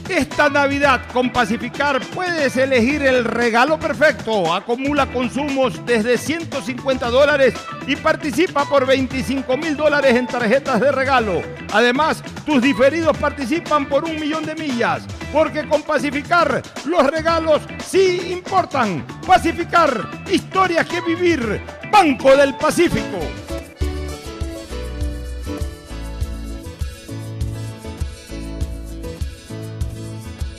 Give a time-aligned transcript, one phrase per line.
[0.08, 4.54] Esta Navidad con Pacificar puedes elegir el regalo perfecto.
[4.54, 7.56] Acumula consumos desde 150 dólares
[7.88, 11.42] y participa por 25 mil dólares en tarjetas de regalo.
[11.72, 15.04] Además, tus diferidos participan por un millón de millas.
[15.32, 19.04] Porque con Pacificar los regalos sí importan.
[19.26, 21.62] Pacificar, historias que vivir.
[21.92, 23.20] Banco del Pacífico.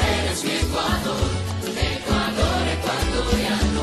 [0.00, 1.28] eres mi Ecuador,
[1.76, 3.82] Ecuador ecuatoriano,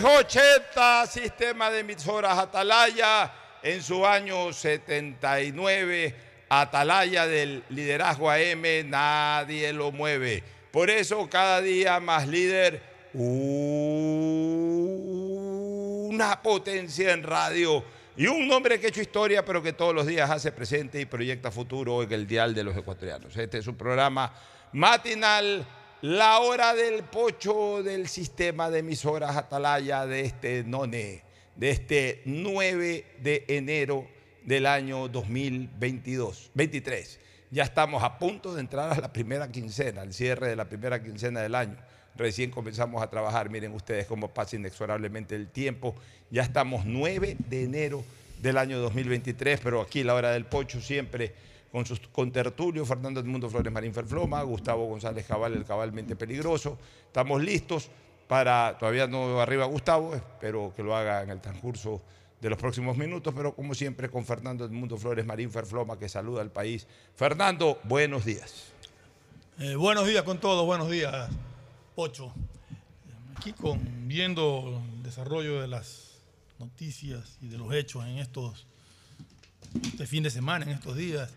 [0.00, 3.32] 680 sistema de emisoras Atalaya
[3.62, 6.14] en su año 79.
[6.48, 10.42] Atalaya del liderazgo AM, nadie lo mueve.
[10.70, 12.82] Por eso cada día más líder,
[13.12, 13.62] una
[16.42, 17.84] potencia en radio
[18.16, 21.06] y un hombre que ha hecho historia, pero que todos los días hace presente y
[21.06, 23.36] proyecta futuro en el dial de los ecuatorianos.
[23.36, 24.32] Este es su programa
[24.72, 25.66] matinal
[26.02, 31.22] la hora del pocho del sistema de emisoras Atalaya de este NONE,
[31.56, 34.06] de este 9 de enero
[34.44, 37.18] del año 2022, 23.
[37.50, 41.02] Ya estamos a punto de entrar a la primera quincena, al cierre de la primera
[41.02, 41.76] quincena del año.
[42.14, 45.96] Recién comenzamos a trabajar, miren ustedes cómo pasa inexorablemente el tiempo.
[46.30, 48.04] Ya estamos 9 de enero
[48.40, 51.34] del año 2023, pero aquí la hora del pocho siempre
[51.70, 56.78] con sus contertulios, Fernando Edmundo Flores Marín Ferfloma, Gustavo González Cabal, el cabalmente peligroso.
[57.06, 57.90] Estamos listos
[58.26, 62.02] para, todavía no arriba Gustavo, espero que lo haga en el transcurso
[62.40, 66.40] de los próximos minutos, pero como siempre con Fernando Edmundo Flores Marín Ferfloma, que saluda
[66.40, 66.86] al país.
[67.16, 68.72] Fernando, buenos días.
[69.58, 71.28] Eh, buenos días con todos, buenos días,
[71.96, 72.32] Pocho.
[73.36, 76.12] Aquí con, viendo el desarrollo de las
[76.58, 78.66] noticias y de los hechos en estos,
[79.82, 81.32] este fin de semana, en estos días,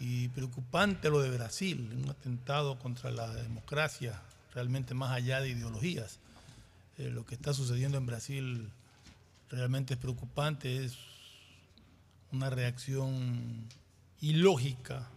[0.00, 4.20] y preocupante lo de Brasil, un atentado contra la democracia,
[4.54, 6.18] realmente más allá de ideologías.
[6.98, 8.70] Eh, lo que está sucediendo en Brasil
[9.50, 10.96] realmente es preocupante, es
[12.32, 13.68] una reacción
[14.20, 15.08] ilógica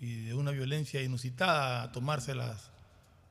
[0.00, 2.70] y de una violencia inusitada a tomarse las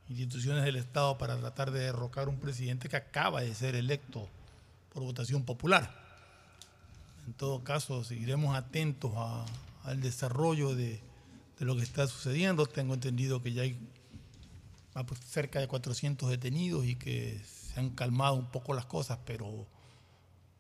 [0.10, 4.28] instituciones del Estado para tratar de derrocar un presidente que acaba de ser electo
[4.94, 6.06] por votación popular.
[7.26, 9.46] En todo caso, seguiremos atentos a-
[9.88, 11.00] al desarrollo de,
[11.60, 12.66] lo que está sucediendo.
[12.66, 13.80] Tengo entendido que ya hay
[15.26, 19.66] cerca de 400 detenidos y que se han calmado un poco las cosas, pero,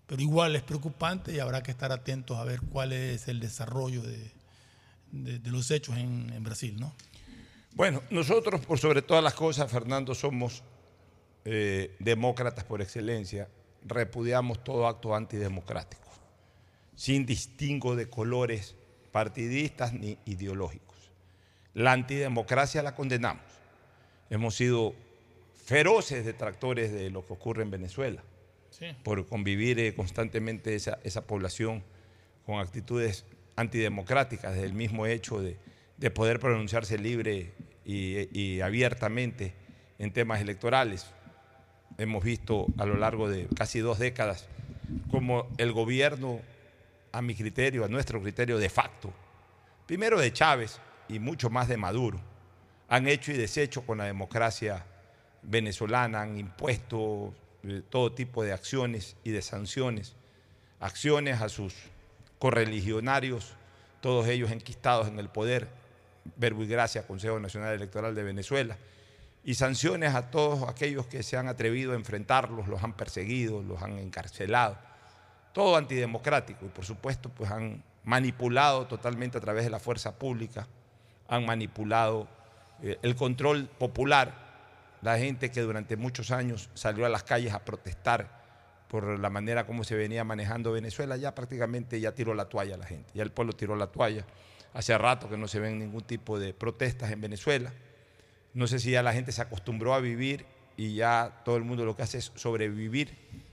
[0.07, 4.01] pero igual es preocupante y habrá que estar atentos a ver cuál es el desarrollo
[4.01, 4.31] de,
[5.45, 6.94] los hechos en, en Brasil, ¿no?
[7.73, 10.63] Bueno, nosotros por sobre todas las cosas, Fernando, somos
[11.45, 13.50] eh, demócratas por excelencia,
[13.85, 16.09] repudiamos todo acto antidemocrático,
[16.95, 18.75] sin distingo de colores
[19.17, 20.95] partidistas ni ideológicos.
[21.73, 23.41] La antidemocracia la condenamos.
[24.29, 24.93] Hemos sido
[25.65, 28.21] feroces detractores de lo que ocurre en Venezuela
[28.69, 28.85] Sí.
[29.01, 31.81] por convivir eh, constantemente esa, esa población
[32.45, 33.25] con actitudes
[33.56, 35.57] antidemocráticas, del mismo hecho de,
[35.97, 37.53] de poder pronunciarse libre
[37.85, 39.53] y, y abiertamente
[39.97, 41.07] en temas electorales.
[41.97, 44.47] Hemos visto a lo largo de casi dos décadas
[45.09, 46.39] como el gobierno,
[47.18, 49.12] a mi criterio, a nuestro criterio de facto,
[49.88, 52.19] primero de Chávez y mucho más de Maduro,
[52.88, 54.86] han hecho y deshecho con la democracia
[55.42, 57.33] venezolana, han impuesto
[57.64, 60.16] eh, todo tipo de acciones y de sanciones,
[60.80, 61.74] acciones a sus
[62.38, 63.54] correligionarios,
[64.00, 65.68] todos ellos enquistados en el poder,
[66.36, 68.78] verbo y gracia, Consejo Nacional Electoral de Venezuela,
[69.44, 73.81] y sanciones a todos aquellos que se han atrevido a enfrentarlos, los han perseguido, los
[73.81, 74.78] han encarcelado,
[75.57, 80.68] todo antidemocrático y por supuesto pues han manipulado totalmente a través de la fuerza pública,
[81.28, 82.28] han manipulado
[82.83, 84.35] eh, el control popular,
[85.02, 88.30] la gente que durante muchos años salió a las calles a protestar
[88.87, 92.85] por la manera como se venía manejando Venezuela, ya prácticamente ya tiró la toalla la
[92.85, 94.28] gente, ya el pueblo tiró la toalla.
[94.76, 97.73] Hace rato que no se ven ningún tipo de protestas en Venezuela.
[98.54, 100.45] No sé si ya la gente se acostumbró a vivir
[100.78, 103.46] y ya todo el mundo lo que hace es sobrevivir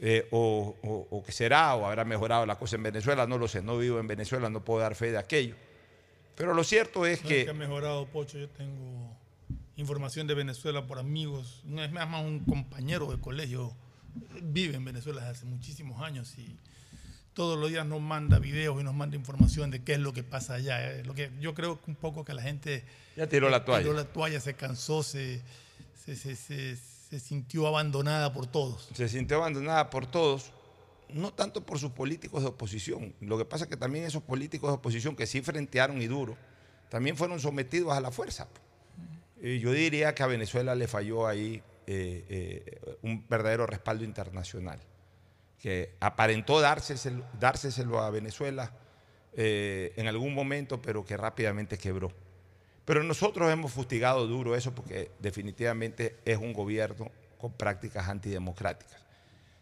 [0.00, 3.48] eh, o, o- o que será o habrá mejorado la cosa en Venezuela, no lo
[3.48, 5.54] sé, no vivo en Venezuela, no puedo dar fe de aquello.
[6.36, 8.38] Pero lo cierto es No es que ha que mejorado, Pocho.
[8.38, 9.16] Yo tengo
[9.76, 11.62] información de Venezuela por amigos.
[11.64, 13.74] No es más, más un compañero de colegio.
[14.42, 16.56] Vive en Venezuela desde hace muchísimos años y
[17.34, 20.22] todos los días nos manda videos y nos manda información de qué es lo que
[20.22, 20.90] pasa allá.
[20.92, 21.04] eh.
[21.04, 22.84] Lo que yo creo que un poco que la gente
[23.16, 23.82] Ya tiró la toalla.
[23.82, 25.42] tiró la toalla, se cansó, se,
[25.94, 26.76] se, se- se-
[27.18, 28.90] se sintió abandonada por todos.
[28.92, 30.52] se sintió abandonada por todos,
[31.08, 33.14] no tanto por sus políticos de oposición.
[33.20, 36.36] Lo que pasa es que también esos políticos de oposición que sí frentearon y duro,
[36.90, 38.48] también fueron sometidos a la fuerza.
[39.40, 44.78] Y yo diría que a Venezuela le falló ahí eh, eh, un verdadero respaldo internacional,
[45.58, 48.72] que aparentó dárseselo a Venezuela
[49.32, 52.12] eh, en algún momento, pero que rápidamente quebró.
[52.86, 59.04] Pero nosotros hemos fustigado duro eso porque definitivamente es un gobierno con prácticas antidemocráticas.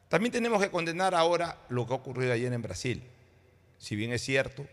[0.08, 3.02] También tenemos que condenar ahora lo que ha ocurrido ayer en Brasil.
[3.78, 4.66] Si bien es cierto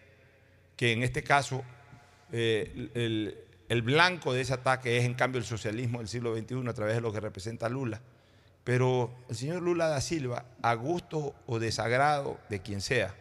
[0.75, 1.63] que en este caso
[2.33, 3.37] eh, el,
[3.69, 6.95] el blanco de ese ataque es en cambio el socialismo del siglo XXI a través
[6.95, 8.01] de lo que representa Lula,
[8.65, 13.15] pero el señor Lula da Silva, a gusto o desagrado de quien sea,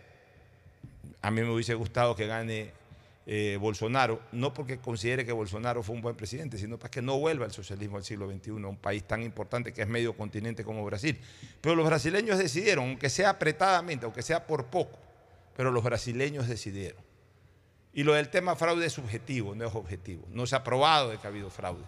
[1.23, 2.73] a mí me hubiese gustado que gane
[3.33, 7.17] eh, Bolsonaro, no porque considere que Bolsonaro fue un buen presidente, sino para que no
[7.17, 10.85] vuelva el socialismo del siglo XXI, un país tan importante que es medio continente como
[10.85, 11.17] Brasil.
[11.61, 14.99] Pero los brasileños decidieron, aunque sea apretadamente, aunque sea por poco,
[15.57, 17.01] pero los brasileños decidieron.
[17.93, 20.27] Y lo del tema fraude es subjetivo, no es objetivo.
[20.31, 21.85] No se ha probado de que ha habido fraude.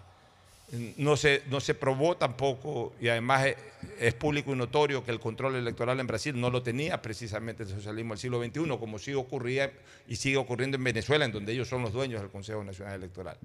[0.97, 3.57] No se, no se probó tampoco, y además es,
[3.99, 7.69] es público y notorio que el control electoral en Brasil no lo tenía precisamente el
[7.69, 9.71] socialismo del siglo XXI, como sí ocurría
[10.07, 13.37] y sigue ocurriendo en Venezuela, en donde ellos son los dueños del Consejo Nacional Electoral.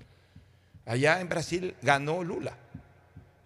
[0.87, 2.57] Allá en Brasil ganó Lula.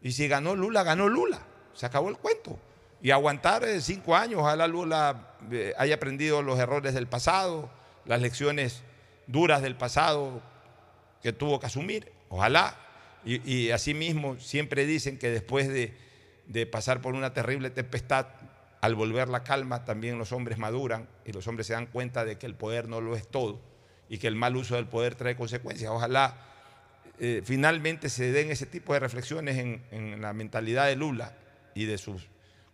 [0.00, 1.40] Y si ganó Lula, ganó Lula.
[1.74, 2.58] Se acabó el cuento.
[3.02, 7.68] Y aguantar eh, cinco años, ojalá Lula eh, haya aprendido los errores del pasado,
[8.04, 8.82] las lecciones
[9.26, 10.40] duras del pasado
[11.20, 12.76] que tuvo que asumir, ojalá.
[13.24, 18.26] Y, y asimismo siempre dicen que después de, pasar por una terrible tempestad,
[18.80, 22.36] al volver la calma, también los hombres maduran y los hombres se dan cuenta de
[22.36, 23.60] que el poder no lo es todo
[24.08, 25.90] y que el mal uso del poder trae consecuencias.
[25.90, 26.36] Ojalá
[27.20, 29.56] eh, finalmente se den ese tipo de reflexiones
[29.90, 31.32] en la mentalidad de Lula
[31.74, 32.26] y de sus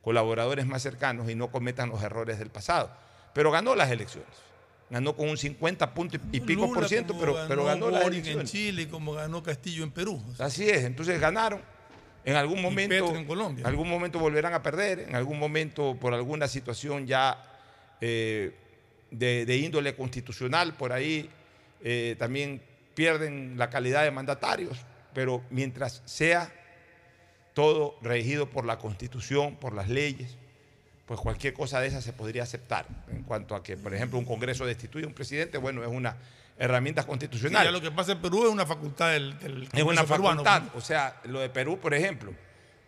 [0.02, 2.90] colaboradores más cercanos y no cometan los errores del pasado.
[3.34, 4.47] Pero ganó las elecciones.
[4.90, 8.26] Ganó con un 50 puntos y pico Lula, por ciento, pero, pero ganó las Boric
[8.26, 8.44] en.
[8.44, 10.22] Chile como ganó Castillo en Perú.
[10.30, 11.60] O sea, Así es, entonces ganaron.
[12.24, 13.66] En algún momento, en Colombia.
[13.66, 17.42] algún momento volverán a perder, en algún momento por alguna situación ya
[18.00, 18.54] eh,
[19.10, 21.30] de, de índole constitucional por ahí
[21.82, 22.60] eh, también
[22.94, 24.78] pierden la calidad de mandatarios,
[25.14, 26.52] pero mientras sea
[27.54, 30.36] todo regido por la constitución, por las leyes,
[31.08, 32.86] pues cualquier cosa de esa se podría aceptar.
[33.10, 36.14] En cuanto a que, por ejemplo, un Congreso destituye a un presidente, bueno, es una
[36.58, 37.64] herramienta sí, constitucional.
[37.64, 40.44] ya lo que pasa en Perú es una facultad del, del Es una Congreso peruano,
[40.44, 40.70] facultad.
[40.72, 40.84] pues.
[40.84, 42.34] O sea, lo de Perú, por ejemplo,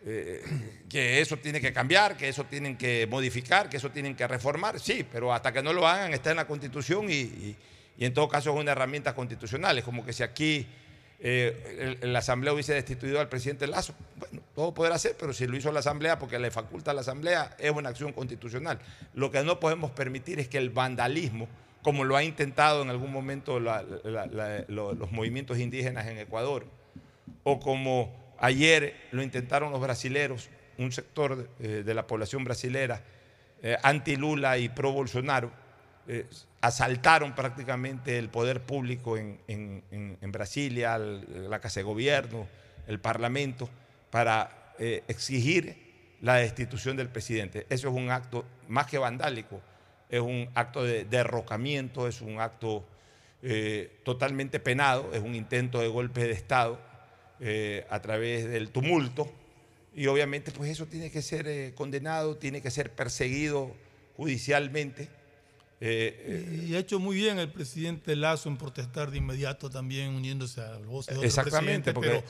[0.04, 0.42] eh,
[0.88, 4.78] que eso tiene que cambiar, que eso tienen que modificar, que eso tienen que reformar,
[4.80, 7.56] sí, pero hasta que no lo hagan está en la Constitución y, y-
[7.98, 9.76] y en todo caso es una herramienta constitucional.
[9.78, 10.66] Es como que si aquí
[11.22, 15.56] eh, la Asamblea hubiese destituido al presidente Lazo, bueno, todo podrá hacer, pero si lo
[15.56, 18.78] hizo la Asamblea porque le faculta a la Asamblea, es una acción constitucional.
[19.14, 21.46] Lo que no podemos permitir es que el vandalismo,
[21.82, 26.66] como lo ha intentado en algún momento los movimientos indígenas en Ecuador,
[27.44, 30.48] o como ayer lo intentaron los brasileros,
[30.78, 33.02] un sector eh, de la población brasilera
[33.62, 35.50] eh, anti-Lula y pro-Bolsonaro,
[36.08, 36.26] eh,
[36.60, 39.82] asaltaron prácticamente el poder público en, en-
[40.20, 42.46] en- Brasilia, la Casa de Gobierno,
[42.86, 43.68] el Parlamento,
[44.10, 47.66] para eh, exigir la destitución del presidente.
[47.70, 49.60] Eso es un acto más que vandálico,
[50.10, 52.84] es un acto de derrocamiento, es un acto
[53.42, 56.78] eh, totalmente penado, es un intento de golpe de Estado
[57.40, 59.32] eh, a través del tumulto
[59.94, 63.74] y obviamente pues eso tiene que ser condenado, tiene que ser perseguido
[64.16, 65.08] judicialmente.
[65.82, 70.60] Eh, Y ha hecho muy bien el presidente Lazo en protestar de inmediato también uniéndose
[70.60, 72.22] a voces de Exactamente, porque- pero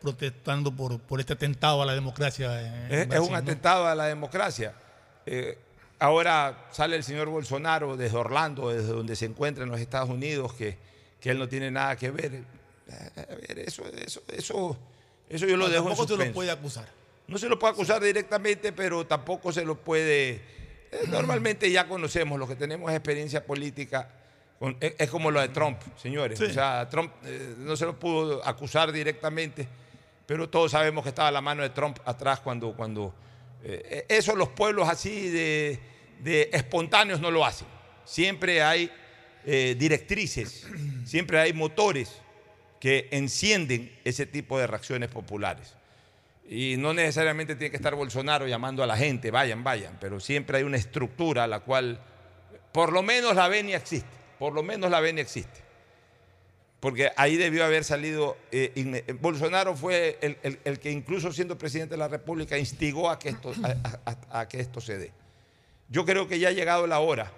[0.00, 2.60] protestando por, por este atentado a la democracia.
[2.60, 3.36] en- es, es Brasil, un ¿no?
[3.38, 4.74] atentado a la democracia.
[5.24, 5.56] Eh,
[5.98, 10.52] ahora sale el señor Bolsonaro desde Orlando, desde donde se encuentra en los Estados Unidos,
[10.54, 10.76] que,
[11.20, 12.34] que él no tiene nada que ver.
[12.34, 12.44] Eh,
[13.16, 14.76] A ver, eso, eso, eso,
[15.28, 16.34] eso yo lo No, dejo en tampoco se lo suspenso.
[16.34, 16.88] puede acusar.
[17.26, 20.40] No se lo puede acusar directamente, pero tampoco se lo puede...
[20.92, 24.08] eh, normalmente ya conocemos, los que tenemos experiencia política,
[24.58, 26.38] con- es, es como lo de Trump, señores.
[26.38, 26.46] Sí.
[26.46, 29.68] O sea, Trump eh, no se lo pudo acusar directamente,
[30.26, 32.74] pero todos sabemos que estaba la mano de Trump atrás cuando...
[32.74, 33.14] cuando
[33.64, 35.78] eh, eso los pueblos así de,
[36.20, 37.66] de espontáneos no lo hacen.
[38.04, 38.90] Siempre hay
[39.44, 40.66] eh, directrices,
[41.04, 42.20] siempre hay motores
[42.80, 45.75] que encienden ese tipo de reacciones populares.
[46.48, 50.58] Y no necesariamente tiene que estar Bolsonaro llamando a la gente, vayan, vayan, pero siempre
[50.58, 51.98] hay una estructura a la cual
[52.72, 55.60] por lo menos la venia existe, por lo menos la venia existe.
[56.78, 61.94] Porque ahí debió haber salido, eh, eh, Bolsonaro fue el, el- que incluso siendo presidente
[61.94, 65.12] de la República instigó a que esto, a- a- a que esto se dé.
[65.88, 67.32] Yo creo que ya ha llegado la hora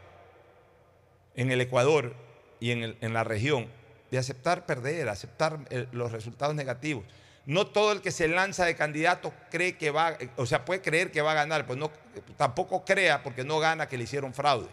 [1.34, 2.14] en el Ecuador
[2.60, 3.68] y en, el- en la región
[4.10, 7.04] de aceptar perder, aceptar eh, los resultados negativos.
[7.48, 11.10] No todo el que se lanza de candidato cree que va, o sea, puede creer
[11.10, 11.90] que va a ganar, pues no,
[12.36, 14.68] tampoco crea porque no gana que le hicieron fraude.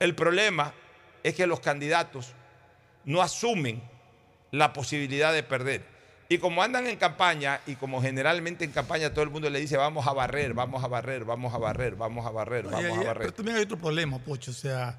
[0.00, 0.74] El problema
[1.22, 2.32] es que los candidatos
[3.04, 3.80] no asumen
[4.50, 5.84] la posibilidad de perder.
[6.28, 9.76] Y como andan en campaña, y como generalmente en campaña todo el mundo le dice,
[9.76, 13.00] vamos a barrer, vamos a barrer, vamos a barrer, vamos a barrer, No, vamos y-
[13.00, 13.18] a barrer.
[13.28, 14.50] Pero también hay otro problema, Pocho.
[14.50, 14.98] O sea,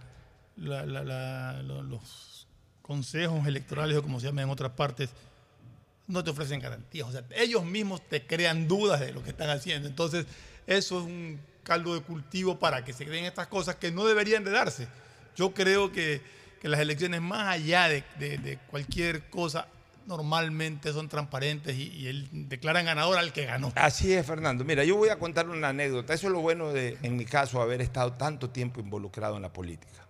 [0.56, 2.48] la- la- la- lo- los
[2.82, 5.10] consejos electorales o como se llama en otras partes
[6.08, 7.08] no te ofrecen garantías.
[7.08, 9.88] O sea, ellos mismos te crean dudas de lo que están haciendo.
[9.88, 10.26] Entonces,
[10.66, 14.44] eso es un caldo de cultivo para que se den estas cosas que no deberían
[14.44, 14.88] de darse.
[15.36, 16.22] Yo creo que,
[16.62, 19.68] que las elecciones, más allá de, de- cualquier cosa,
[20.06, 23.74] normalmente son transparentes y, el- declaran ganador al que ganó.
[23.76, 24.64] Así es, Fernando.
[24.64, 26.14] Mira, yo voy a contar una anécdota.
[26.14, 29.52] Eso es lo bueno de, en mi caso, haber estado tanto tiempo involucrado en la
[29.52, 30.08] política.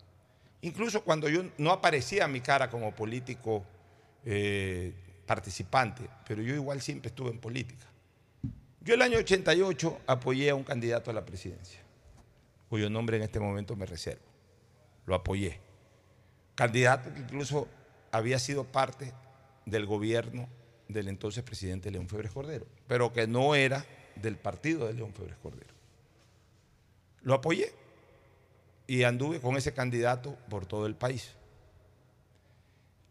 [0.61, 3.65] Incluso cuando yo no aparecía mi cara como político
[4.25, 4.93] eh,
[5.27, 7.85] participante, pero yo igual siempre estuve en política.
[8.81, 11.81] Yo el año 88 apoyé a un candidato a la presidencia,
[12.69, 14.25] cuyo nombre en este momento me reservo.
[15.05, 15.59] Lo apoyé.
[16.55, 17.67] Candidato que incluso
[18.11, 19.13] había sido parte
[19.65, 20.47] del gobierno
[20.87, 25.37] del entonces presidente León Febres Cordero, pero que no era del partido de León Febres
[25.37, 25.73] Cordero.
[27.21, 27.73] Lo apoyé
[28.87, 31.33] y anduve con ese candidato por todo el país.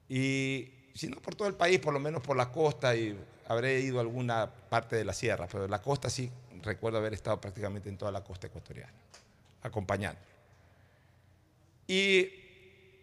[0.09, 3.17] Y si no por todo el país, por lo menos por la costa y
[3.49, 6.31] habré ido a alguna parte de la sierra, pero la costa sí
[6.63, 8.93] recuerdo haber estado prácticamente en toda la costa ecuatoriana,
[9.63, 10.21] acompañando.
[11.87, 12.29] Y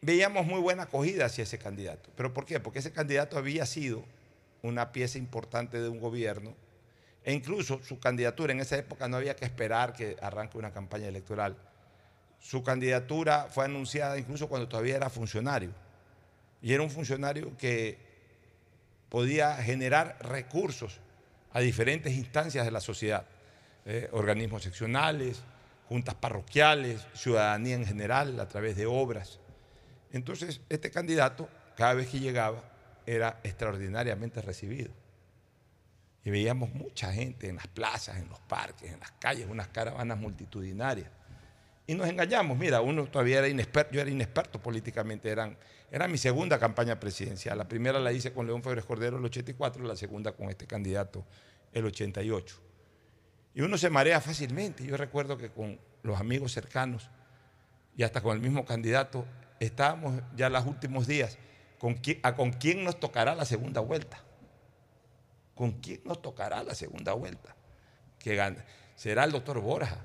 [0.01, 2.09] veíamos muy buena acogida hacia ese candidato.
[2.15, 2.59] ¿Pero por qué?
[2.59, 4.03] Porque ese candidato había sido
[4.61, 6.55] una pieza importante de un gobierno
[7.23, 11.07] e incluso su candidatura en esa época no había que esperar que arranque una campaña
[11.07, 11.55] electoral.
[12.39, 15.71] Su candidatura fue anunciada incluso cuando todavía era funcionario.
[16.63, 17.97] Y era un funcionario que
[19.09, 21.01] podía generar recursos
[21.51, 23.25] a diferentes instancias de la sociedad,
[23.85, 25.43] eh, organismos seccionales,
[25.89, 29.39] juntas parroquiales, ciudadanía en general, a través de obras.
[30.13, 32.63] Entonces, este candidato, cada vez que llegaba,
[33.05, 34.93] era extraordinariamente recibido.
[36.23, 40.17] Y veíamos mucha gente en las plazas, en los parques, en las calles, unas caravanas
[40.17, 41.09] multitudinarias.
[41.85, 45.57] Y nos engañamos, mira, uno todavía era inexperto, yo era inexperto políticamente, eran,
[45.91, 47.57] era mi segunda campaña presidencial.
[47.57, 51.25] La primera la hice con León Febres Cordero el 84, la segunda con este candidato
[51.73, 52.55] el 88.
[53.55, 54.85] Y uno se marea fácilmente.
[54.85, 57.09] Yo recuerdo que con los amigos cercanos
[57.97, 59.25] y hasta con el mismo candidato
[59.59, 61.37] estábamos ya los últimos días
[61.83, 64.23] con quién, nos tocará la segunda vuelta.
[65.53, 67.57] ¿Con quién nos tocará la segunda vuelta?
[68.19, 68.55] Que.
[68.95, 69.97] ¿Será el doctor Borja?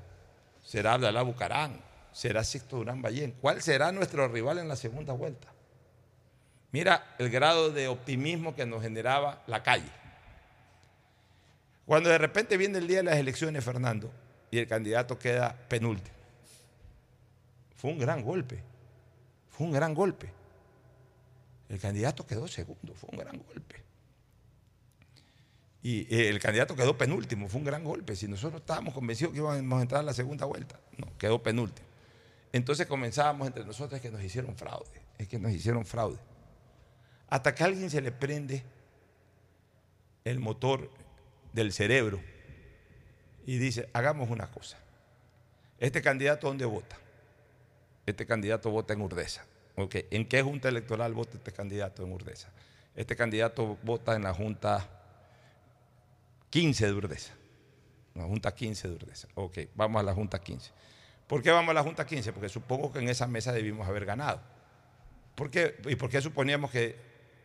[0.69, 1.81] ¿Será Abdalá Bucarán?
[2.13, 3.33] ¿Será Sixto Durán Ballén?
[3.41, 5.49] ¿Cuál será nuestro rival en la segunda vuelta?
[6.73, 9.91] Mira el grado de optimismo que nos generaba la calle.
[11.87, 14.13] Cuando de repente viene el día de las elecciones, Fernando,
[14.51, 16.19] y el candidato queda penúltimo.
[17.75, 18.63] Fue un gran golpe.
[19.49, 20.31] Fue un gran golpe.
[21.71, 23.88] El candidato quedó segundo, fue un gran golpe.
[25.83, 28.17] Y eh, el candidato quedó penúltimo, fue un gran golpe.
[28.17, 31.87] Si nosotros estábamos convencidos que íbamos a entrar a la segunda vuelta, no, quedó penúltimo.
[32.53, 36.19] Entonces comenzábamos entre nosotros que nos hicieron fraude, es que nos hicieron fraude.
[37.29, 38.65] Hasta que a alguien se le prende
[40.25, 40.91] el motor
[41.53, 42.21] del cerebro
[43.47, 44.79] y dice, hagamos una cosa.
[45.79, 46.97] Este candidato, ¿dónde vota?
[48.05, 49.45] Este candidato vota en Urdesa.
[49.77, 52.51] Ok, ¿En qué junta electoral vota este candidato en Urdesa?
[52.97, 54.98] Este candidato vota en la junta
[56.51, 57.33] 15 de Urdesa.
[58.15, 59.29] La junta 15 de Urdesa.
[59.35, 60.71] Ok, vamos a la junta 15.
[61.27, 62.33] ¿Por qué vamos a la junta 15?
[62.33, 64.41] Porque supongo que en esa mesa debimos haber ganado.
[65.35, 65.77] ¿Por qué?
[65.87, 66.97] ¿Y por qué suponíamos que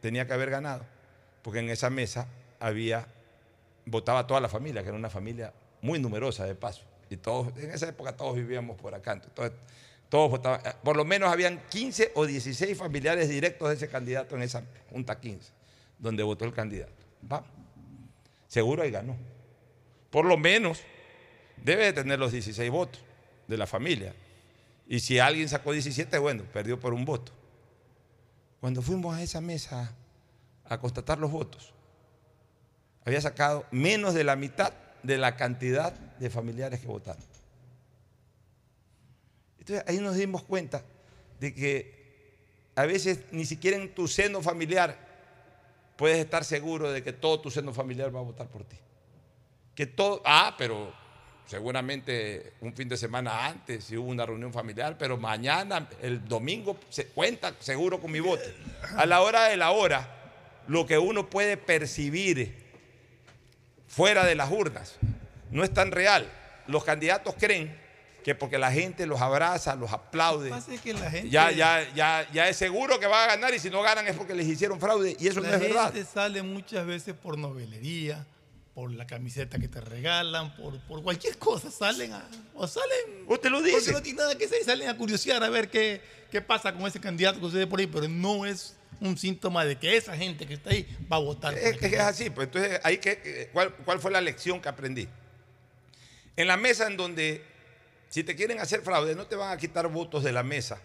[0.01, 0.85] tenía que haber ganado?
[1.43, 2.27] Porque en esa mesa
[2.59, 3.07] había,
[3.85, 6.81] votaba toda la familia, que era una familia muy numerosa de paso.
[7.09, 9.13] Y todos, en esa época todos vivíamos por acá.
[9.13, 9.53] Entonces,
[10.09, 14.43] todos votaban, por lo menos habían 15 o 16 familiares directos de ese candidato en
[14.43, 15.51] esa junta 15,
[15.99, 16.93] donde votó el candidato.
[17.21, 17.49] Vamos.
[18.53, 19.17] Seguro ahí ganó.
[20.11, 20.79] Por lo menos
[21.57, 23.01] debe de tener los 16 votos
[23.47, 24.13] de la familia.
[24.87, 27.31] Y si alguien sacó 17, bueno, perdió por un voto.
[28.61, 29.95] Cuando fuimos a esa mesa
[30.65, 31.73] a constatar los votos,
[33.03, 37.23] había sacado menos de la mitad de la cantidad de familiares que votaron.
[39.57, 40.83] Entonces ahí nos dimos cuenta
[41.39, 42.35] de que
[42.75, 45.12] a veces ni siquiera en tu seno familiar
[45.95, 48.77] puedes estar seguro de que todo tu seno familiar va a votar por ti.
[49.75, 50.93] Que todo, ah, pero
[51.45, 56.77] seguramente un fin de semana antes si hubo una reunión familiar, pero mañana, el domingo,
[56.89, 58.45] se cuenta seguro con mi voto.
[58.97, 60.07] A la hora de la hora,
[60.67, 62.63] lo que uno puede percibir
[63.87, 64.97] fuera de las urnas
[65.51, 66.29] no es tan real.
[66.67, 67.82] Los candidatos creen
[68.23, 71.29] que porque la gente los abraza, los aplaude, Lo que pasa es que la gente,
[71.29, 74.15] ya, ya, ya, ya es seguro que van a ganar y si no ganan es
[74.15, 75.93] porque les hicieron fraude y eso la no es verdad.
[75.93, 78.25] gente sale muchas veces por novelería,
[78.73, 81.69] por la camiseta que te regalan, por, por cualquier cosa.
[81.69, 83.91] Salen a, o salen Usted lo porque dice.
[83.91, 86.87] no tiene nada que hacer y salen a curiosear a ver qué, qué pasa con
[86.87, 90.47] ese candidato que sucede por ahí, pero no es un síntoma de que esa gente
[90.47, 91.53] que está ahí va a votar.
[91.57, 95.07] Es que es así, pues entonces hay que, ¿cuál, ¿cuál fue la lección que aprendí?
[96.35, 97.43] En la mesa en donde,
[98.13, 100.79] si te quieren hacer fraude, no te van a quitar votos de la mesa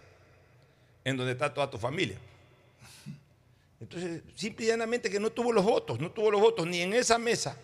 [1.05, 2.17] en donde está toda tu familia.
[3.79, 6.95] Entonces, simple y llanamente que no tuvo los votos, no tuvo los votos ni en
[6.95, 7.55] esa mesa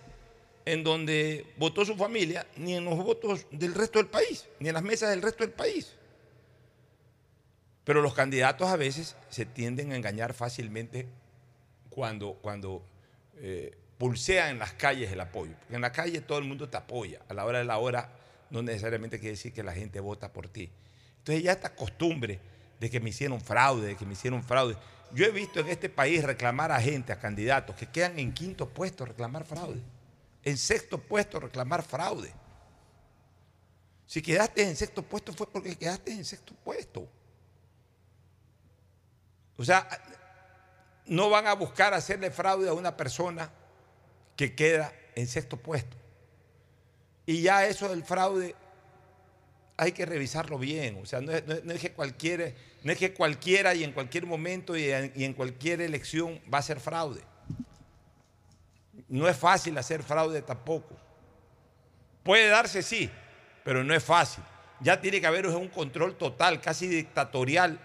[0.67, 4.75] en donde votó su familia, ni en los votos del resto del país, ni en
[4.75, 5.95] las mesas del resto del país.
[7.85, 11.07] Pero los candidatos a veces se tienden a engañar fácilmente
[11.89, 12.83] cuando, cuando
[13.39, 15.55] eh, pulsean en las calles el apoyo.
[15.59, 17.23] Porque en la calle todo el mundo te apoya.
[17.31, 18.11] A la hora de la hora
[18.51, 20.71] no necesariamente quiere decir que la gente vota por ti.
[21.19, 22.41] Entonces ya esta costumbre
[22.81, 24.77] de que me hicieron fraude, de que me hicieron fraude.
[25.13, 28.69] Yo he visto en este país reclamar a gente, a candidatos que quedan en quinto
[28.69, 29.81] puesto reclamar fraude.
[30.43, 32.33] En sexto puesto reclamar fraude.
[34.07, 37.09] Si quedaste en sexto puesto fue porque quedaste en sexto puesto.
[39.57, 39.89] O sea,
[41.07, 43.51] no van a buscar hacerle fraude a una persona
[44.37, 45.97] que queda en sexto puesto.
[47.27, 48.55] Y ya eso del fraude
[49.77, 50.99] hay que revisarlo bien.
[51.03, 54.91] O sea, no es, que, cualquiera, no es que cualquiera y en cualquier momento y
[54.91, 57.23] en, cualquier elección va a ser fraude.
[59.09, 60.97] No es fácil hacer fraude tampoco.
[62.23, 63.11] Puede darse, sí,
[63.65, 64.43] pero no es fácil.
[64.81, 67.79] Ya tiene que haber un control total, casi dictatorial,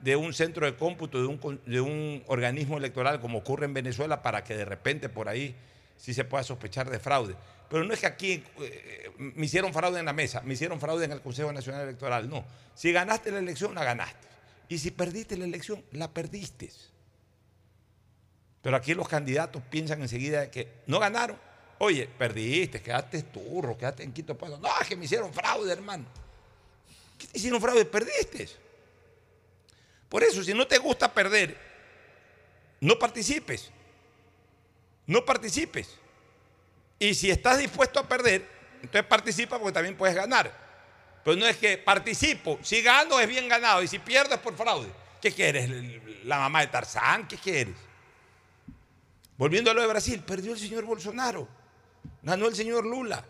[0.00, 4.56] de un centro de cómputo, de un organismo electoral, como ocurre en Venezuela, para que
[4.56, 5.54] de repente por ahí
[5.96, 7.34] sí se pueda sospechar de fraude.
[7.68, 11.04] Pero no es que aquí eh, me hicieron fraude en la mesa, me hicieron fraude
[11.04, 12.28] en el Consejo Nacional Electoral.
[12.28, 12.44] No.
[12.74, 14.26] Si ganaste la elección, la ganaste.
[14.68, 16.70] Y si perdiste la elección, la perdiste.
[18.62, 21.38] Pero aquí los candidatos piensan enseguida que no ganaron.
[21.78, 24.58] Oye, perdiste, quedaste turro, quedaste en quinto puesto.
[24.58, 26.04] No, es que me hicieron fraude, hermano.
[27.18, 27.84] ¿Qué te hicieron fraude?
[27.84, 28.48] Perdiste.
[30.08, 31.56] Por eso, si no te gusta perder,
[32.80, 33.70] no participes.
[35.06, 35.88] No participes.
[36.98, 40.52] Y si estás dispuesto a perder, entonces participa porque también puedes ganar.
[41.24, 44.56] Pero no es que participo, si gano es bien ganado y si pierdo es por
[44.56, 44.88] fraude.
[45.20, 45.68] ¿Qué quieres?
[46.24, 47.26] ¿La mamá de Tarzán?
[47.26, 47.74] ¿Qué quieres?
[49.36, 51.46] Volviendo a lo de Brasil, perdió el señor Bolsonaro,
[52.22, 53.24] ganó el señor Lula.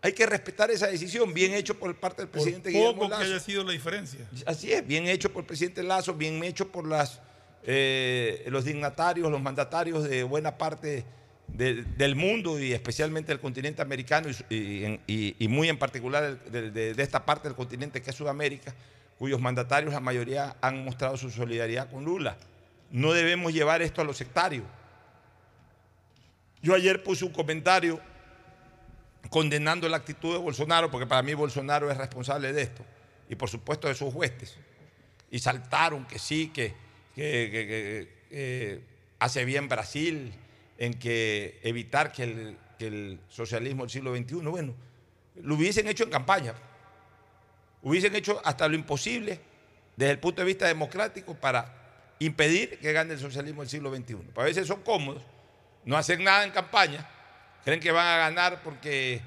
[0.00, 3.10] Hay que respetar esa decisión, bien hecho por parte del Por presidente Guillermo poco que
[3.14, 3.24] Lazo.
[3.24, 4.20] haya sido la diferencia.
[4.46, 7.20] Así es, bien hecho por el presidente Lazo, bien hecho por las,
[7.64, 11.04] eh, los dignatarios, los mandatarios de buena parte
[11.48, 17.48] de- del mundo y especialmente del continente americano y muy en particular de, esta parte
[17.48, 18.74] del continente que es Sudamérica,
[19.18, 22.36] cuyos mandatarios la mayoría han mostrado su solidaridad con Lula.
[22.90, 24.64] No debemos llevar esto a los sectarios.
[26.62, 28.00] Yo ayer puse un comentario
[29.30, 32.84] condenando la actitud de Bolsonaro, porque para mí Bolsonaro es responsable de esto,
[33.28, 34.56] y por supuesto de sus huestes.
[35.30, 36.74] Y saltaron que sí, que,
[37.16, 38.80] eh,
[39.18, 40.32] hace bien Brasil
[40.78, 44.74] en que evitar que el, socialismo del siglo XXI, bueno,
[45.42, 46.54] lo hubiesen hecho en campaña,
[47.82, 49.40] hubiesen hecho hasta lo imposible
[49.96, 54.14] desde el punto de vista democrático para impedir que gane el socialismo del siglo XXI.
[54.14, 55.22] Pues a veces son cómodos,
[55.84, 57.08] no hacen nada en campaña,
[57.64, 59.20] creen que van a ganar porque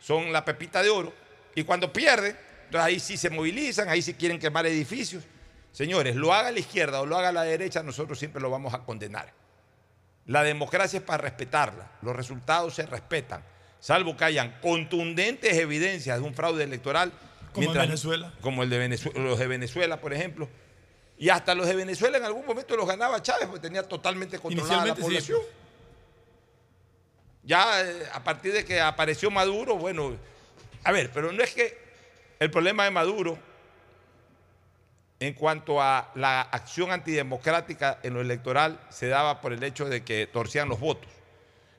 [0.00, 1.14] son la pepita de oro,
[1.54, 5.24] y cuando pierden, entonces ahí sí se movilizan, ahí sí quieren quemar edificios.
[5.72, 8.80] Señores, lo haga la izquierda o lo haga la derecha, nosotros siempre lo vamos a
[8.80, 9.32] condenar.
[10.28, 13.42] La democracia es para respetarla, los resultados se respetan,
[13.80, 17.10] salvo que hayan contundentes evidencias de un fraude electoral.
[17.54, 18.34] Como en Venezuela.
[18.42, 20.46] Como el de Venezuela, los de Venezuela, por ejemplo.
[21.16, 24.84] Y hasta los de Venezuela en algún momento los ganaba Chávez porque tenía totalmente controlada
[24.84, 25.00] la sí.
[25.00, 25.40] población.
[27.42, 30.14] Ya eh, a partir de que apareció Maduro, bueno,
[30.84, 31.78] a ver, pero no es que
[32.38, 33.38] el problema de Maduro
[35.20, 40.02] en cuanto a la acción antidemocrática en lo electoral se daba por el hecho de
[40.04, 41.10] que torcían los votos.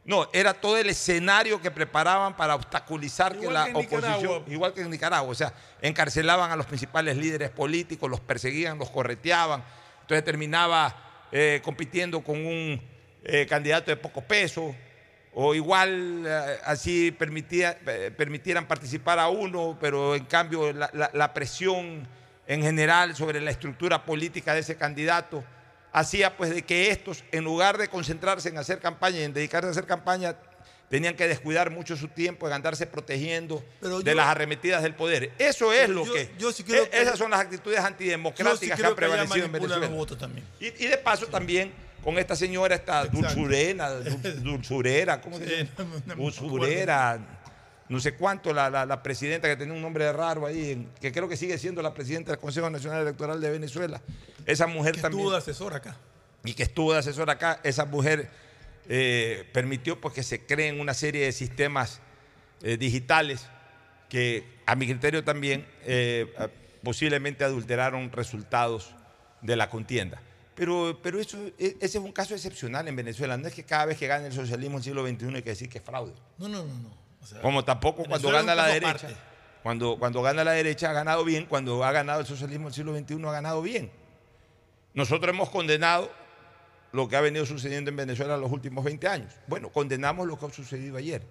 [0.06, 4.44] No, era todo el escenario que preparaban para obstaculizar que la que oposición, Nicaragua.
[4.48, 8.90] igual que en Nicaragua, o sea, encarcelaban a los principales líderes políticos, los perseguían, los
[8.90, 9.64] correteaban,
[10.02, 12.82] entonces terminaba eh, compitiendo con un
[13.24, 14.74] eh, candidato de poco peso,
[15.34, 17.78] o igual eh, así permitía,
[18.18, 22.08] permitieran participar a uno, pero en cambio la, la- la presión
[22.50, 25.44] en general sobre la estructura política de ese candidato
[25.94, 29.68] hacía pues de que estos, en lugar de concentrarse en hacer campaña y en dedicarse
[29.68, 30.36] a hacer campaña,
[30.90, 34.96] tenían que descuidar mucho su tiempo en andarse protegiendo Pero de yo- las arremetidas del
[34.96, 35.32] poder.
[35.38, 36.32] Eso es lo Yo- que...
[36.40, 39.46] yo sí creo e- que- esas son las actitudes sí antidemocráticas que han que prevalecido
[39.46, 39.88] en Venezuela.
[40.60, 41.72] Y, y de paso también
[42.04, 43.18] con esta señora, esta Exacto.
[43.22, 45.70] dulzurena, dul- dulzurera, ¿cómo se llama?
[46.08, 47.20] no Dulzurera,
[47.90, 51.28] no sé cuánto, la, la- la presidenta que tenía un nombre raro ahí, que creo
[51.28, 54.02] que sigue siendo la presidenta del Consejo Nacional Electoral de Venezuela.
[54.46, 55.98] Esa mujer Que también estuvo de asesor acá.
[56.44, 58.30] y que estuvo de asesor acá, esa mujer
[58.88, 62.00] eh, permitió pues, que se creen una serie de sistemas
[62.62, 63.48] eh, digitales
[64.08, 66.32] que a mi criterio también eh,
[66.84, 68.94] posiblemente adulteraron resultados
[69.42, 70.22] de la contienda.
[70.56, 73.38] Pero, pero eso, e- ese es un caso excepcional en Venezuela.
[73.38, 75.50] No es que cada vez que gane el socialismo en el siglo XXI hay que
[75.52, 76.14] decir que es fraude.
[76.38, 76.74] No, no, no.
[76.74, 77.09] no.
[77.22, 79.10] O sea, Como tampoco cuando gana la derecha.
[79.64, 82.98] Cuando, cuando gana la derecha ha ganado bien, cuando ha ganado el socialismo del siglo
[82.98, 83.92] XXI ha ganado bien.
[84.94, 86.10] Nosotros hemos condenado
[86.92, 89.34] lo que ha venido sucediendo en Venezuela en los últimos 20 años.
[89.48, 91.24] Bueno, condenamos lo que ha sucedido ayer.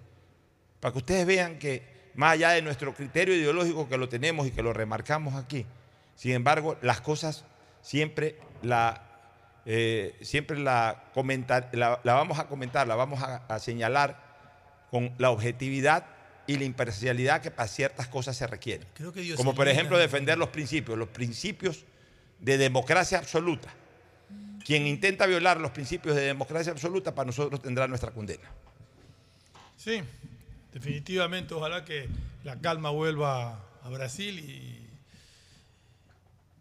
[0.79, 4.51] Para que ustedes vean que más allá de nuestro criterio ideológico que lo tenemos y
[4.51, 5.65] que lo remarcamos aquí,
[6.15, 7.45] sin embargo, las cosas
[7.81, 9.03] siempre la,
[9.65, 14.28] eh, siempre la, comentar, la, la vamos a comentar, la vamos a, a señalar
[14.89, 16.05] con la objetividad
[16.47, 18.87] y la imparcialidad que para ciertas cosas se requieren.
[18.95, 21.85] Creo que Dios Como por ejemplo defender los principios, los principios
[22.39, 23.69] de democracia absoluta.
[24.65, 28.49] Quien intenta violar los principios de democracia absoluta para nosotros tendrá nuestra condena.
[29.77, 30.01] Sí,
[30.73, 31.53] definitivamente.
[31.53, 32.07] Ojalá que
[32.43, 34.78] la calma vuelva a Brasil y,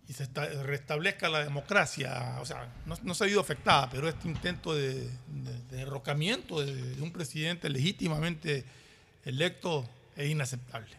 [0.08, 2.36] y se esta- restablezca la democracia.
[2.40, 4.94] O sea, no, no se ha ido afectada, pero este intento de,
[5.28, 8.64] de- de derrocamiento de, de un presidente legítimamente
[9.24, 10.96] electo es inaceptable.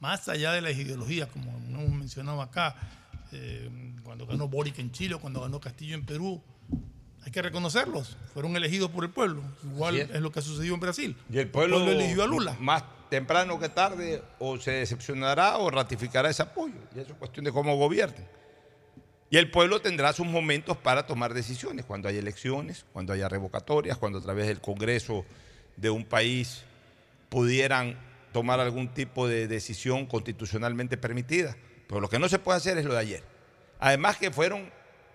[0.00, 2.74] Más allá de las ideologías, como hemos mencionado acá,
[3.32, 3.70] eh,
[4.02, 6.42] cuando ganó Boric en Chile, o cuando ganó Castillo en Perú,
[7.22, 8.16] hay que reconocerlos.
[8.32, 9.42] Fueron elegidos por el pueblo.
[9.62, 10.10] Igual es.
[10.10, 10.20] es.
[10.22, 11.16] lo que ha sucedido en Brasil.
[11.30, 12.56] Y el pueblo, eligió a Lula.
[12.58, 16.74] más temprano que tarde o se decepcionará o ratificará ese apoyo.
[16.96, 18.26] Y eso es cuestión de cómo gobiernen.
[19.30, 23.96] Y el pueblo tendrá sus momentos para tomar decisiones, cuando haya elecciones, cuando haya revocatorias,
[23.96, 25.24] cuando a través del Congreso
[25.76, 26.64] de un país
[27.28, 27.96] pudieran
[28.32, 31.56] tomar algún tipo de decisión constitucionalmente permitida.
[31.86, 33.22] Pero lo que no se puede hacer es lo de ayer.
[33.78, 34.68] Además que fueron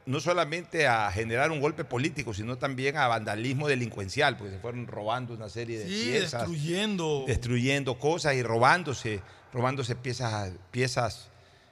[0.06, 4.88] no solamente a generar un golpe político, sino también a vandalismo delincuencial, porque se fueron
[4.88, 7.26] robando una serie de Sí, piezas destruyendo.
[7.28, 11.30] destruyendo cosas y robándose, robándose piezas, piezas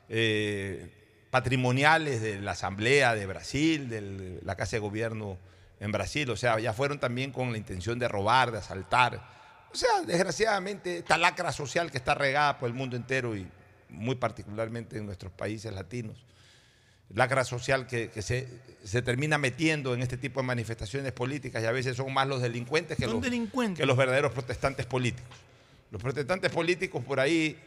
[0.10, 0.90] eh,
[1.34, 5.40] patrimoniales de la Asamblea de Brasil, de la Casa de Gobierno
[5.80, 6.30] en Brasil.
[6.30, 9.20] O sea, ya fueron también con la intención de robar, de asaltar.
[9.72, 13.48] O sea, desgraciadamente, esta lacra social que está regada por el mundo entero y
[13.90, 16.24] muy particularmente en nuestros países latinos,
[17.10, 18.48] lacra social que, que se,
[18.84, 22.44] se termina metiendo en este tipo de manifestaciones políticas y a veces son más los
[22.44, 23.80] delincuentes que los, delincuentes.
[23.80, 25.36] que los verdaderos protestantes políticos.
[25.90, 27.58] Los protestantes políticos por ahí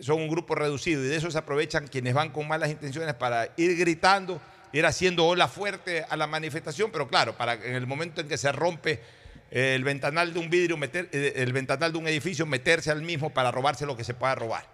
[0.00, 3.50] son un grupo reducido y de eso se aprovechan quienes van con malas intenciones para
[3.56, 4.40] ir gritando,
[4.72, 8.36] ir haciendo ola fuerte a la manifestación, pero claro, para en el momento en que
[8.36, 9.00] se rompe
[9.50, 13.50] el ventanal de un vidrio, eh, el ventanal de un edificio, meterse al mismo para
[13.50, 14.66] robarse lo que se pueda robar.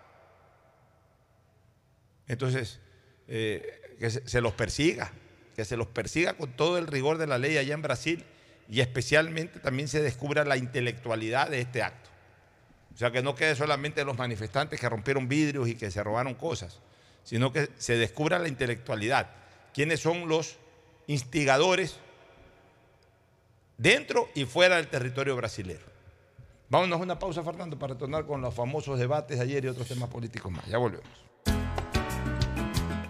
[2.28, 2.80] Entonces,
[3.28, 5.12] eh, que se los persiga,
[5.54, 8.24] que se los persiga con todo el rigor de la ley allá en Brasil
[8.70, 12.09] y especialmente también se descubra la intelectualidad de este acto.
[12.94, 16.34] O sea, que no quede solamente los manifestantes que rompieron vidrios y que se robaron
[16.34, 16.80] cosas,
[17.24, 19.30] sino que se descubra la intelectualidad.
[19.72, 20.56] ¿Quiénes son los
[21.06, 21.96] instigadores
[23.78, 25.90] dentro y fuera del territorio brasileño?
[26.68, 29.88] Vámonos a una pausa, Fernando, para retornar con los famosos debates de ayer y otros
[29.88, 30.66] temas políticos más.
[30.66, 31.08] Ya volvemos.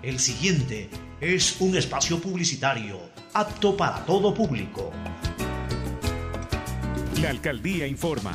[0.03, 0.89] El siguiente
[1.21, 2.99] es un espacio publicitario
[3.35, 4.91] apto para todo público.
[7.21, 8.35] La alcaldía informa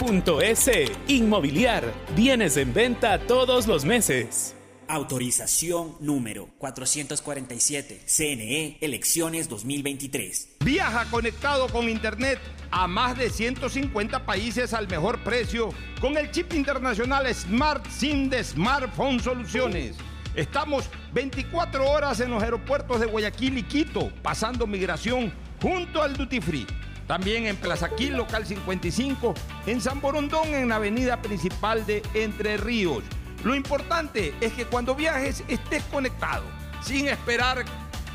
[0.00, 0.90] www.inmobiliariapublica.es.
[1.08, 1.92] Inmobiliar.
[2.16, 4.56] Bienes en venta todos los meses.
[4.88, 8.02] Autorización número 447.
[8.06, 10.56] CNE, elecciones 2023.
[10.64, 12.40] Viaja conectado con Internet
[12.72, 18.42] a más de 150 países al mejor precio con el chip internacional Smart SIM de
[18.42, 19.96] Smartphone Soluciones.
[20.34, 26.40] Estamos 24 horas en los aeropuertos de Guayaquil y Quito, pasando migración junto al Duty
[26.40, 26.66] Free.
[27.10, 29.34] También en Plaza local 55,
[29.66, 33.02] en San Borondón, en la avenida principal de Entre Ríos.
[33.42, 36.44] Lo importante es que cuando viajes estés conectado,
[36.80, 37.64] sin esperar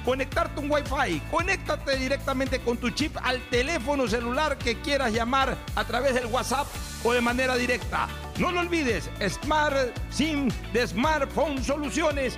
[0.06, 1.20] conectarte un Wi-Fi.
[1.30, 6.68] Conéctate directamente con tu chip al teléfono celular que quieras llamar a través del WhatsApp
[7.04, 8.08] o de manera directa.
[8.38, 9.76] No lo olvides, Smart
[10.10, 12.38] SIM de Smartphone Soluciones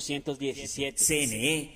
[0.00, 0.96] 1817.
[0.96, 1.75] CNE,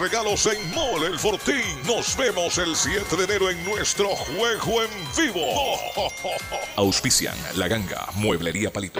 [0.01, 1.61] regalos en Mole el Fortín.
[1.85, 5.45] Nos vemos el 7 de enero en nuestro juego en vivo.
[6.75, 8.99] Auspician La Ganga, Mueblería Palito.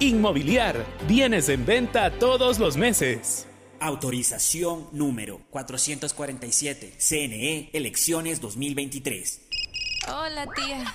[0.00, 3.46] Inmobiliar, bienes en venta todos los meses.
[3.78, 6.94] Autorización número 447.
[6.96, 9.42] CNE, elecciones 2023.
[10.08, 10.94] Hola, tía.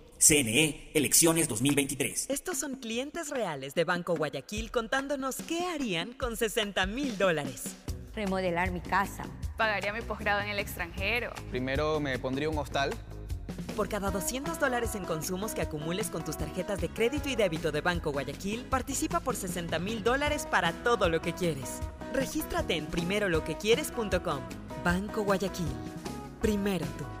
[0.21, 2.27] CNE, elecciones 2023.
[2.29, 7.63] Estos son clientes reales de Banco Guayaquil contándonos qué harían con 60 mil dólares.
[8.13, 9.23] Remodelar mi casa.
[9.57, 11.33] Pagaría mi posgrado en el extranjero.
[11.49, 12.91] Primero me pondría un hostal.
[13.75, 17.71] Por cada 200 dólares en consumos que acumules con tus tarjetas de crédito y débito
[17.71, 21.79] de Banco Guayaquil, participa por 60 mil dólares para todo lo que quieres.
[22.13, 24.41] Regístrate en primeroloquequieres.com.
[24.85, 25.65] Banco Guayaquil.
[26.43, 27.20] Primero tú.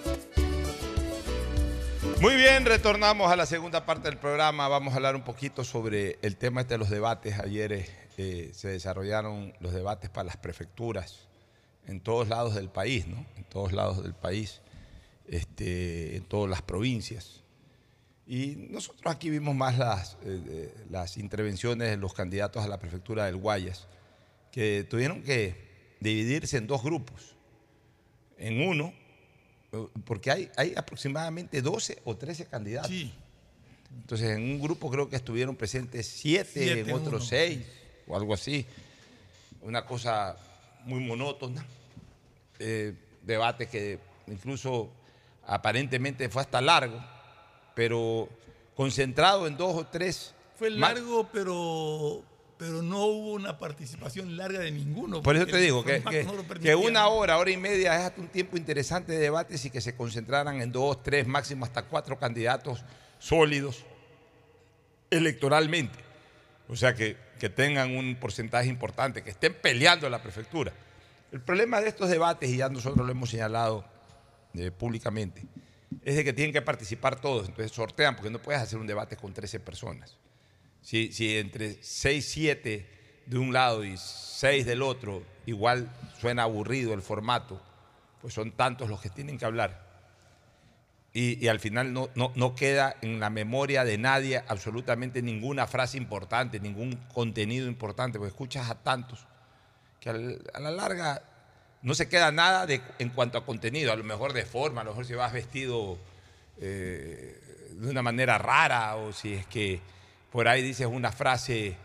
[2.21, 4.67] Muy bien, retornamos a la segunda parte del programa.
[4.67, 7.39] Vamos a hablar un poquito sobre el tema este de los debates.
[7.39, 11.27] Ayer eh, se desarrollaron los debates para las prefecturas
[11.87, 13.25] en todos lados del país, ¿no?
[13.37, 14.61] En todos lados del país,
[15.27, 17.41] este, en todas las provincias.
[18.27, 23.25] Y nosotros aquí vimos más las, eh, las intervenciones de los candidatos a la prefectura
[23.25, 23.87] del Guayas,
[24.51, 27.35] que tuvieron que dividirse en dos grupos.
[28.37, 28.93] En uno,
[30.05, 32.91] porque hay, hay aproximadamente 12 o 13 candidatos.
[34.01, 37.59] Entonces, en un grupo creo que estuvieron presentes 7, en otro 6
[38.07, 38.65] o algo así.
[39.61, 40.37] Una cosa
[40.85, 41.65] muy monótona.
[42.59, 42.93] Eh,
[43.23, 44.89] debate que incluso
[45.45, 47.03] aparentemente fue hasta largo,
[47.75, 48.29] pero
[48.75, 50.33] concentrado en dos o tres.
[50.57, 52.23] Fue largo, pero,
[52.61, 55.23] pero no hubo una participación larga de ninguno.
[55.23, 58.55] Por eso te digo que, no una hora, hora y media es hasta un tiempo
[58.55, 62.85] interesante de debates y que se concentraran en dos, tres, máximo hasta cuatro candidatos
[63.17, 63.83] sólidos
[65.09, 65.97] electoralmente.
[66.69, 70.71] O sea, que, que tengan un porcentaje importante, que estén peleando la prefectura.
[71.31, 73.83] El problema de estos debates, y ya nosotros lo hemos señalado
[74.53, 75.47] eh, públicamente,
[76.03, 77.47] es de que tienen que participar todos.
[77.47, 80.15] Entonces sortean, porque no puedes hacer un debate con 13 personas.
[80.81, 82.85] Si, entre 6, 7
[83.25, 87.61] de un lado y 6 del otro, igual suena aburrido el formato,
[88.21, 89.89] pues son tantos los que tienen que hablar.
[91.13, 96.59] Y, al final no, no- queda en la memoria de nadie absolutamente ninguna frase importante,
[96.59, 99.25] ningún contenido importante, porque escuchas a tantos
[99.99, 100.13] que a
[100.59, 101.21] la larga
[101.81, 104.83] no se queda nada de, en cuanto a contenido, a lo mejor de forma, a
[104.83, 105.97] lo mejor si vas vestido
[106.59, 107.39] eh,
[107.71, 109.81] de una manera rara o si es que
[110.31, 111.75] por ahí dices una frase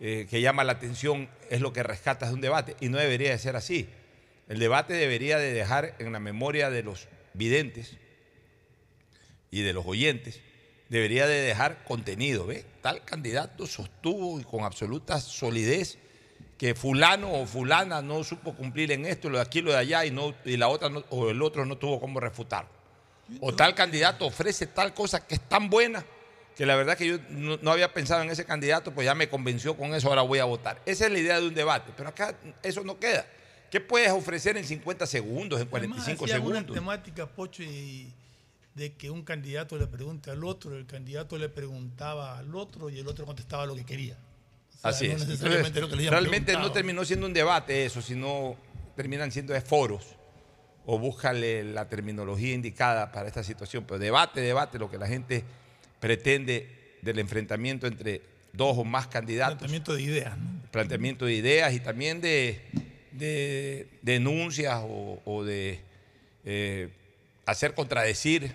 [0.00, 3.30] eh, que llama la atención, es lo que rescatas de un debate y no debería
[3.30, 3.88] de ser así.
[4.48, 7.96] El debate debería de dejar en la memoria de los videntes
[9.50, 10.40] y de los oyentes,
[10.88, 12.46] debería de dejar contenido.
[12.46, 12.64] ¿ve?
[12.80, 15.98] Tal candidato sostuvo y con absoluta solidez
[16.56, 20.04] que fulano o fulana no supo cumplir en esto, lo de aquí, lo de allá,
[20.04, 22.66] y, no, y la otra no- o el otro no tuvo cómo refutar.
[23.40, 26.04] O tal candidato ofrece tal cosa que es tan buena
[26.58, 29.28] que la verdad que yo no, no había pensado en ese candidato, pues ya me
[29.28, 30.82] convenció con eso, ahora voy a votar.
[30.86, 33.24] Esa es la idea de un debate, pero acá eso no queda.
[33.70, 36.74] ¿Qué puedes ofrecer en 50 segundos, en 45 Además, hacían una segundos?
[36.74, 38.12] temática, Pocho, y
[38.74, 42.98] de que un candidato le pregunte al otro, el candidato le preguntaba al otro y
[42.98, 44.16] el otro contestaba lo que quería.
[44.16, 45.22] O sea, Así no es.
[45.22, 48.56] Entonces, lo que le realmente no terminó siendo un debate eso, sino
[48.96, 50.16] terminan siendo de foros.
[50.86, 53.84] O búscale la terminología indicada para esta situación.
[53.86, 55.44] Pero debate, debate, lo que la gente
[56.00, 58.20] pretende del enfrentamiento entre
[58.52, 59.58] dos o más candidatos.
[59.58, 60.62] Planteamiento de ideas, ¿no?
[60.70, 62.60] Planteamiento de ideas y también de,
[63.12, 65.80] de denuncias o, o de
[66.44, 66.88] eh,
[67.46, 68.52] hacer contradecir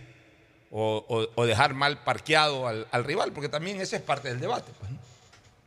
[0.72, 4.40] o, o- o dejar mal parqueado al, al rival, porque también ese es parte del
[4.40, 4.72] debate.
[4.80, 5.00] pues, ¿no?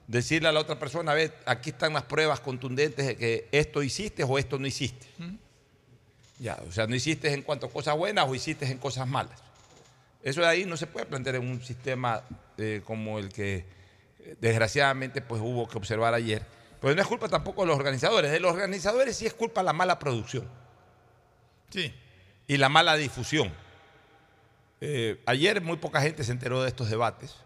[0.08, 4.22] Decirle a la otra persona, ve, aquí están las pruebas contundentes de que esto hiciste
[4.22, 5.06] o esto no hiciste.
[6.38, 9.40] Ya, o sea, no hiciste en cuanto a cosas buenas o hiciste en cosas malas.
[10.26, 12.20] Eso de ahí no se puede plantear en un sistema
[12.58, 13.64] eh, como el que
[14.18, 16.44] eh, desgraciadamente pues hubo que observar ayer.
[16.80, 18.32] Pero no es culpa tampoco de los organizadores.
[18.32, 20.48] De los organizadores sí es culpa la mala producción.
[21.70, 21.94] Sí.
[22.48, 23.52] Y la mala difusión.
[24.80, 27.36] Eh, ayer muy poca gente se enteró de estos debates.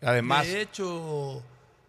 [0.00, 1.42] Además, de hecho,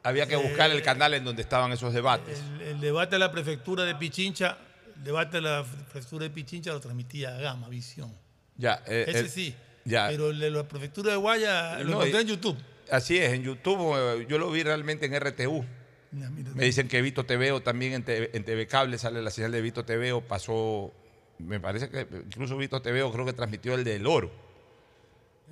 [0.03, 2.37] había que buscar el canal en donde estaban esos debates.
[2.59, 4.57] el, el debate de la prefectura de Pichincha,
[4.97, 8.13] el debate de la prefectura de Pichincha lo transmitía Gama, Visión.
[8.57, 9.55] Ya, eh, Ese el- sí.
[9.89, 10.07] Ya.
[10.09, 12.57] Pero el de la prefectura de Guaya lo No, encontré en YouTube.
[12.91, 15.65] Así es, en YouTube eh, yo lo vi realmente en RTU.
[16.11, 19.51] Ya, Me dicen que Vito TVO también en TV, en TV Cable sale la señal
[19.51, 20.91] de Vito TVO, pasó,
[21.39, 24.31] me parece que incluso Vito TVO creo que transmitió el del Oro,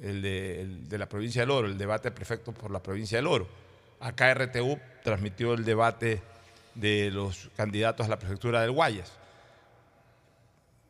[0.01, 3.27] el de, el de la provincia del Oro, el debate perfecto por la provincia del
[3.27, 3.47] Oro.
[3.99, 6.21] Acá RTU transmitió el debate
[6.75, 9.11] de los candidatos a la prefectura del Guayas.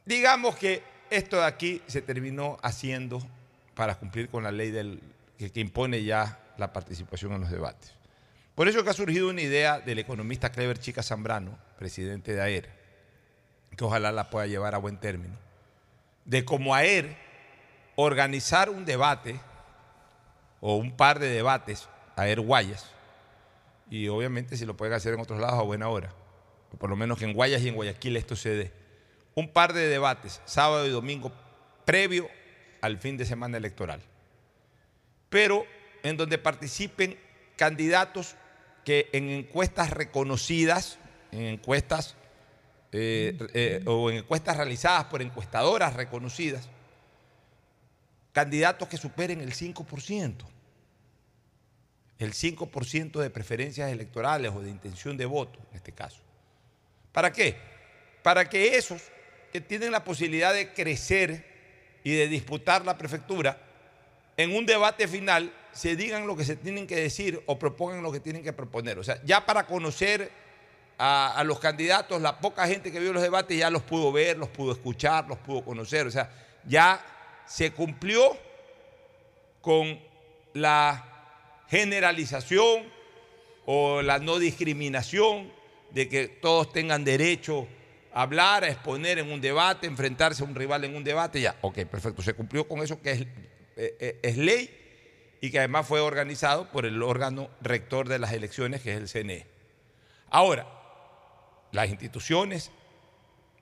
[0.05, 3.21] Digamos que esto de aquí se terminó haciendo
[3.77, 4.99] para cumplir con la ley del,
[5.37, 7.93] que, impone ya la participación en los debates.
[8.55, 12.69] Por eso que ha surgido una idea del economista Clever Chica Zambrano, presidente de AER,
[13.77, 15.35] que ojalá la pueda llevar a buen término,
[16.25, 17.15] de como AER
[17.95, 19.39] organizar un debate
[20.59, 22.91] o un par de debates, AER Guayas,
[23.91, 26.11] y obviamente si lo pueden hacer en otros lados a buena hora,
[26.79, 28.73] por lo menos que en Guayas y en Guayaquil esto se dé,
[29.35, 31.31] un par de debates, sábado y domingo,
[31.85, 32.27] previo
[32.87, 34.01] al fin de semana electoral,
[35.29, 35.65] pero
[36.03, 37.17] en donde participen
[37.55, 38.35] candidatos
[38.85, 40.97] que en encuestas reconocidas,
[41.31, 42.15] en encuestas
[42.93, 46.69] eh, eh, o en encuestas realizadas por encuestadoras reconocidas,
[48.31, 50.35] candidatos que superen el 5%,
[52.19, 56.21] el 5% de preferencias electorales o de intención de voto, en este caso.
[57.11, 57.57] ¿Para qué?
[58.23, 59.01] Para que esos
[59.51, 61.56] que tienen la posibilidad de crecer
[62.07, 63.57] y de disputar la prefectura,
[64.37, 68.13] en un debate final se digan lo que se tienen que decir o propongan lo
[68.13, 68.97] que tienen que proponer.
[68.97, 70.31] O sea, ya para conocer
[70.97, 74.47] a, los candidatos, la poca gente que vio los debates ya los pudo ver, los
[74.47, 76.07] pudo escuchar, los pudo conocer.
[76.07, 76.31] O sea,
[76.65, 77.05] ya
[77.45, 78.37] se cumplió
[79.59, 79.99] con
[80.53, 81.03] la
[81.67, 82.85] generalización
[83.65, 85.51] o la no discriminación
[85.91, 87.67] de que todos tengan derecho
[88.13, 91.41] hablar, a exponer en un debate, enfrentarse a un rival en un debate.
[91.41, 94.69] Ya, ok, perfecto, se cumplió con eso que es, eh, eh, es ley
[95.41, 99.07] y que además fue organizado por el órgano rector de las elecciones, que es el
[99.07, 99.45] CNE.
[100.29, 100.67] Ahora,
[101.71, 102.71] las instituciones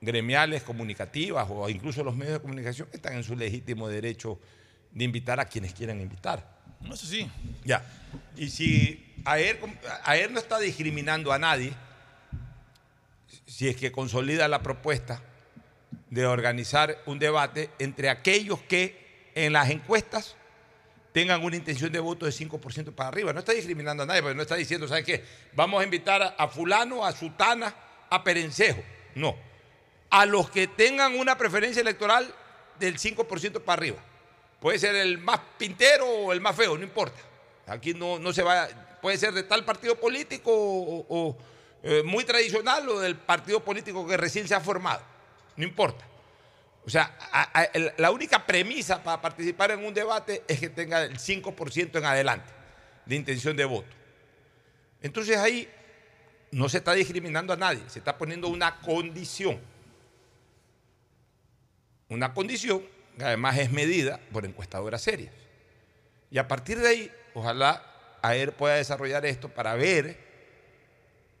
[0.00, 4.38] gremiales, comunicativas o incluso los medios de comunicación están en su legítimo derecho
[4.92, 6.56] de invitar a quienes quieran invitar.
[6.80, 7.30] No sé si.
[7.64, 7.84] Ya.
[8.36, 9.58] Y si AER,
[10.04, 11.72] AER no está discriminando a nadie,
[13.56, 15.22] si es que consolida la propuesta
[16.10, 20.36] de organizar un debate entre aquellos que en las encuestas
[21.12, 23.32] tengan una intención de voto de 5% para arriba.
[23.32, 25.24] No está discriminando a nadie, porque no está diciendo, ¿sabes qué?
[25.54, 27.74] Vamos a invitar a, fulano, a sutana,
[28.10, 28.82] a perencejo.
[29.14, 29.34] No.
[30.10, 32.30] A los que tengan una preferencia electoral
[32.78, 34.04] del 5% para arriba.
[34.60, 37.22] Puede ser el más pintero o el más feo, no importa.
[37.66, 38.68] Aquí no, no se va,
[39.00, 41.38] puede ser de tal partido político o,
[41.88, 45.02] eh, muy tradicional o del partido político que recién se ha formado.
[45.54, 46.04] No importa.
[46.84, 47.16] O sea,
[47.96, 52.52] la única premisa para participar en un debate es que tenga el 5% en adelante
[53.04, 53.88] de intención de voto.
[55.00, 55.68] Entonces ahí
[56.50, 59.60] no se está discriminando a nadie, se está poniendo una condición.
[62.08, 62.82] Una condición
[63.16, 65.34] que además es medida por encuestadoras serias.
[66.32, 70.25] Y a partir de ahí, ojalá AER pueda desarrollar esto para ver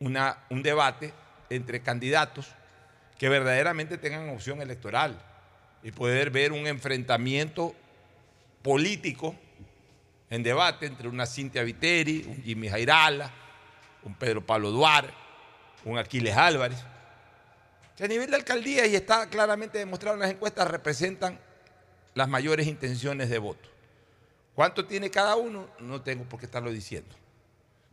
[0.00, 1.12] un debate
[1.50, 2.48] entre candidatos
[3.18, 5.18] que verdaderamente tengan opción electoral
[5.82, 7.74] y poder ver un enfrentamiento
[8.62, 9.34] político
[10.28, 13.30] en debate entre una Cintia Viteri, un Jimmy Jairala,
[14.02, 15.14] un Pedro Pablo Duarte,
[15.84, 16.78] un Aquiles Álvarez,
[17.96, 21.38] que a nivel de alcaldía, y está claramente demostrado en las encuestas, representan
[22.14, 23.70] las mayores intenciones de voto.
[24.54, 25.68] ¿Cuánto tiene cada uno?
[25.80, 27.14] No tengo por qué estarlo diciendo.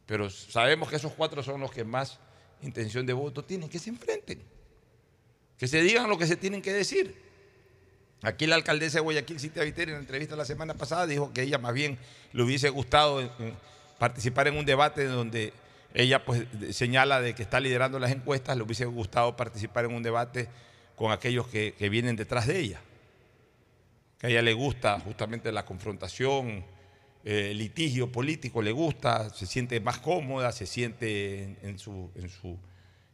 [0.06, 2.20] Pero sabemos que esos cuatro son los que más
[2.62, 4.42] intención de voto tienen, que se enfrenten,
[5.58, 7.16] que se digan lo que se tienen que decir.
[8.22, 11.42] Aquí la alcaldesa de Guayaquil, Cintia Viteri, en la entrevista la semana pasada, dijo que
[11.42, 11.98] ella más bien
[12.32, 13.30] le hubiese gustado
[14.00, 15.54] participar en un debate donde
[15.94, 20.04] ella pues señala de que está liderando las encuestas, le hubiese gustado participar en un
[20.04, 20.48] debate
[20.96, 22.82] con aquellos que vienen detrás de ella
[24.24, 26.64] que a ella le gusta justamente la confrontación,
[27.24, 32.58] eh, litigio político, le gusta, se siente más cómoda, se siente en, su, en, su,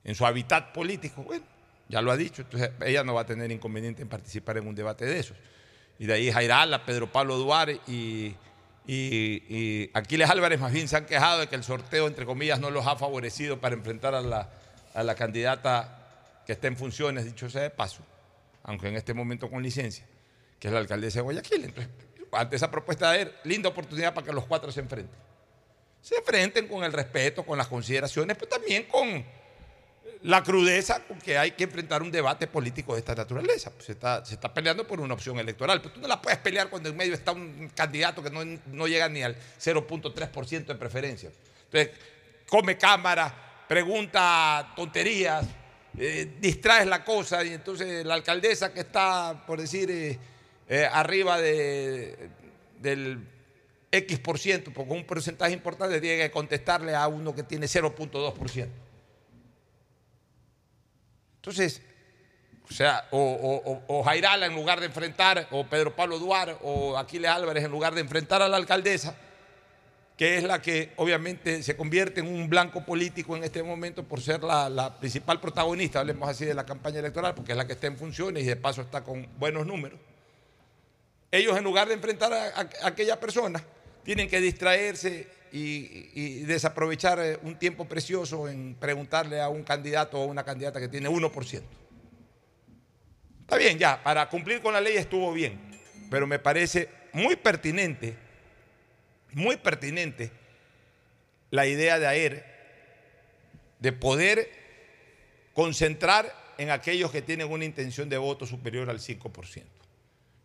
[0.04, 1.24] en su hábitat político.
[1.24, 1.46] Bueno,
[1.88, 4.76] ya lo ha dicho, entonces ella no va a tener inconveniente en participar en un
[4.76, 5.38] debate de esos.
[6.00, 8.36] Y de ahí Jairala, Pedro Pablo Duarte y,
[8.88, 12.72] y, Aquiles Álvarez más bien se han quejado de que el sorteo, entre comillas, no
[12.72, 14.50] los ha favorecido para enfrentar a la,
[14.94, 18.04] a la candidata que está en funciones, dicho sea de paso,
[18.64, 20.06] aunque en este momento con licencia
[20.60, 21.64] que es la alcaldesa de Guayaquil.
[21.66, 21.92] Entonces,
[22.32, 25.18] ante esa propuesta de él, linda oportunidad para que los cuatro se enfrenten.
[26.02, 29.26] Se enfrenten con el respeto, con las consideraciones, pero también con
[30.24, 33.72] la crudeza con que hay que enfrentar un debate político de esta naturaleza.
[33.72, 36.40] Pues se, está, se está peleando por una opción electoral, pero tú no la puedes
[36.40, 41.32] pelear cuando en medio está un candidato que no, llega ni al 0.3% de preferencia.
[41.66, 41.92] Entonces,
[42.48, 45.46] come cámara, pregunta tonterías,
[45.98, 49.90] eh, distraes la cosa y entonces la alcaldesa que está, por decir...
[49.92, 50.20] Eh,
[50.70, 52.30] eh, arriba de,
[52.80, 53.28] del
[53.92, 58.68] X por ciento, porque un porcentaje importante tiene que contestarle a uno que tiene 0.2%.
[61.38, 61.82] Entonces,
[62.70, 67.64] o sea, o, Jairala en lugar de enfrentar, o Pedro Pablo Duarte, o Aquiles Álvarez
[67.64, 69.16] en lugar de enfrentar a la alcaldesa,
[70.16, 74.22] que es la que obviamente se convierte en un blanco político en este momento por
[74.22, 77.74] ser la, la principal protagonista, hablemos así de la campaña electoral, porque es la que
[77.74, 80.00] está en funciones y de paso está con buenos números
[81.32, 83.64] ellos en lugar de enfrentar a, aquella persona,
[84.04, 90.24] tienen que distraerse y, desaprovechar eh, un tiempo precioso en preguntarle a un candidato o
[90.24, 91.62] a una candidata que tiene 1%.
[93.42, 95.60] Está bien, ya, para cumplir con la ley estuvo bien,
[96.10, 98.16] pero me parece muy pertinente,
[99.34, 100.32] muy pertinente
[101.50, 102.46] la idea de AER
[103.80, 104.52] de poder
[105.54, 109.79] concentrar en aquellos que tienen una intención de voto superior al 5%.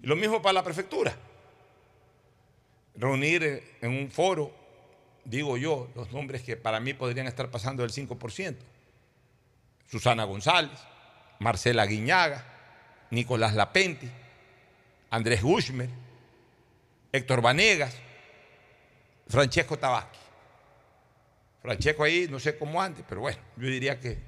[0.04, 1.16] Y lo mismo para la prefectura.
[2.94, 4.52] Reunir en un foro,
[5.24, 8.54] digo yo, los nombres que para mí podrían estar pasando del 5%.
[9.90, 10.78] Susana González,
[11.38, 12.44] Marcela Guiñaga,
[13.12, 14.10] Nicolás Lapenti,
[15.08, 15.88] Andrés Gushmer,
[17.10, 17.96] Héctor Vanegas,
[19.26, 20.18] Francesco Tabasqui.
[21.62, 24.18] Francesco ahí, no sé cómo antes, pero bueno, yo diría que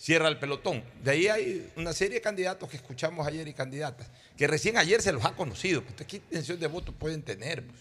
[0.00, 0.82] cierra el pelotón.
[1.02, 5.02] De ahí hay una serie de candidatos que escuchamos ayer y candidatas, que recién ayer
[5.02, 5.82] se los ha conocido.
[5.82, 7.62] Pues, ¿Qué intención de voto pueden tener?
[7.66, 7.80] Pues?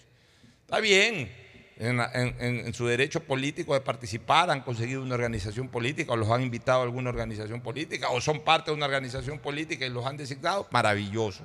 [0.65, 1.32] Está bien,
[1.78, 6.82] en, su derecho político de participar, han conseguido una organización política o los han invitado
[6.82, 10.67] a alguna organización política o son parte de una organización política y los han designado,
[10.72, 11.43] maravilloso.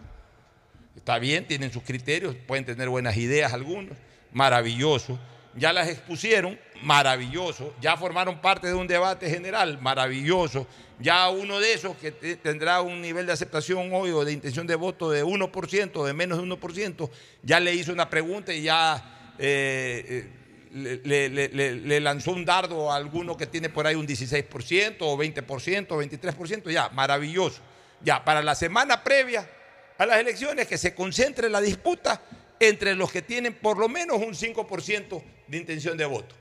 [0.97, 3.97] Está bien, tienen sus criterios, pueden tener buenas ideas algunos,
[4.33, 5.20] maravilloso
[5.57, 10.67] ya las expusieron, maravilloso, ya formaron parte de un debate general, maravilloso,
[10.99, 14.75] ya uno de esos que tendrá un nivel de aceptación hoy o de intención de
[14.75, 17.11] voto de 1%, de menos de 1%,
[17.43, 20.29] ya le hizo una pregunta y ya eh,
[20.75, 25.87] eh, le, lanzó un dardo a alguno que tiene por ahí un 16% o 20%
[25.91, 27.61] o 23%, ya, maravilloso.
[28.01, 29.49] Ya, para la semana previa
[29.97, 32.21] a las elecciones, que se concentre la disputa
[32.61, 36.34] entre los que tienen por lo menos un 5% de intención de voto.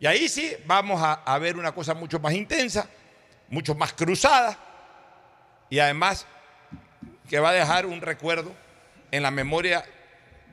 [0.00, 2.88] Y ahí sí vamos a, ver una cosa mucho más intensa,
[3.48, 4.58] mucho más cruzada
[5.70, 6.26] y además
[7.28, 8.52] que va a dejar un recuerdo
[9.12, 9.84] en la memoria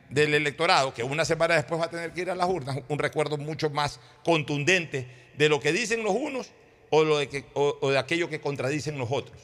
[0.09, 2.99] del electorado, que una semana después va a tener que ir a las urnas, un
[2.99, 6.51] recuerdo mucho más contundente de lo que dicen los unos
[6.91, 9.37] o, lo de que, o, de aquello que contradicen los otros.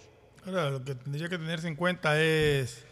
[0.46, 2.84] Ahora, lo que tendría que tenerse en cuenta es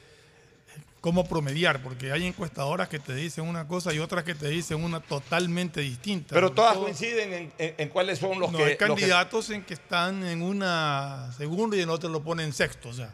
[1.03, 4.81] cómo promediar, porque hay encuestadoras que te dicen una cosa y otras que te dicen
[4.81, 6.33] una totalmente distinta.
[6.33, 8.63] Pero todas Todo- coinciden en, en- en cuáles son los no, que...
[8.63, 12.53] hay los que- candidatos en que están en una segunda y en otra lo ponen
[12.53, 12.87] sexto.
[12.87, 13.13] O sea,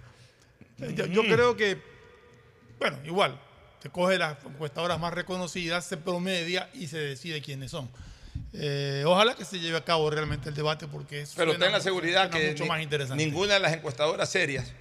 [0.77, 1.31] yo, yo Mm.
[1.31, 1.81] creo que,
[2.77, 3.41] bueno, igual,
[3.81, 7.89] se coge las encuestadoras más reconocidas, se promedia y se decide quiénes son.
[8.53, 11.79] Eh, ojalá que se lleve a cabo realmente el debate porque es Pero ten la
[11.81, 13.25] seguridad que mucho ni- más interesante.
[13.25, 14.73] ninguna de las encuestadoras serias,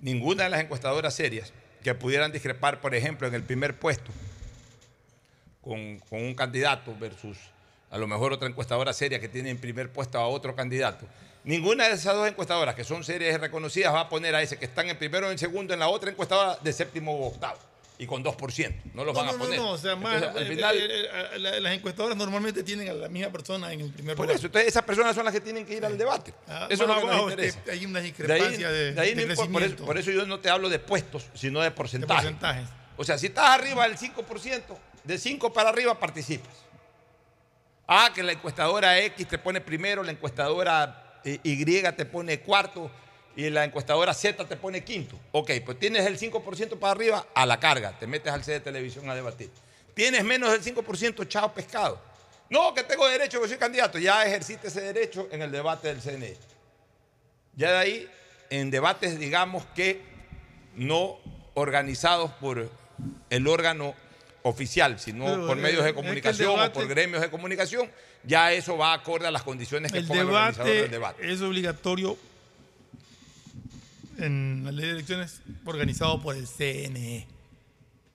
[0.00, 4.10] ninguna de las encuestadoras serias que pudieran discrepar, por ejemplo, en el primer puesto
[5.60, 7.38] con, un candidato versus
[7.90, 11.06] a lo mejor otra encuestadora seria que tiene en primer puesto a otro candidato.
[11.44, 14.58] Ninguna de esas dos encuestadoras que son serias y reconocidas va a poner a ese
[14.58, 17.58] que están en primero o en segundo en la otra encuestadora de séptimo o octavo
[17.98, 18.74] y con 2%.
[18.94, 19.58] No los No, van a no, poner.
[19.58, 20.86] no, o sea, más, Entonces, al eh, final, eh,
[21.34, 24.36] eh, la- las encuestadoras normalmente tienen a la misma persona en el primer por lugar.
[24.38, 26.34] eso, entonces esas personas son las que tienen que ir al debate.
[26.46, 27.58] Ah, eso es más lo que nos es interesa.
[27.72, 29.84] hay una De ahí- discrepancia de, de ahí de por, eso, crecimiento.
[29.86, 32.22] por eso yo no te hablo de puestos, sino de porcentajes.
[32.24, 32.68] porcentajes.
[32.98, 36.52] O sea, si estás arriba del 5%, de 5 para arriba participas.
[37.88, 42.90] Ah, que la encuestadora X te pone primero, la encuestadora Y te pone cuarto
[43.36, 45.18] y la encuestadora Z te pone quinto.
[45.32, 48.60] Ok, pues tienes el 5% para arriba, a la carga, te metes al C de
[48.60, 49.50] televisión a debatir.
[49.94, 52.00] Tienes menos del 5%, chao pescado.
[52.50, 53.98] No, que tengo derecho, que soy candidato.
[53.98, 56.36] Ya ejerciste ese derecho en el debate del CNE.
[57.54, 58.10] Ya de ahí,
[58.50, 60.00] en debates, digamos que
[60.74, 61.18] no
[61.54, 62.70] organizados por
[63.30, 63.94] el órgano
[64.42, 67.30] oficial, sino Pero, por eh, medios es de que comunicación o debate- por gremios de
[67.30, 67.90] comunicación,
[68.22, 71.32] ya eso va acorde a las condiciones que El ponga el organizador debate, del debate.
[71.32, 72.16] es obligatorio
[74.18, 77.26] en la ley de elecciones organizado por el CNE.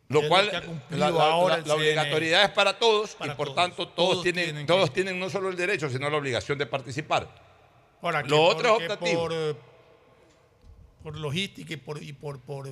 [0.09, 0.51] Lo cual,
[0.89, 1.73] la, la- ahora la- CNE.
[1.73, 3.55] obligatoriedad es para todos Para y por todos.
[3.55, 6.57] tanto todos, Todos tienen, tienen todos que- tienen no solo el derecho, sino la obligación
[6.57, 7.29] de participar.
[8.01, 9.21] Ahora, que Lo otro es optativo.
[9.21, 9.55] Por, eh,
[11.03, 12.67] por logística y por, y por, por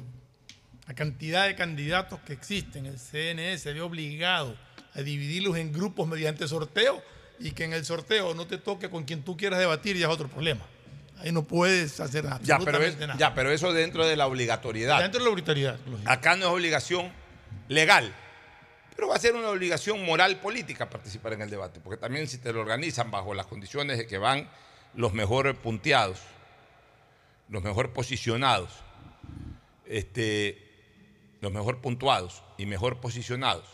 [0.88, 4.55] la cantidad de candidatos que existen, el CNE se ve obligado
[4.93, 7.01] a dividirlos en grupos mediante sorteo
[7.39, 10.13] y que en el sorteo no te toque con quien tú quieras debatir ya es
[10.13, 10.65] otro problema.
[11.20, 13.20] Ahí no puedes hacer Ya absolutamente pero, es- nada.
[13.20, 14.99] ya, pero eso dentro de la obligatoriedad.
[15.01, 15.80] Dentro de la obligatoriedad.
[15.86, 16.09] lógico.
[16.09, 17.11] Acá no es obligación
[17.67, 18.13] legal,
[18.95, 22.38] pero va a ser una obligación moral política participar en el debate, porque también si
[22.38, 24.49] te lo organizan bajo las condiciones de que van
[24.93, 26.20] los mejor punteados,
[27.49, 28.70] los mejor posicionados,
[29.86, 30.57] este,
[31.41, 33.65] los mejor puntuados y mejor posicionados,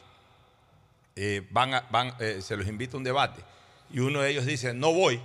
[1.15, 3.41] eh, van a- van, eh, se los invita a un debate
[3.91, 5.21] y uno de ellos dice no voy,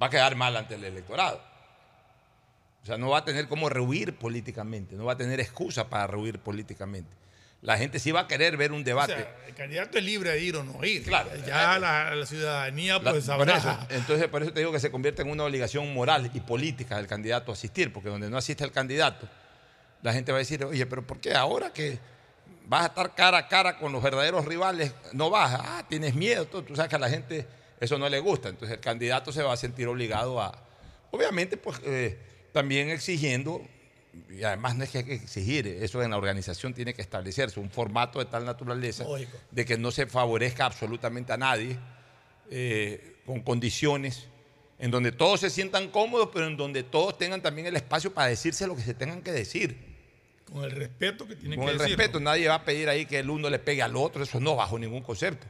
[0.00, 1.40] va a quedar mal ante el electorado.
[2.82, 6.06] O sea, no va a tener cómo rehuir políticamente, no va a tener excusa para
[6.08, 7.10] rehuir políticamente.
[7.60, 9.14] La gente sí va a querer ver un O debate.
[9.14, 11.04] sea, el candidato es libre de ir o no ir.
[11.04, 11.30] Claro.
[11.46, 13.56] Ya la, la ciudadanía La- pues por sabrá.
[13.56, 16.96] eso, entonces, por eso te digo que se convierte en una obligación moral y política
[16.96, 19.28] del candidato a asistir, porque donde no asiste el candidato,
[20.02, 22.00] la gente va a decir, oye, pero ¿por qué ahora que
[22.66, 25.54] vas a estar cara a cara con los verdaderos rivales, no vas?
[25.62, 27.46] Ah, tienes miedo, tú, tú sabes que a la gente
[27.82, 30.52] eso no le gusta, entonces el candidato se va a sentir obligado a,
[31.10, 32.16] obviamente, pues eh,
[32.52, 33.60] también exigiendo,
[34.30, 37.58] y además no es que hay que exigir, eso en la organización tiene que establecerse,
[37.58, 39.36] un formato de tal naturaleza Lógico.
[39.50, 41.76] de que no se favorezca absolutamente a nadie,
[42.50, 44.28] eh, con condiciones
[44.78, 48.28] en donde todos se sientan cómodos, pero en donde todos tengan también el espacio para
[48.28, 49.76] decirse lo que se tengan que decir.
[50.52, 51.96] Con el respeto que tiene Con que el decir.
[51.96, 54.54] respeto, nadie va a pedir ahí que el uno le pegue al otro, eso no,
[54.56, 55.46] bajo ningún concepto.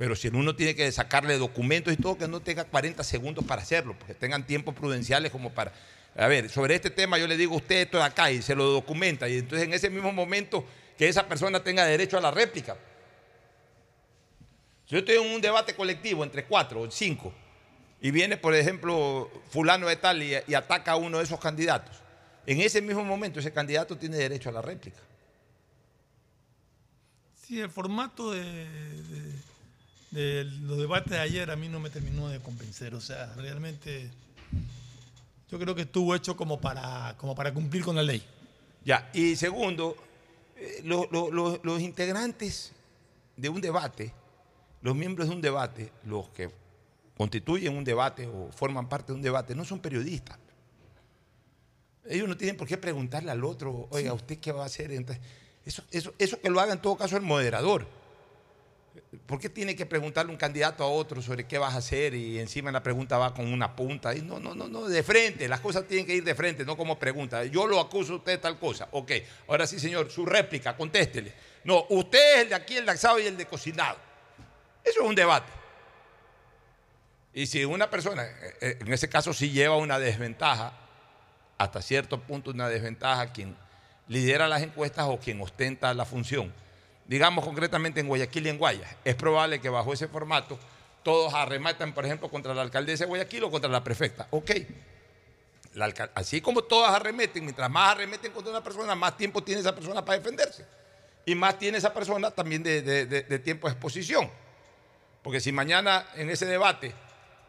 [0.00, 3.60] Pero si uno tiene que sacarle documentos y todo, que no tenga 40 segundos para
[3.60, 5.74] hacerlo, porque tengan tiempos prudenciales como para...
[6.16, 8.54] A ver, sobre este tema yo le digo a usted esto de acá y se
[8.54, 10.64] lo documenta, y entonces en ese mismo momento
[10.96, 12.78] que esa persona tenga derecho a la réplica.
[14.86, 17.34] Si yo estoy en un debate colectivo entre cuatro o cinco,
[18.00, 21.94] y viene, por ejemplo, fulano de tal y, ataca a uno de esos candidatos,
[22.46, 25.00] en ese mismo momento ese candidato tiene derecho a la réplica.
[27.42, 29.49] Sí, el formato de-
[30.10, 32.94] de los debates de ayer a mí no me terminó de convencer.
[32.94, 34.10] O sea, realmente
[35.50, 38.22] yo creo que estuvo hecho como para, como para cumplir con la ley.
[38.84, 39.96] Ya, y segundo,
[40.56, 42.72] eh, lo- lo- lo- los integrantes
[43.36, 44.12] de un debate,
[44.82, 46.50] los miembros de un debate, los que
[47.16, 50.38] constituyen un debate o forman parte de un debate, no son periodistas.
[52.06, 54.90] Ellos no tienen por qué preguntarle al otro, oiga, ¿usted qué va a hacer?
[54.90, 55.22] Entonces,
[55.64, 57.86] eso, eso, eso que lo haga en todo caso el moderador.
[59.30, 62.40] ¿Por qué tiene que preguntarle un candidato a otro sobre qué vas a hacer y
[62.40, 64.12] encima la pregunta va con una punta?
[64.12, 66.76] Y no, no, no, no, de frente, las cosas tienen que ir de frente, no
[66.76, 67.44] como pregunta.
[67.44, 68.88] Yo lo acuso a usted de tal cosa.
[68.90, 69.12] Ok,
[69.46, 71.32] ahora sí, señor, su réplica, contéstele.
[71.62, 73.98] No, usted es el de aquí, el de asado y el de cocinado.
[74.82, 75.52] Eso es un debate.
[77.32, 80.72] Y si una persona, eh, eh, en ese caso sí lleva una desventaja,
[81.56, 83.56] hasta cierto punto una desventaja quien
[84.08, 86.52] lidera las encuestas o quien ostenta la función.
[87.10, 88.88] Digamos concretamente en Guayaquil y en Guayas.
[89.04, 90.56] Es probable que bajo ese formato
[91.02, 94.28] todos arrematan, por ejemplo, contra la alcaldesa de Guayaquil o contra la prefecta.
[94.30, 94.52] Ok.
[96.14, 100.04] Así como todas arremeten, mientras más arremeten contra una persona, más tiempo tiene esa persona
[100.04, 100.64] para defenderse.
[101.26, 104.30] Y más tiene esa persona también de tiempo de exposición.
[105.24, 106.92] Porque si mañana en ese debate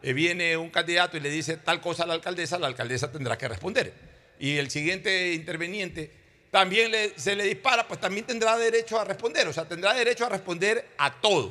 [0.02, 3.38] eh, viene un candidato y le dice tal cosa a la alcaldesa, la alcaldesa tendrá
[3.38, 3.94] que responder.
[4.40, 6.21] Y el siguiente interveniente
[6.52, 9.48] también le- se le dispara, pues también tendrá derecho a responder.
[9.48, 11.50] O sea, tendrá derecho a responder a todo.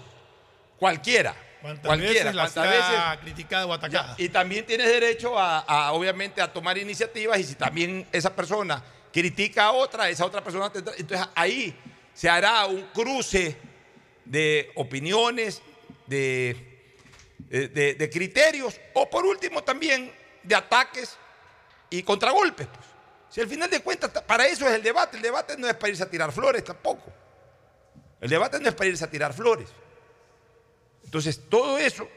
[0.78, 1.36] Cualquiera.
[1.62, 2.32] ¿Cuántas Cualquiera.
[2.32, 3.20] veces sea veces.
[3.24, 4.16] criticada o atacada?
[4.20, 8.84] Y también tienes derecho a, a, obviamente, a tomar iniciativas y si también esa persona
[9.12, 10.93] critica a otra, esa otra persona tendrá.
[10.97, 11.76] Entonces ahí
[12.14, 13.58] se hará un cruce
[14.24, 15.62] de opiniones,
[16.06, 16.56] de,
[17.49, 21.18] de, de- de criterios o por último también de ataques
[21.89, 22.68] y contragolpes.
[22.68, 22.91] pues.
[23.32, 25.15] Si al final de cuentas, ta- para eso es el debate.
[25.17, 27.11] El debate no es para irse a tirar flores tampoco.
[28.19, 29.69] El debate no es para irse a tirar flores.
[31.05, 32.07] Entonces, todo eso,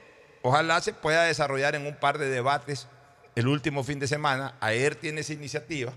[0.42, 2.86] ojalá se pueda desarrollar en un par de debates
[3.34, 4.56] el último fin de semana.
[4.60, 5.92] Ayer tiene esa iniciativa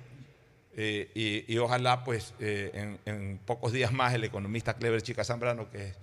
[0.75, 5.23] eh, y, y ojalá, pues, eh, en, en pocos días más, el economista Clever Chica
[5.23, 5.95] Zambrano, que es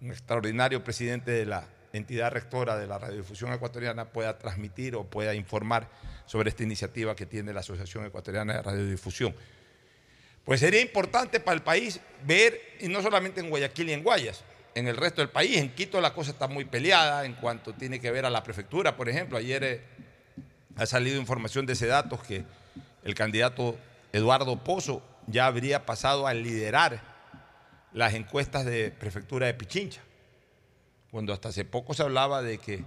[0.00, 5.34] un extraordinario presidente de la entidad rectora de la radiodifusión ecuatoriana, pueda transmitir o pueda
[5.34, 5.88] informar
[6.28, 9.34] sobre esta iniciativa que tiene la Asociación Ecuatoriana de Radiodifusión.
[10.44, 14.44] Pues sería importante para el país ver, y no solamente en Guayaquil y en Guayas,
[14.74, 15.56] en el resto del país.
[15.56, 18.96] En Quito la cosa está muy peleada en cuanto tiene que ver a la prefectura,
[18.96, 19.38] por ejemplo.
[19.38, 19.82] Ayer eh,
[20.76, 22.44] ha salido información de ese datos que
[23.04, 23.76] el candidato
[24.12, 27.02] Eduardo Pozo ya habría pasado a liderar
[27.92, 30.02] las encuestas de prefectura de Pichincha,
[31.10, 32.84] cuando hasta hace poco se hablaba de que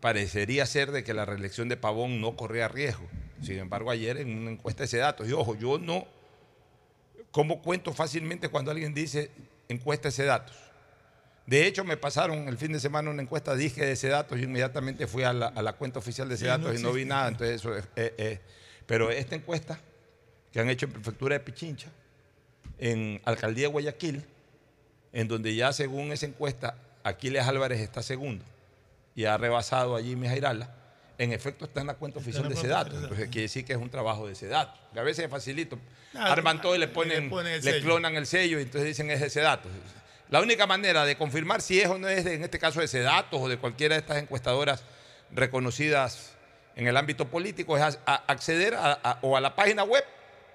[0.00, 3.06] parecería ser de que la reelección de Pavón no corría riesgo.
[3.42, 6.06] Sin embargo, ayer en una encuesta de ese datos, y ojo, yo no,
[7.30, 9.30] ¿cómo cuento fácilmente cuando alguien dice
[9.68, 10.56] encuesta ese datos?
[11.46, 14.42] De hecho, me pasaron el fin de semana una encuesta, dije de ese datos y
[14.42, 16.92] inmediatamente fui a la, a la cuenta oficial de ese Sí, no datos y no
[16.92, 17.28] vi nada.
[17.28, 18.40] Entonces, eso es, eh, eh,
[18.86, 19.80] pero esta encuesta
[20.52, 21.88] que han hecho en prefectura de Pichincha,
[22.78, 24.24] en alcaldía de Guayaquil,
[25.12, 28.44] en donde ya según esa encuesta, Aquiles Álvarez está segundo
[29.18, 30.70] y ha rebasado a Jimmy Jairala,
[31.18, 32.94] en efecto está en la cuenta oficial de ese dato.
[33.02, 34.78] Entonces quiere decir que es un trabajo de ese dato.
[34.92, 35.76] Que a veces es facilito.
[36.14, 37.28] Arman todo y le le ponen,
[37.64, 39.68] le clonan el sello y entonces dicen es ese dato.
[40.30, 42.84] La única manera de confirmar si es o no es, de- en este caso, de
[42.84, 44.84] ese datos o de cualquiera de estas encuestadoras
[45.32, 46.34] reconocidas
[46.76, 50.04] en el ámbito político es a- a- acceder a- a- o a la página web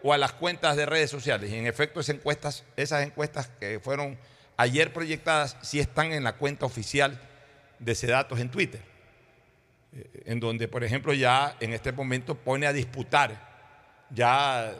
[0.03, 1.51] o a las cuentas de redes sociales.
[1.51, 4.17] Y en efecto, esas encuestas, esas encuestas que fueron
[4.55, 7.19] ayer proyectadas sí están en la cuenta oficial
[7.83, 8.81] de Sedatos en Twitter,
[9.93, 14.75] eh, en donde, por ejemplo, ya en este momento pone a disputar, ya eh,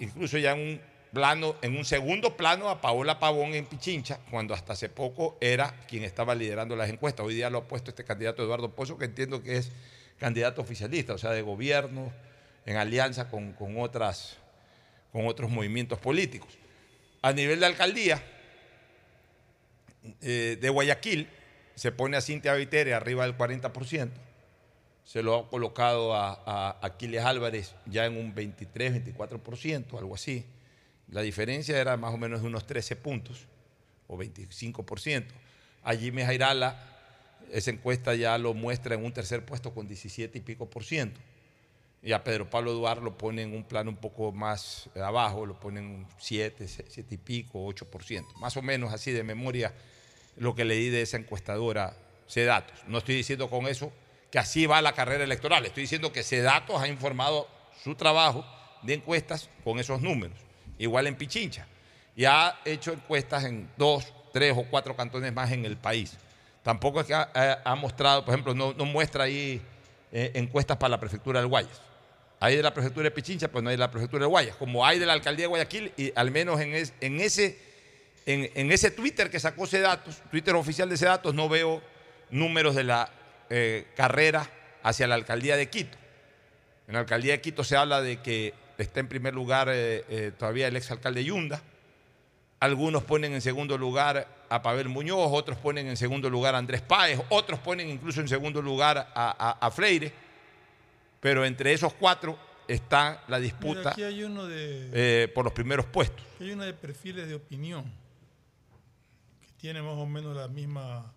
[0.00, 0.80] incluso ya en un
[1.12, 5.74] plano, en un segundo plano a Paola Pavón en Pichincha, cuando hasta hace poco era
[5.86, 7.24] quien estaba liderando las encuestas.
[7.24, 9.70] Hoy día lo ha puesto este candidato Eduardo Pozo, que entiendo que es
[10.18, 12.12] candidato oficialista, o sea, de gobierno,
[12.64, 14.36] en alianza con, con otras,
[15.12, 16.58] con otros movimientos políticos.
[17.20, 18.22] A nivel de alcaldía
[20.20, 21.28] eh, de Guayaquil,
[21.74, 24.10] se pone a Cintia Vitere arriba del 40%,
[25.04, 30.44] se lo ha colocado a, a Aquiles Álvarez ya en un 23, 24%, algo así.
[31.08, 33.46] La diferencia era más o menos de unos 13 puntos
[34.06, 35.26] o 25%.
[35.82, 36.80] A Jimmy Jairala,
[37.50, 41.20] esa encuesta ya lo muestra en un tercer puesto con 17 y pico por ciento.
[42.02, 45.58] Y a Pedro Pablo Duarte lo pone en un plano un poco más abajo, lo
[45.58, 48.34] pone en 7, 7 y pico, 8%.
[48.36, 49.72] Más o menos así de memoria
[50.36, 51.96] lo que leí de esa encuestadora
[52.28, 52.76] Cedatos.
[52.86, 53.92] No estoy diciendo con eso
[54.30, 57.46] que así va la carrera electoral, estoy diciendo que Cedatos ha informado
[57.82, 58.44] su trabajo
[58.82, 60.38] de encuestas con esos números.
[60.78, 61.66] Igual en Pichincha.
[62.16, 66.16] Y ha hecho encuestas en dos, tres o cuatro cantones más en el país.
[66.62, 69.60] Tampoco es que ha, mostrado, por ejemplo, no, muestra ahí
[70.12, 71.80] eh, encuestas para la prefectura del Guayas.
[72.40, 74.56] Hay de la prefectura de Pichincha, pero no hay de la prefectura de Guayas.
[74.56, 77.58] Como hay de la alcaldía de Guayaquil, y al menos en, es- en ese,
[78.26, 81.82] en, en ese Twitter que sacó datos, Twitter oficial de datos, no veo
[82.30, 83.10] números de la
[83.50, 84.48] eh, carrera
[84.82, 85.98] hacia la alcaldía de Quito.
[86.88, 90.32] En la alcaldía de Quito se habla de que está en primer lugar eh, eh,
[90.38, 91.62] todavía el exalcalde Yunda.
[92.60, 96.80] Algunos ponen en segundo lugar a Pavel Muñoz, otros ponen en segundo lugar a Andrés
[96.80, 100.12] Páez, otros ponen incluso en segundo lugar a, a- a Freire.
[101.20, 105.86] Pero entre esos cuatro está la Mira, disputa aquí hay uno de, por los primeros
[105.86, 106.24] puestos.
[106.36, 107.84] aquí hay uno de perfiles de opinión
[109.62, 111.14] tiene más o menos la misma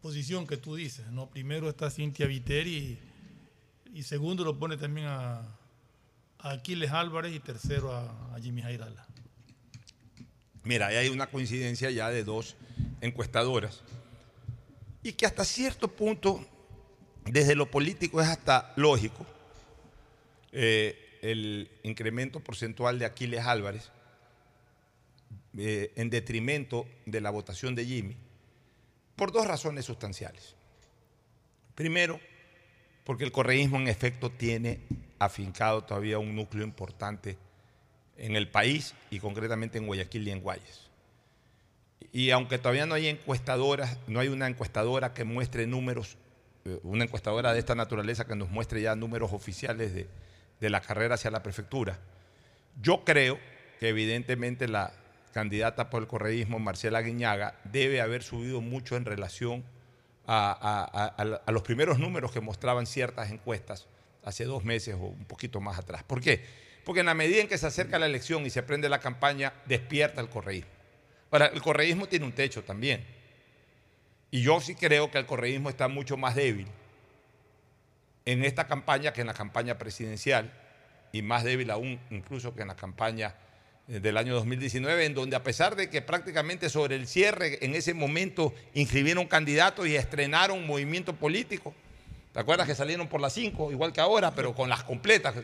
[0.00, 1.28] posición que tú dices, ¿no?
[1.28, 2.96] Primero está Cintia Viteri
[3.92, 5.42] y, segundo lo pone también a,
[6.38, 9.04] Aquiles Álvarez y tercero a, a Jimmy Jairala.
[10.62, 12.54] Mira, ahí hay una coincidencia ya de dos
[13.00, 13.82] encuestadoras
[15.02, 16.46] y que hasta cierto punto,
[17.24, 19.26] desde lo político, es hasta lógico
[20.52, 23.90] eh, el incremento porcentual de Aquiles Álvarez
[25.56, 28.16] eh, en detrimento de la votación de Jimmy,
[29.16, 30.54] por dos razones sustanciales.
[31.74, 32.20] Primero,
[33.04, 34.80] porque el correísmo en efecto tiene
[35.18, 37.38] afincado todavía un núcleo importante
[38.16, 40.90] en el país y concretamente en Guayaquil y en Guayas.
[42.12, 46.16] Y aunque todavía no hay encuestadoras, no hay una encuestadora que muestre números,
[46.64, 50.06] eh, una encuestadora de esta naturaleza que nos muestre ya números oficiales de,
[50.60, 51.98] de la carrera hacia la prefectura,
[52.80, 53.38] yo creo
[53.80, 54.92] que evidentemente la
[55.28, 59.64] candidata por el correísmo, Marcela Guiñaga, debe haber subido mucho en relación
[60.26, 63.86] a, los primeros números que mostraban ciertas encuestas
[64.24, 66.02] hace dos meses o un poquito más atrás.
[66.02, 66.44] ¿Por qué?
[66.84, 69.52] Porque en la medida en que se acerca la elección y se prende la campaña,
[69.66, 70.70] despierta el correísmo.
[71.30, 73.04] Ahora, el correísmo tiene un techo también.
[74.30, 76.66] Y yo sí creo que el correísmo está mucho más débil
[78.28, 80.52] en esta campaña que en la campaña presidencial
[81.12, 83.47] y más débil aún incluso que en la campaña eh,
[83.88, 87.94] del año 2019, en donde a pesar de que prácticamente sobre el cierre en ese
[87.94, 91.74] momento inscribieron candidatos y estrenaron movimiento político,
[92.34, 95.34] ¿te acuerdas que salieron por las cinco, igual que ahora, pero con las completas?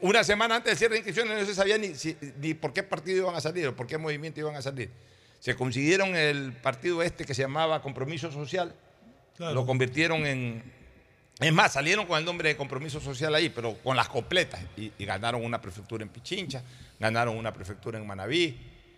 [0.00, 1.92] Una semana antes del cierre de inscripciones no se sabía ni,
[2.40, 4.90] ni por qué partido iban a salir o por qué movimiento iban a salir.
[5.38, 8.74] Se consiguieron el partido este que se llamaba Compromiso Social,
[9.38, 10.62] lo convirtieron en,
[11.40, 14.60] es más, salieron con el nombre de compromiso social ahí, pero con las completas.
[14.76, 16.62] Y, ganaron una prefectura en Pichincha,
[16.98, 18.56] ganaron una prefectura en Manabí,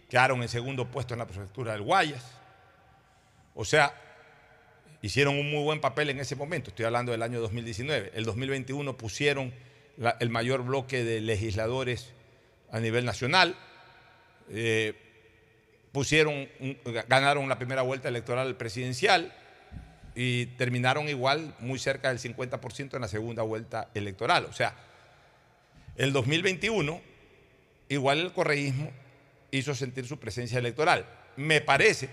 [0.09, 2.23] quedaron en segundo puesto en la prefectura del Guayas.
[3.55, 3.95] O sea,
[5.01, 6.71] hicieron un muy buen papel en ese momento.
[6.71, 8.13] Estoy hablando del año 2019.
[8.15, 9.55] El 2021 pusieron
[10.21, 12.13] el mayor bloque de legisladores
[12.71, 13.57] a nivel nacional.
[14.51, 14.95] Eh,
[15.91, 16.49] pusieron,
[17.09, 19.33] ganaron la primera vuelta electoral presidencial
[20.17, 24.47] y terminaron igual muy cerca del 50% en la segunda vuelta electoral.
[24.47, 24.75] O sea,
[25.97, 27.01] el 2021
[27.91, 28.91] igual el correísmo
[29.51, 31.07] hizo sentir su presencia electoral.
[31.37, 32.09] Me parece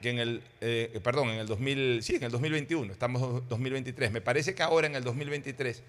[0.00, 4.10] que en el, eh, perdón, en el 2000, sí, en el 2021, estamos en 2023,
[4.10, 5.82] me parece que ahora en el 2023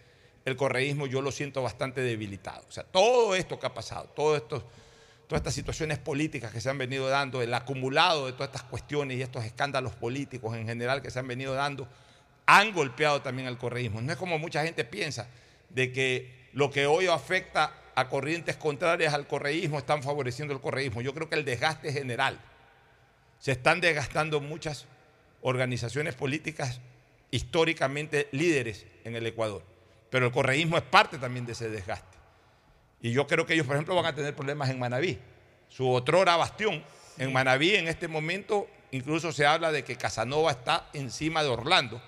[0.43, 2.65] el correísmo yo lo siento bastante debilitado.
[2.67, 4.67] O sea, todo esto que ha pasado, todo esto
[5.33, 9.17] todas estas situaciones políticas que se han venido dando, el acumulado de todas estas cuestiones
[9.17, 11.87] y estos escándalos políticos en general que se han venido dando,
[12.45, 13.99] han golpeado también al correísmo.
[13.99, 15.27] No es como mucha gente piensa
[15.69, 21.01] de que lo que hoy afecta a corrientes contrarias al correísmo están favoreciendo el correísmo.
[21.01, 22.39] Yo creo que el desgaste general.
[23.39, 24.85] Se están desgastando muchas
[25.41, 26.79] organizaciones políticas
[27.31, 29.63] históricamente líderes en el Ecuador.
[30.11, 32.12] Pero el correísmo es parte también de ese desgaste.
[33.03, 35.19] Y yo creo que ellos, por ejemplo, van a tener problemas en Manabí.
[35.69, 36.83] Su otrora bastión.
[37.19, 42.01] En Manabí, en este momento, incluso se habla de que Casanova está encima de Orlando.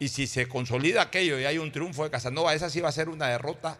[0.00, 2.92] Y si se consolida aquello y hay un triunfo de Casanova, esa sí va a
[2.92, 3.78] ser una derrota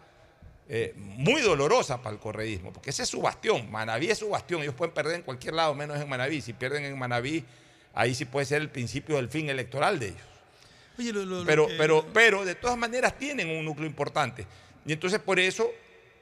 [0.69, 3.69] eh, muy dolorosa para el correísmo, porque ese es su bastión.
[3.71, 4.61] Manabí es su bastión.
[4.61, 6.41] Ellos pueden perder en cualquier lado, menos en Manabí.
[6.41, 7.43] Si pierden en Manabí,
[7.93, 10.21] ahí sí puede ser el principio del fin electoral de ellos.
[10.97, 14.45] Oye, lo, lo, pero, lo que- pero, pero de todas maneras tienen un núcleo importante.
[14.85, 15.69] Y entonces por eso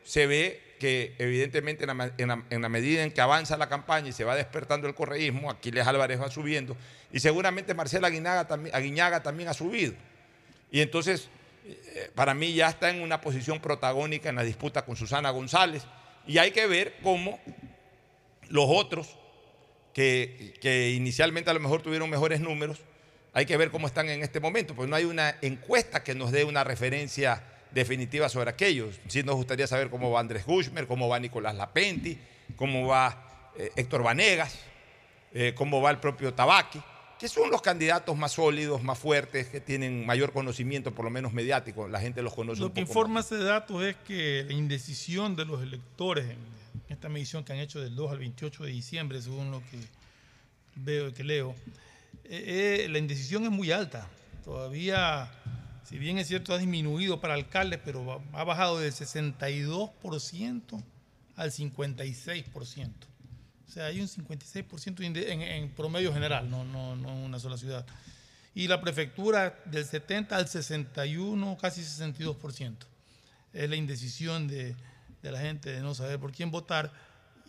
[0.07, 4.37] se ve que evidentemente en la, medida en que avanza la campaña y se va
[4.37, 6.77] despertando el correísmo, Aquiles Álvarez va subiendo
[7.11, 9.93] y seguramente Marcela Aguinaga también ha subido.
[10.71, 11.27] Y entonces
[11.65, 15.83] eh, para mí ya está en una posición protagónica en la disputa con Susana González
[16.25, 17.41] y hay que ver cómo
[18.47, 19.17] los otros
[19.93, 22.79] que, que inicialmente a lo mejor tuvieron mejores números,
[23.33, 26.31] hay que ver cómo están en este momento, pues no hay una encuesta que nos
[26.31, 28.99] dé una referencia definitiva sobre aquellos.
[29.07, 32.17] Sí nos gustaría saber cómo va Andrés Gushmer, cómo va Nicolás Lapenti,
[32.55, 34.57] cómo va eh, Héctor Vanegas,
[35.33, 36.81] eh, cómo va el propio Tabaqui,
[37.19, 41.33] que son los candidatos más sólidos, más fuertes, que tienen mayor conocimiento, por lo menos
[41.33, 44.53] mediático, la gente los conoce Lo un que poco informa ese dato es que la
[44.53, 46.37] indecisión de los electores en
[46.89, 49.79] esta medición que han hecho del 2 al 28 de diciembre, según lo que
[50.75, 51.55] veo y que leo,
[52.23, 54.07] eh, la indecisión es muy alta.
[54.43, 55.29] Todavía,
[55.87, 60.83] si bien es cierto, ha disminuido para alcaldes, pero ha bajado del 62%
[61.35, 62.89] al 56%.
[63.67, 67.17] O sea, hay un 56% de inde- en, en promedio general, no, no, no en
[67.17, 67.85] una sola ciudad.
[68.55, 72.75] Y la prefectura del 70 al 61, casi 62%.
[73.53, 74.75] Es la indecisión de,
[75.21, 76.91] de la gente de no saber por quién votar.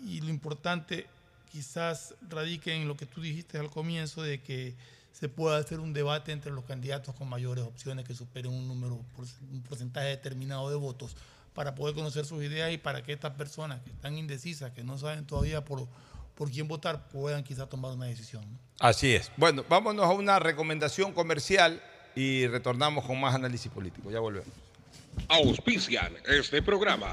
[0.07, 1.07] Y lo importante
[1.51, 4.75] quizás radique en lo que tú dijiste al comienzo, de que
[5.13, 9.05] se pueda hacer un debate entre los candidatos con mayores opciones que superen un número,
[9.51, 11.17] un porcentaje determinado de votos
[11.55, 14.97] para poder conocer sus ideas y para que estas personas que están indecisas, que no
[14.97, 15.89] saben todavía por,
[16.37, 18.45] por quién votar, puedan quizá tomar una decisión.
[18.79, 19.33] Así es.
[19.37, 21.83] Bueno, vámonos a una recomendación comercial
[22.15, 24.11] y retornamos con más análisis político.
[24.11, 24.49] Ya volvemos.
[25.29, 27.13] Auspician este programa.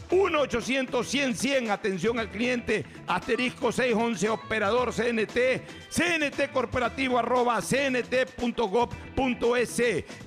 [0.11, 8.43] 1-800-100-100, atención al cliente, asterisco 611, operador CNT, CNT corporativo arroba cnt.gov.es.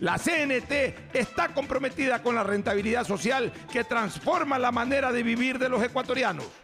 [0.01, 0.73] La CNT
[1.15, 6.64] está comprometida con la rentabilidad social que transforma la manera de vivir de los ecuatorianos.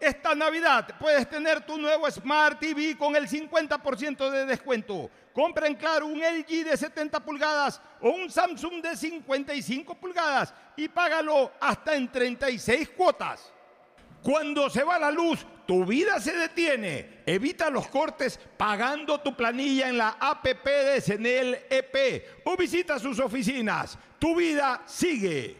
[0.00, 5.10] Esta Navidad puedes tener tu nuevo Smart TV con el 50% de descuento.
[5.34, 10.88] Compra en Claro un LG de 70 pulgadas o un Samsung de 55 pulgadas y
[10.88, 13.52] págalo hasta en 36 cuotas.
[14.22, 17.22] Cuando se va la luz, tu vida se detiene.
[17.26, 23.20] Evita los cortes pagando tu planilla en la APP de Senel EP o visita sus
[23.20, 23.98] oficinas.
[24.18, 25.59] Tu vida sigue.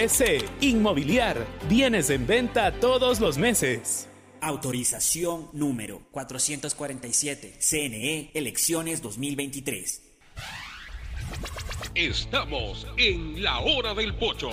[0.01, 0.43] .es.
[0.61, 1.45] Inmobiliar.
[1.69, 4.07] Bienes en venta todos los meses.
[4.41, 7.57] Autorización número 447.
[7.59, 10.01] CNE Elecciones 2023.
[11.93, 14.49] Estamos en la hora del pocho.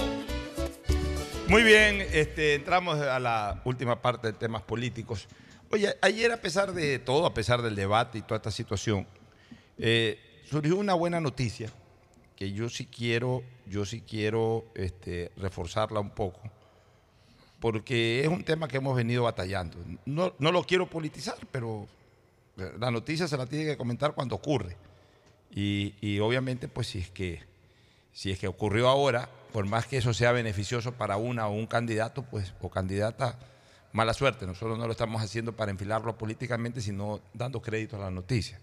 [1.48, 5.28] Muy bien, este, entramos a la última parte de temas políticos.
[5.70, 9.06] Oye, ayer a pesar de todo, a pesar del debate y toda esta situación,
[9.78, 10.18] eh,
[10.50, 11.70] surgió una buena noticia
[12.38, 16.40] que yo sí quiero, yo sí quiero este, reforzarla un poco,
[17.58, 19.76] porque es un tema que hemos venido batallando.
[20.06, 21.88] No, no lo quiero politizar, pero
[22.78, 24.76] la noticia se la tiene que comentar cuando ocurre.
[25.50, 27.42] Y, y, obviamente, pues si es que
[28.12, 31.66] si es que ocurrió ahora, por más que eso sea beneficioso para una o un
[31.66, 33.36] candidato, pues o candidata,
[33.92, 34.46] mala suerte.
[34.46, 38.60] Nosotros no lo estamos haciendo para enfilarlo políticamente, sino dando crédito a la noticia.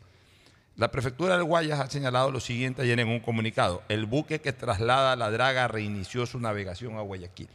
[0.78, 3.82] La prefectura del Guayas ha señalado lo siguiente ayer en un comunicado.
[3.88, 7.48] El buque que traslada la draga reinició su navegación a Guayaquil.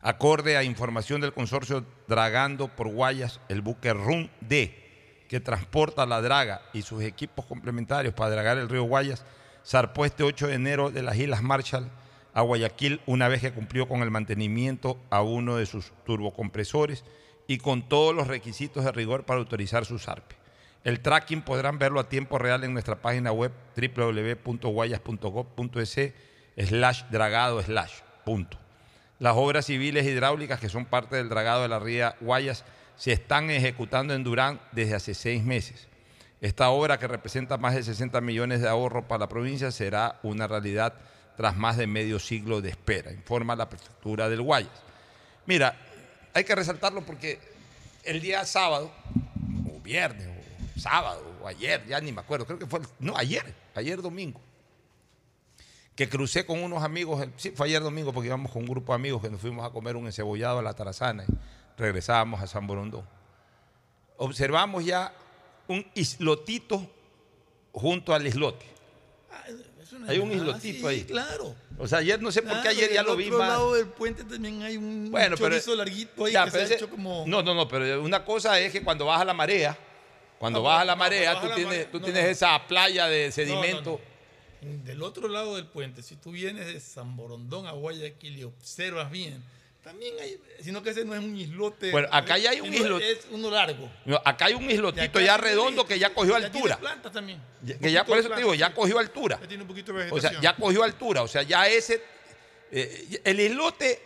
[0.00, 6.20] Acorde a información del consorcio Dragando por Guayas, el buque RUN D, que transporta la
[6.20, 9.24] draga y sus equipos complementarios para dragar el río Guayas,
[9.66, 11.90] zarpó este 8 de enero de las Islas Marshall
[12.32, 17.02] a Guayaquil una vez que cumplió con el mantenimiento a uno de sus turbocompresores
[17.48, 20.41] y con todos los requisitos de rigor para autorizar su zarpe.
[20.84, 26.12] El tracking podrán verlo a tiempo real en nuestra página web www.guayas.gov.es
[26.56, 27.92] slash dragado slash.
[29.18, 32.64] Las obras civiles hidráulicas que son parte del dragado de la ría Guayas
[32.96, 35.88] se están ejecutando en Durán desde hace seis meses.
[36.40, 40.48] Esta obra, que representa más de 60 millones de ahorro para la provincia, será una
[40.48, 40.94] realidad
[41.36, 44.82] tras más de medio siglo de espera, informa la prefectura del Guayas.
[45.46, 45.76] Mira,
[46.34, 47.38] hay que resaltarlo porque
[48.02, 48.92] el día sábado,
[49.72, 50.31] o viernes,
[50.76, 54.40] sábado, o ayer, ya ni me acuerdo, creo que fue, no, ayer, ayer domingo,
[55.94, 58.96] que crucé con unos amigos, sí, fue ayer domingo porque íbamos con un grupo de
[58.96, 61.32] amigos que nos fuimos a comer un encebollado a la Tarazana y
[61.80, 63.04] regresábamos a San Borondón.
[64.16, 65.12] Observamos ya
[65.68, 66.88] un islotito
[67.72, 68.64] junto al islote.
[69.94, 71.04] Una Hay un islotito sí, ahí.
[71.04, 71.54] Claro.
[71.78, 73.48] O sea, ayer no sé por qué ayer ya lo vi otro más.
[73.50, 76.62] lado del puente también hay un Bueno, pero- chorizo larguito ahí Ya, que se pero
[76.62, 77.24] ha ese- hecho como...
[77.26, 79.76] No, no, no, pero una cosa es que cuando baja la marea,
[80.42, 82.30] cuando No, baja la marea, tú la tienes, marea, tú no, tienes no.
[82.30, 84.00] esa playa de sedimento.
[84.60, 84.68] no.
[84.84, 89.08] Del otro lado del puente, si tú vienes de San Borondón a Guayaquil y observas
[89.08, 89.40] bien,
[89.84, 91.92] también hay, sino que ese no es un islote.
[91.92, 93.08] Bueno, acá ya hay un islote.
[93.08, 93.88] Es uno largo.
[94.04, 96.76] No, acá hay un islotito ya redondo que ya cogió altura.
[96.76, 97.40] plantas también.
[97.62, 99.38] Ya- Que ya por eso te digo, ya cogió altura.
[99.40, 100.42] Ya tiene un poquito de O vegetación.
[100.42, 101.22] sea, ya cogió altura.
[101.22, 102.02] O sea, ya ese.
[102.72, 104.00] eh, el islote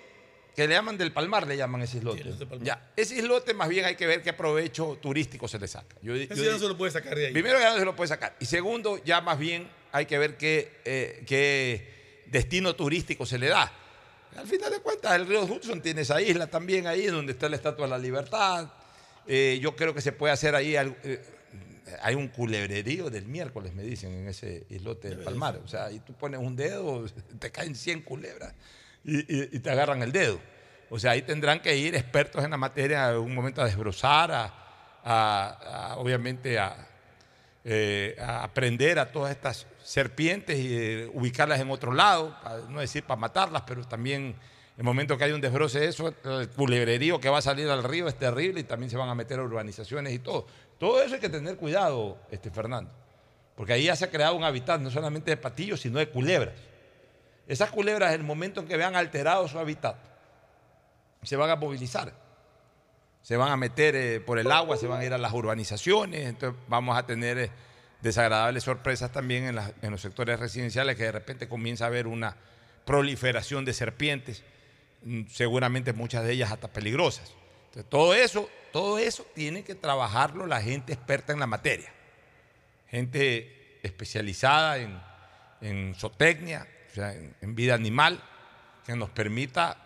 [0.56, 2.24] que le llaman del palmar, le llaman ese islote.
[2.62, 5.94] ya, ese islote más bien hay que ver qué provecho turístico se le saca.
[6.02, 7.32] Yo, Ese yo- ya no se lo puede sacar de ahí.
[7.32, 8.34] Primero ya no se lo puede sacar.
[8.40, 13.48] Y segundo, ya más bien hay que ver qué, eh, qué destino turístico se le
[13.48, 13.70] da.
[14.36, 17.56] Al final de cuentas, el río Hudson tiene esa isla también ahí, donde está la
[17.56, 18.70] Estatua de la Libertad.
[19.26, 20.74] Eh, yo creo que se puede hacer ahí.
[20.76, 21.22] algo- eh,
[22.02, 25.60] hay un culebrerío del miércoles, me dicen, en ese islote del Palmar.
[25.64, 27.04] O sea, ahí tú pones un dedo,
[27.38, 28.54] te caen 100 culebras
[29.06, 30.40] y, y- te agarran el dedo.
[30.90, 34.30] O sea, ahí tendrán que ir expertos en la materia en un momento a desbrozar,
[35.04, 36.88] a, obviamente a,
[37.64, 42.36] eh, a aprender a todas estas serpientes y eh, ubicarlas en otro lado,
[42.68, 44.36] no decir para matarlas, pero también en
[44.78, 47.82] el momento que hay un desbroce de eso, el culebrerío que va a salir al
[47.82, 50.46] río es terrible y también se van a meter a urbanizaciones y todo.
[50.78, 52.90] Todo eso hay que tener cuidado, este, Fernando,
[53.56, 56.54] porque ahí ya se ha creado un hábitat no solamente de patillos, sino de culebras.
[57.47, 59.97] Esas culebras, en el momento en que vean alterado su hábitat,
[61.23, 62.12] se van a movilizar.
[63.23, 66.27] Se van a meter eh, por el agua, se van a ir a las urbanizaciones,
[66.27, 67.51] entonces vamos a tener eh,
[68.01, 72.36] desagradables sorpresas también en, los sectores residenciales que de repente comienza a haber una
[72.85, 74.44] proliferación de serpientes,
[75.02, 77.32] mm, seguramente muchas de ellas hasta peligrosas.
[77.89, 81.93] Todo eso, todo eso tiene que trabajarlo la gente experta en la materia,
[82.89, 84.98] gente especializada en,
[85.60, 86.66] en zootecnia,
[86.97, 88.20] sea, en, vida animal,
[88.85, 89.77] que nos permita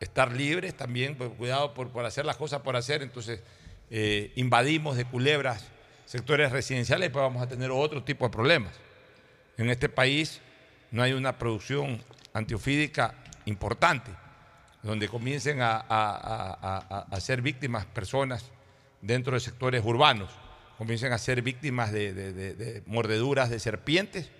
[0.00, 3.42] estar libres también, pues, cuidado por, por hacer las cosas por hacer, entonces
[3.90, 5.66] eh, invadimos de culebras
[6.06, 8.72] sectores residenciales y pues vamos a tener otro tipo de problemas.
[9.58, 10.40] En este país
[10.90, 12.02] no hay una producción
[12.32, 13.14] antiofídica
[13.44, 14.10] importante,
[14.82, 18.50] donde comiencen a, a- a- a- ser víctimas personas
[19.02, 20.30] dentro de sectores urbanos,
[20.78, 24.30] comiencen a ser víctimas de- de mordeduras de serpientes,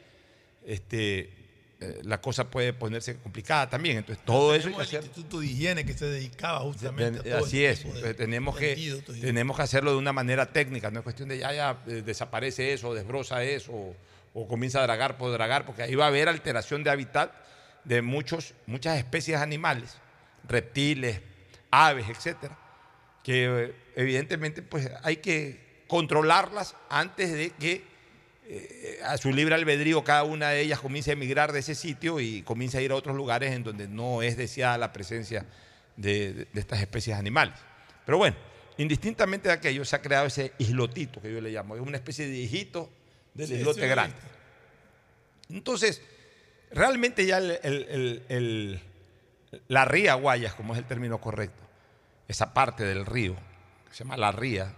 [0.64, 1.30] este,
[1.80, 3.98] eh, la cosa puede ponerse complicada también.
[3.98, 5.04] Entonces, todo eso hay que Tenemos el hacer.
[5.08, 7.78] Instituto de Higiene que se dedicaba justamente a todo Así este es.
[7.78, 10.90] tipo de Entonces, tenemos, que, tenemos que hacerlo de una manera técnica.
[10.90, 13.96] No es cuestión de ya, ya eh, desaparece eso, desbroza eso, o,
[14.34, 17.32] o comienza a dragar por dragar, porque ahí va a haber alteración de hábitat
[17.84, 19.96] de muchos, muchas especies animales,
[20.46, 21.20] reptiles,
[21.70, 22.58] aves, etcétera,
[23.24, 27.89] que eh, evidentemente pues hay que controlarlas antes de que
[28.52, 32.18] eh, a su libre albedrío cada una de ellas comience a emigrar de ese sitio
[32.20, 35.46] y comience a ir a otros lugares en donde no es deseada la presencia
[35.96, 37.54] de, de- de estas especies animales.
[38.04, 38.36] Pero bueno,
[38.78, 42.26] indistintamente de aquello, se ha creado ese islotito que yo le llamo, es una especie
[42.26, 42.90] de hijito
[43.34, 44.16] del Sí, islote grande.
[45.48, 46.02] Entonces,
[46.70, 48.80] realmente ya el- el- el- el-
[49.68, 51.62] la ría Guayas, como es el término correcto,
[52.28, 53.34] esa parte del río,
[53.88, 54.74] que se llama la ría,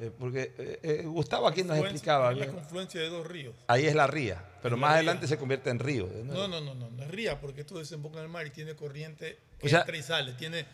[0.00, 2.52] eh, porque eh, eh, Gustavo aquí nos explicaba, La ¿no?
[2.54, 3.54] confluencia de dos ríos.
[3.66, 4.96] ahí es la ría, pero la más ría.
[4.98, 6.08] adelante se convierte en río.
[6.24, 6.34] ¿no?
[6.34, 9.38] No, no, no, no, es ría, porque esto desemboca en el mar y tiene corriente
[9.58, 10.32] que O sea- entra y sale.
[10.34, 10.64] Tiene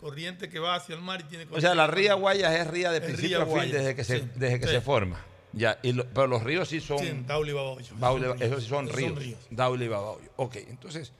[0.00, 2.66] corriente que va hacia el mar y tiene O corriente sea, la ría Guayas es
[2.68, 4.72] ría de Es principio a fin desde que, se, sí, desde que sí.
[4.72, 5.24] se forma.
[5.52, 6.98] Ya, y lo- pero los ríos sí son.
[7.00, 8.34] Sí, Daule y Babahoyo.
[8.40, 9.10] Esos sí son Esos ríos.
[9.10, 9.38] son ríos.
[9.50, 10.30] Daule y Babahoyo.
[10.36, 11.12] Ok, entonces,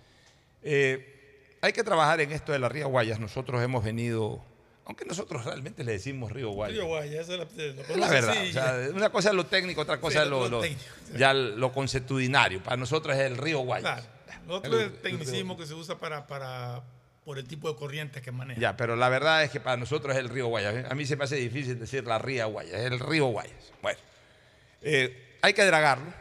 [0.63, 3.19] eh, hay que trabajar en esto de la ría Guayas.
[3.21, 4.43] Nosotros hemos venido,
[4.91, 6.79] aunque nosotros realmente le decimos río Guayas.
[6.79, 7.39] Río Guaya, esa es
[7.97, 8.31] la, verdad.
[8.31, 10.63] así, o sea, una cosa es lo técnico, otra cosa Sí, es lo, lo
[11.17, 12.61] ya lo consuetudinario.
[12.61, 14.03] Para nosotros es el río Guayas.
[14.03, 14.07] Claro.
[14.49, 16.83] Otro es el tecnicismo que se usa para, para,
[17.25, 18.61] por el tipo de corrientes que maneja.
[18.61, 20.91] Ya, pero la verdad es que para nosotros es el río Guayas.
[20.91, 23.73] A mí se me hace difícil decir la ría Guayas, es el río Guayas.
[23.83, 24.01] Bueno,
[24.83, 26.13] eh, hay que dragarlo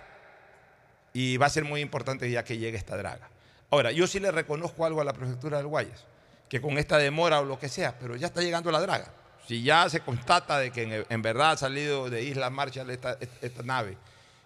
[1.11, 3.31] y va a ser muy importante ya que llegue esta draga.
[3.71, 6.05] Ahora, yo sí le reconozco algo a la prefectura del Guayas,
[6.49, 9.13] que con esta demora o lo que sea, pero ya está llegando la draga.
[9.47, 13.17] Si ya se constata de que en, verdad ha salido de Isla Marshall esta,
[13.63, 13.97] nave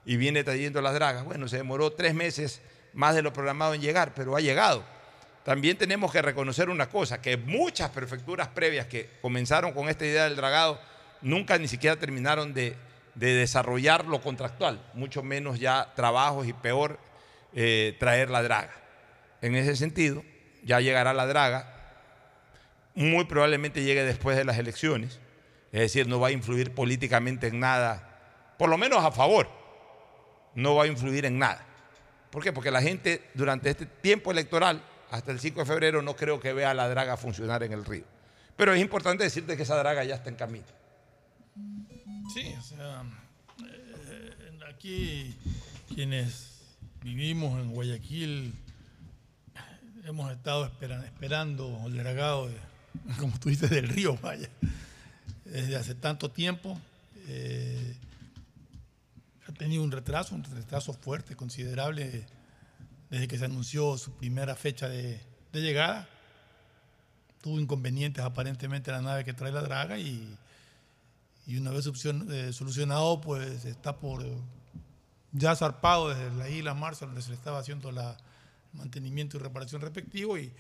[0.06, 2.62] y viene trayendo las dragas, bueno, se demoró tres meses
[2.94, 4.84] más de lo programado en llegar, pero ha llegado.
[5.44, 10.26] también tenemos que reconocer una cosa, que muchas prefecturas previas que comenzaron con esta idea
[10.26, 10.80] del dragado
[11.22, 12.76] nunca ni siquiera terminaron de,
[13.16, 17.00] de desarrollar lo contractual, mucho menos ya trabajos y peor
[17.54, 18.74] eh, traer la draga.
[19.42, 20.24] En ese sentido,
[20.64, 21.83] ya llegará la draga,
[22.96, 25.20] muy probablemente llegue después de las elecciones,
[25.72, 29.50] es decir, no va a influir políticamente en nada, por lo menos a favor,
[30.56, 31.66] no va a influir en nada.
[32.30, 32.52] ¿Por qué?
[32.54, 36.54] Porque la gente durante este tiempo electoral, hasta el 5 de febrero, no creo que
[36.54, 38.06] vea la draga funcionar en el río.
[38.56, 40.66] Pero es importante decirte que esa draga ya está en camino.
[42.34, 43.04] Sí, o sea,
[43.68, 45.36] eh, aquí
[45.94, 48.54] quienes vivimos en Guayaquil
[50.06, 52.56] hemos estado esperando, esperando el dragado, de,
[53.20, 54.50] como tú dices, del río, vaya,
[55.46, 56.80] desde hace tanto tiempo.
[57.28, 57.96] Eh,
[59.48, 62.26] ha tenido un retraso, un retraso fuerte, considerable,
[63.10, 65.22] desde que se anunció su primera fecha de,
[65.52, 66.08] de llegada.
[67.42, 70.38] Tuvo inconvenientes aparentemente la nave que trae la draga y,
[71.46, 74.26] y una vez eh, solucionado, pues está por
[75.34, 78.18] ya zarpado desde la isla Marsa, donde se le estaba haciendo la
[78.74, 80.52] mantenimiento y reparación respectivo y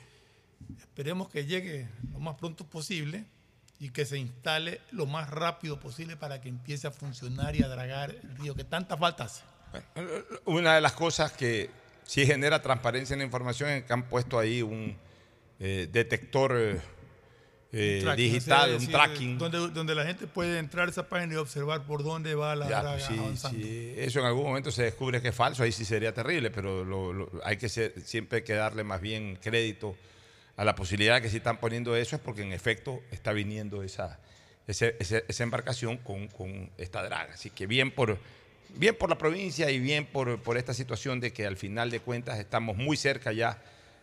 [0.80, 3.26] esperemos que llegue lo más pronto posible
[3.80, 7.68] y que se instale lo más rápido posible para que empiece a funcionar y a
[7.68, 9.41] dragar el río que tanta falta hace.
[10.45, 11.69] Una de las cosas que
[12.06, 14.95] sí genera transparencia en la información es que han puesto ahí un
[15.60, 16.81] eh, detector eh,
[17.72, 19.38] eh, Un tracking, digital, o sea, un tracking.
[19.40, 22.69] Donde, donde la gente puede entrar a esa página y observar por dónde va la
[22.69, 23.57] Ya, draga sí, avanzando.
[23.60, 26.85] sí, eso en algún momento se descubre que es falso, ahí sí sería terrible, pero
[26.85, 29.95] lo- lo- hay que ser- siempre hay que darle más bien crédito
[30.56, 33.82] a la posibilidad de que si están poniendo eso es porque en efecto está viniendo
[33.84, 34.20] esa,
[34.68, 37.34] ese- esa embarcación con, con esta draga.
[37.34, 38.18] Así que bien por,
[38.76, 42.00] bien por la provincia y bien por, por esta situación de que al final de
[42.00, 43.62] cuentas estamos muy cerca ya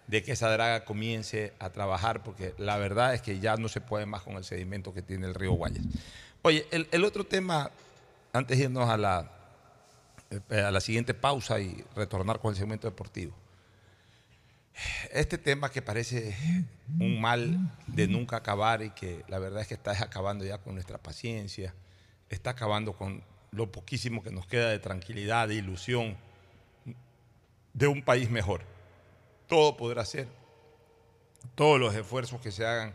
[0.08, 3.80] de que esa draga comience a trabajar, porque la verdad es que ya no se
[3.80, 5.84] puede más con el sedimento que tiene el río Guayas.
[6.42, 7.70] Oye, el, el otro tema,
[8.32, 9.30] antes de irnos a la,
[10.50, 13.32] eh, a la siguiente pausa y retornar con el segmento deportivo.
[15.12, 16.36] Este tema que parece
[16.98, 20.74] un mal de nunca acabar y que la verdad es que está acabando ya con
[20.74, 21.74] nuestra paciencia,
[22.28, 26.16] está acabando con lo poquísimo que nos queda de tranquilidad, de ilusión,
[27.72, 28.62] de un país mejor.
[29.48, 30.28] Todo podrá ser,
[31.54, 32.94] todos los esfuerzos que se hagan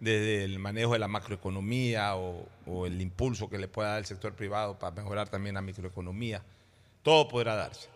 [0.00, 2.46] desde el manejo de la macroeconomía o,
[2.86, 6.42] el impulso que le pueda dar el sector privado para mejorar también la microeconomía,
[7.02, 7.93] todo podrá darse.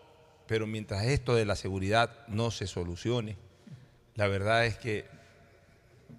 [0.49, 3.37] Pero mientras esto de la seguridad no se solucione,
[4.15, 5.05] la verdad es que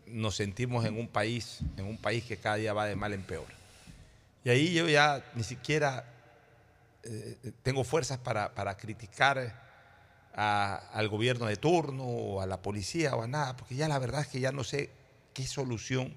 [0.07, 3.25] nos sentimos en un país, en un país que cada día va de mal en
[3.25, 3.49] peor.
[4.45, 6.05] Y ahí yo ya ni siquiera
[7.03, 9.69] eh, tengo fuerzas para, para criticar
[10.33, 14.21] al gobierno de turno o a la policía o a nada, porque ya la verdad
[14.21, 14.91] es que ya no sé
[15.35, 16.15] qué solución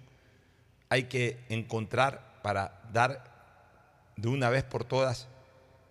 [0.87, 3.23] hay que encontrar para dar
[4.17, 5.27] de una vez por todas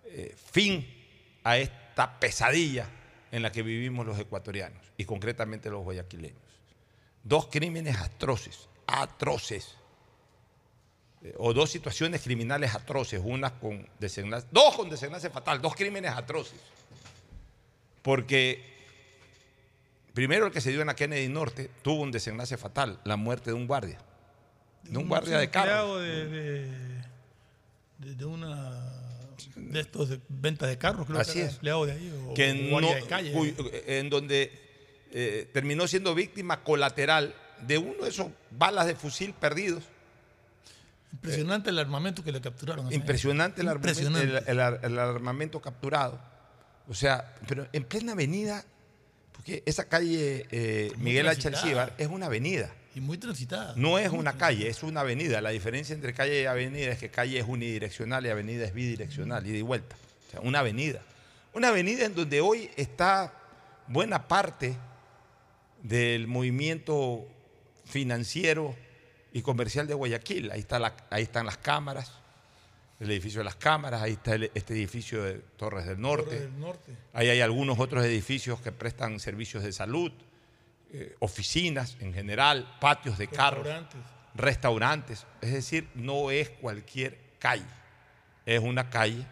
[0.05, 0.87] eh, fin
[1.43, 1.59] a
[1.93, 2.87] esta pesadilla
[3.31, 6.41] en la que vivimos los ecuatorianos y concretamente los guayaquileños.
[7.23, 9.77] Dos crímenes atroces, atroces,
[11.23, 16.13] eh, o dos situaciones criminales atroces, una con desenlace, dos con desenlace fatal, dos crímenes
[16.13, 16.59] atroces.
[18.01, 18.65] Porque
[20.15, 23.51] primero el que se dio en la Kennedy Norte tuvo un desenlace fatal, la muerte
[23.51, 23.99] de un guardia,
[24.85, 25.99] de un guardia de carro.
[25.99, 27.03] de, de-
[27.99, 29.02] de una
[29.57, 31.55] de estos de ventas de carros, creo Así que era es.
[31.55, 33.55] empleado de ahí, o, que no- de calle.
[33.87, 34.51] en donde
[35.13, 37.35] eh, terminó siendo víctima colateral
[37.67, 39.85] de uno de esos balas de fusil perdidos.
[41.13, 42.91] Impresionante el armamento que le capturaron.
[42.93, 44.47] Impresionante, el, armamento,
[44.87, 46.19] el- armamento capturado.
[46.89, 48.65] O sea, pero en plena avenida,
[49.33, 51.49] porque esa calle eh, Miguel H.
[51.49, 52.73] Alcíbar es una avenida.
[52.95, 53.73] Y muy transitada.
[53.77, 55.41] No es una calle, es una avenida.
[55.41, 59.47] La diferencia entre calle y avenida es que calle es unidireccional y avenida es bidireccional,
[59.47, 59.97] ida y vuelta.
[60.29, 61.01] O sea, una avenida.
[61.55, 63.33] Una avenida en donde hoy está
[63.89, 64.77] buena parte
[65.83, 67.27] del movimiento
[67.85, 68.75] financiero
[69.33, 70.51] y comercial de Guayaquil.
[70.51, 72.13] Ahí, está la- ahí están las cámaras,
[73.01, 76.25] el edificio de las cámaras, ahí está el- este edificio de Torres del Norte.
[76.27, 76.93] Torre del Norte.
[77.13, 80.13] Ahí hay algunos otros edificios que prestan servicios de salud,
[80.93, 83.67] eh, oficinas en general, patios de carros,
[84.35, 85.27] Restaurantes.
[85.41, 87.65] Es decir, no es cualquier calle.
[88.47, 89.27] Es una calle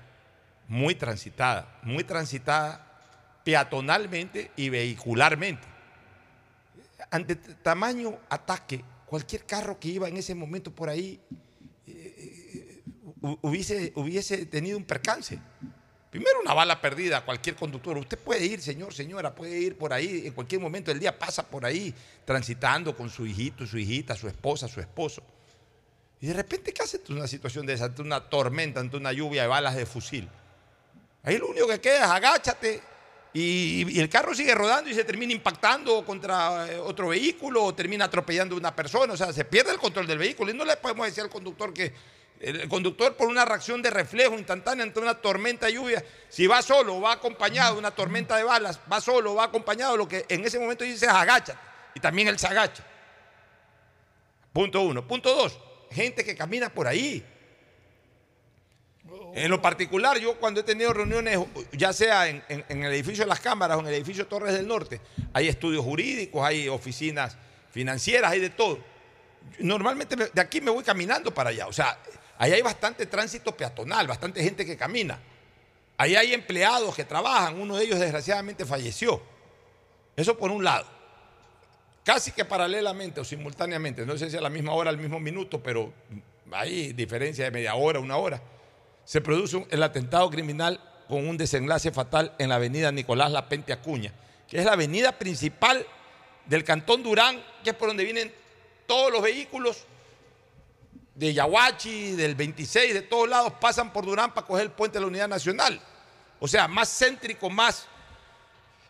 [0.68, 2.86] muy transitada, muy transitada
[3.44, 5.66] peatonalmente y vehicularmente.
[7.10, 11.18] Ante tamaño ataque, cualquier carro que iba en ese momento por ahí
[11.86, 12.82] eh,
[13.22, 15.38] hu- hubiese, hubiese tenido un percance.
[16.10, 17.96] Primero una bala perdida a cualquier conductor.
[17.96, 21.46] Usted puede ir, señor, señora, puede ir por ahí, en cualquier momento del día pasa
[21.46, 25.22] por ahí transitando con su hijito, su hijita, su esposa, su esposo.
[26.20, 27.84] Y de repente, ¿qué hace ante una situación de esa?
[27.84, 30.28] Ante una tormenta, ante una lluvia de balas de fusil.
[31.22, 32.82] Ahí lo único que queda es agáchate
[33.32, 37.74] y, y el carro sigue rodando y se termina impactando contra eh, otro vehículo o
[37.74, 39.12] termina atropellando a una persona.
[39.12, 41.72] O sea, se pierde el control del vehículo y no le podemos decir al conductor
[41.72, 41.94] que
[42.40, 46.62] el conductor por una reacción de reflejo instantánea ante una tormenta de lluvia, si va
[46.62, 50.08] solo o va acompañado de una tormenta de balas, va solo o va acompañado, lo
[50.08, 51.58] que en ese momento dice es agáchate.
[51.94, 52.84] Y también él se agacha.
[54.52, 55.06] Punto uno.
[55.06, 55.58] Punto dos,
[55.90, 57.24] gente que camina por ahí.
[59.34, 61.38] En lo particular, yo cuando he tenido reuniones,
[61.72, 64.66] ya sea en, en- el edificio de las cámaras o en el edificio Torres del
[64.66, 65.00] Norte,
[65.32, 67.36] hay estudios jurídicos, hay oficinas
[67.70, 68.78] financieras, hay de todo.
[69.58, 71.66] Normalmente me- de aquí me voy caminando para allá.
[71.66, 71.98] O sea,
[72.40, 75.20] ahí hay bastante tránsito peatonal, bastante gente que camina.
[75.98, 79.20] Ahí hay empleados que trabajan, uno de ellos desgraciadamente falleció.
[80.16, 80.86] Eso por un lado.
[82.02, 85.62] Casi que paralelamente o simultáneamente, no sé si a la misma hora, al mismo minuto,
[85.62, 85.92] pero
[86.50, 88.40] hay diferencia de media hora, una hora.
[89.04, 94.14] Se produce el atentado criminal con un desenlace fatal en la avenida Nicolás Lapente Acuña,
[94.48, 95.86] que es la avenida principal
[96.46, 98.32] del Cantón Durán, que es por donde vienen
[98.86, 99.84] todos los vehículos
[101.20, 105.02] de Yahuachi, del 26, de todos lados, pasan por Durán para coger el puente de
[105.02, 105.78] la Unidad Nacional.
[106.38, 107.86] O sea, más céntrico, más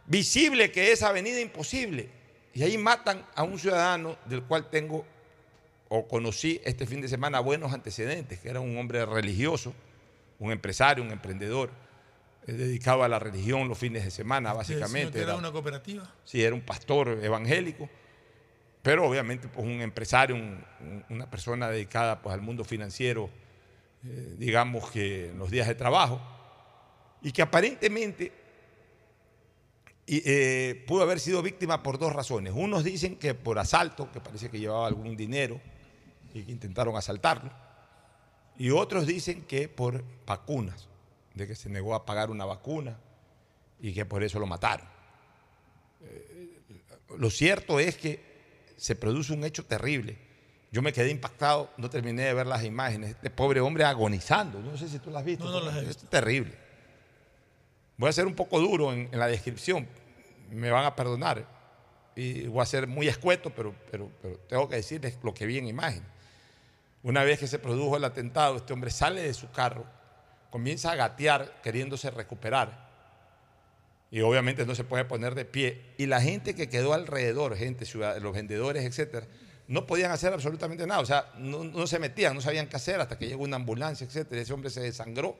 [0.06, 2.08] visible que esa avenida, imposible.
[2.54, 5.04] Y ahí matan a un ciudadano del cual tengo
[5.88, 9.74] o conocí este fin de semana buenos antecedentes, que era un hombre religioso,
[10.38, 11.70] un empresario, un emprendedor,
[12.46, 15.18] eh, dedicado a la religión los fines de semana, básicamente.
[15.18, 16.08] ¿Era Era- una cooperativa?
[16.24, 17.88] Sí, era un pastor evangélico,
[18.82, 23.28] pero obviamente pues un empresario, un- un- una persona dedicada pues al mundo financiero,
[24.04, 26.20] eh, digamos que en los días de trabajo,
[27.22, 28.32] y que aparentemente
[30.06, 32.52] eh, pudo haber sido víctima por dos razones.
[32.56, 35.60] Unos dicen que por asalto, que parece que llevaba algún dinero
[36.34, 37.50] y que intentaron asaltarlo,
[38.58, 40.88] y otros dicen que por vacunas,
[41.34, 42.98] de que se negó a pagar una vacuna
[43.80, 44.86] y que por eso lo mataron.
[47.16, 48.20] Lo cierto es que
[48.80, 50.16] se produce un hecho terrible.
[50.72, 53.10] Yo me quedé impactado, no terminé de ver las imágenes.
[53.10, 54.58] Este pobre hombre agonizando.
[54.58, 55.44] No sé si tú las has visto.
[55.44, 56.56] No, no las he Es terrible.
[57.98, 59.86] Voy a ser un poco duro en, en la descripción.
[60.50, 61.46] Me van a perdonar.
[62.16, 65.58] Y voy a ser muy escueto, pero, pero, pero tengo que decirles lo que vi
[65.58, 66.02] en imagen.
[67.02, 69.84] Una vez que se produjo el atentado, este hombre sale de su carro,
[70.48, 72.89] comienza a gatear queriéndose recuperar
[74.10, 75.80] y obviamente no se puede poner de pie.
[75.98, 77.84] Y la gente que quedó alrededor, gente,
[78.20, 79.26] los vendedores, etcétera,
[79.68, 81.00] no podían hacer absolutamente nada.
[81.00, 84.04] O sea, no, no se metían, no sabían qué hacer hasta que llegó una ambulancia,
[84.06, 84.40] etcétera.
[84.42, 85.36] Ese hombre se desangró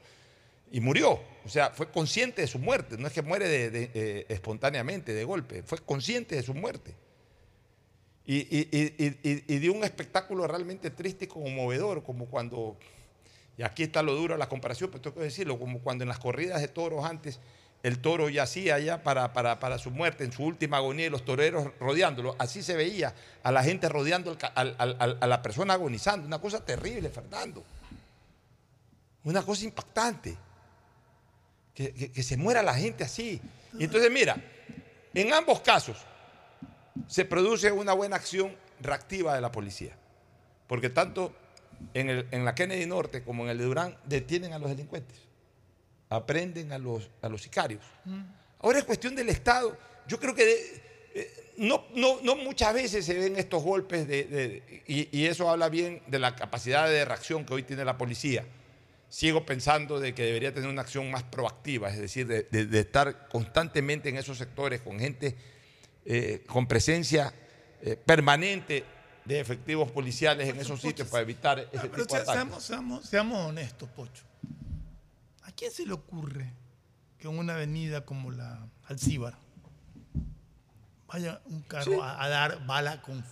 [0.71, 1.19] y murió.
[1.43, 2.97] O sea, fue consciente de su muerte.
[2.97, 5.63] No es que muere de- eh, espontáneamente, de golpe.
[5.63, 6.95] Fue consciente de su muerte.
[8.25, 12.77] Y, y- y- y- y- y dio un espectáculo realmente triste y conmovedor, como cuando,
[13.57, 16.07] y aquí está lo duro de la comparación, pero tengo que decirlo, como cuando en
[16.07, 17.39] las corridas de toros antes
[17.83, 21.25] el toro yacía ya para, para, para su muerte, en su última agonía, y los
[21.25, 22.35] toreros rodeándolo.
[22.37, 23.13] Así se veía
[23.43, 26.27] a la gente rodeando a la persona agonizando.
[26.27, 27.63] Una cosa terrible, Fernando.
[29.23, 30.37] Una cosa impactante.
[31.73, 33.41] Que, que- que se muera la gente así.
[33.79, 34.35] Y entonces, mira,
[35.13, 35.97] en ambos casos
[37.07, 39.95] se produce una buena acción reactiva de la policía.
[40.67, 41.33] Porque tanto
[41.93, 45.17] en, el- en la Kennedy Norte como en el de Durán detienen a los delincuentes
[46.11, 47.83] aprenden a los, a los sicarios.
[48.59, 49.75] Ahora es cuestión del Estado.
[50.07, 50.81] Yo creo que de-
[51.15, 55.49] eh, no, no, no muchas veces se ven estos golpes de, de- y, y eso
[55.49, 58.45] habla bien de la capacidad de reacción que hoy tiene la policía.
[59.09, 64.09] Sigo pensando de que debería tener una acción más proactiva, es decir, de, estar constantemente
[64.09, 65.35] en esos sectores con gente
[66.05, 67.33] eh, con presencia
[67.81, 68.83] eh, permanente
[69.25, 72.33] de efectivos policiales en esos sitios para evitar ese Pero tipo de sea- ataques.
[72.35, 74.23] seamos, seamos- seamos honestos, Pocho.
[75.51, 76.51] ¿A quién se le ocurre
[77.19, 79.35] que en una avenida como la Alcíbar
[81.07, 81.99] vaya un carro Sí.
[82.01, 83.23] a, a dar bala con,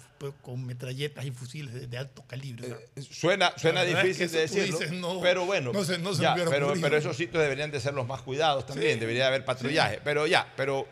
[0.42, 2.68] con metralletas y fusiles de, de alto calibre?
[2.68, 2.78] Sea,
[3.10, 6.24] Suena, suena es que difícil de decirlo, dices, no, pero bueno, no se- no se
[6.24, 9.00] ya, pero, esos sitios deberían de ser los más cuidados también, Sí.
[9.00, 10.86] debería haber patrullaje, pero ya, pero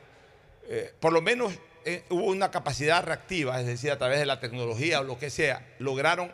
[0.70, 1.54] eh, por lo menos
[1.86, 5.30] eh, hubo una capacidad reactiva, es decir, a través de la tecnología o lo que
[5.30, 6.32] sea, lograron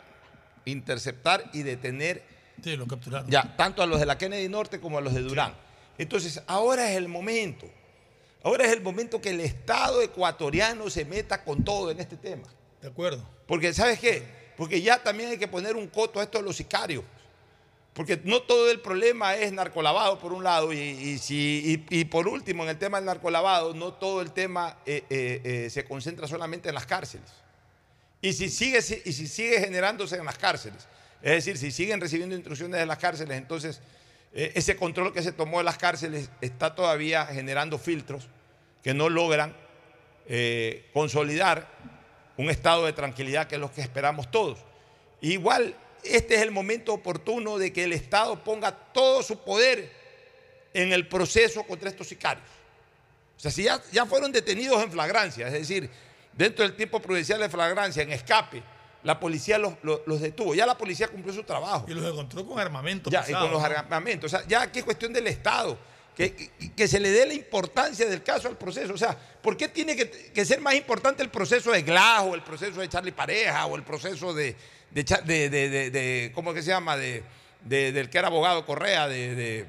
[0.64, 2.22] interceptar y detener
[2.64, 3.30] Sí, lo capturaron.
[3.30, 5.54] ya tanto a los de la Kennedy Norte como a los de Durán.
[5.98, 7.66] Entonces, ahora es el momento.
[8.42, 12.48] Ahora es el momento que el Estado ecuatoriano se meta con todo en este tema.
[12.82, 13.22] De acuerdo.
[13.46, 14.22] Porque, ¿sabes qué?
[14.56, 17.04] Porque ya también hay que poner un coto a esto de los sicarios.
[17.92, 22.04] Porque no todo el problema es narcolavado, por un lado, y, y si, y- y
[22.06, 25.84] por último, en el tema del narcolavado, no todo el tema eh, eh, eh, se
[25.84, 27.30] concentra solamente en las cárceles.
[28.20, 30.88] Y si, sigue, y si sigue generándose en las cárceles,
[31.24, 33.80] es decir, si siguen recibiendo instrucciones de las cárceles, entonces
[34.34, 38.28] eh, ese control que se tomó de las cárceles está todavía generando filtros
[38.82, 39.56] que no logran
[40.28, 41.66] eh, consolidar
[42.36, 44.58] un estado de tranquilidad que es lo que esperamos todos.
[45.22, 49.90] Igual, este es el momento oportuno de que el Estado ponga todo su poder
[50.74, 52.46] en el proceso contra estos sicarios.
[53.38, 55.88] O sea, si ya, ya fueron detenidos en flagrancia, es decir,
[56.34, 58.62] dentro del tiempo prudencial de flagrancia, en escape,
[59.04, 60.54] la policía los, los- los detuvo.
[60.54, 61.84] Ya la policía cumplió su trabajo.
[61.88, 63.10] Y los encontró con armamento.
[63.10, 64.32] Ya, y pesado, con los armamentos.
[64.32, 65.78] O sea, ya aquí es cuestión del Estado.
[66.16, 68.94] Que, que- que se le dé la importancia del caso al proceso.
[68.94, 72.34] O sea, ¿por qué tiene que, que ser más importante el proceso de Glass o
[72.34, 74.54] el proceso de Charlie Pareja o el proceso de,
[74.92, 76.96] de, de- de- de- ¿cómo que se llama?
[76.96, 77.22] De,
[77.62, 79.66] de- del que era abogado Correa, de,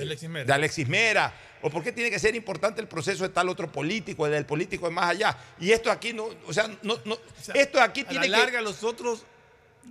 [0.00, 0.44] Alexis Mera.
[0.44, 1.34] de Alexis Mera.
[1.66, 4.46] ¿O por qué tiene que ser importante el proceso de tal otro político, el del
[4.46, 5.36] político de más allá?
[5.58, 7.18] Y esto aquí no, o sea, no, no,
[7.54, 8.42] esto aquí A tiene la que...
[8.44, 9.24] larga, los otros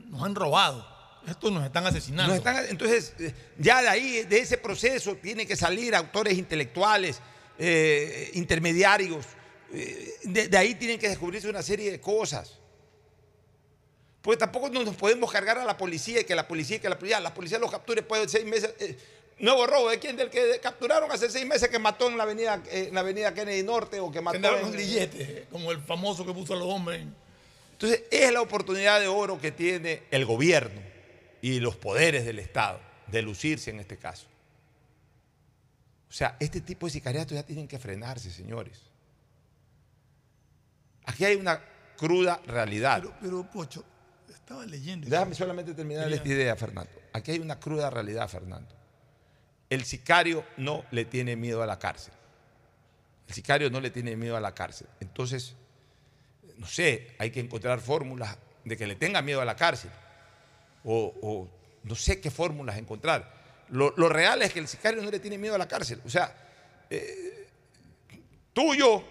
[0.08, 0.88] nos han robado.
[1.28, 2.30] Estos nos están asesinando.
[2.34, 7.20] Nos están- entonces, eh, ya de ahí, de ese proceso, tienen que salir autores intelectuales,
[7.60, 9.26] eh, intermediarios.
[9.74, 12.60] eh, de, de ahí tienen que descubrirse una serie de cosas.
[14.22, 16.98] Porque tampoco no nos podemos cargar a la policía y que la policía, que la
[16.98, 18.74] policía, la policía los capture después de seis meses.
[18.80, 18.98] eh,
[19.40, 20.16] nuevo robo, ¿de quién?
[20.16, 23.34] Del que capturaron hace seis meses que mató en la avenida, eh, en la avenida
[23.34, 26.68] Kennedy Norte o que mató en- un billete, como el famoso que puso a los
[26.68, 27.06] hombres.
[27.74, 30.80] entonces, es la oportunidad de oro que tiene el gobierno
[31.42, 34.26] y los poderes del Estado de lucirse en este caso.
[36.10, 38.80] O sea, este tipo de sicariatos ya tienen que frenarse, señores.
[41.06, 41.62] Aquí hay una
[41.98, 43.02] cruda realidad.
[43.02, 43.84] Pero, pero Pocho,
[44.34, 45.08] estaba leyendo.
[45.10, 46.92] Déjame solamente terminar esta idea, Fernando.
[47.14, 48.75] Aquí hay una cruda realidad, Fernando.
[49.70, 52.14] El sicario no le tiene miedo a la cárcel.
[53.28, 54.88] El sicario no le tiene miedo a la cárcel.
[55.00, 55.56] Entonces,
[56.58, 59.92] no sé, hay que encontrar fórmulas de que le tenga miedo a la cárcel.
[60.84, 61.50] O, o
[61.84, 63.34] no sé qué fórmulas encontrar.
[63.70, 66.02] Lo, lo real es que el sicario no le tiene miedo a la cárcel.
[66.06, 66.36] O sea,
[66.90, 67.48] eh,
[68.54, 69.04] tú y yo,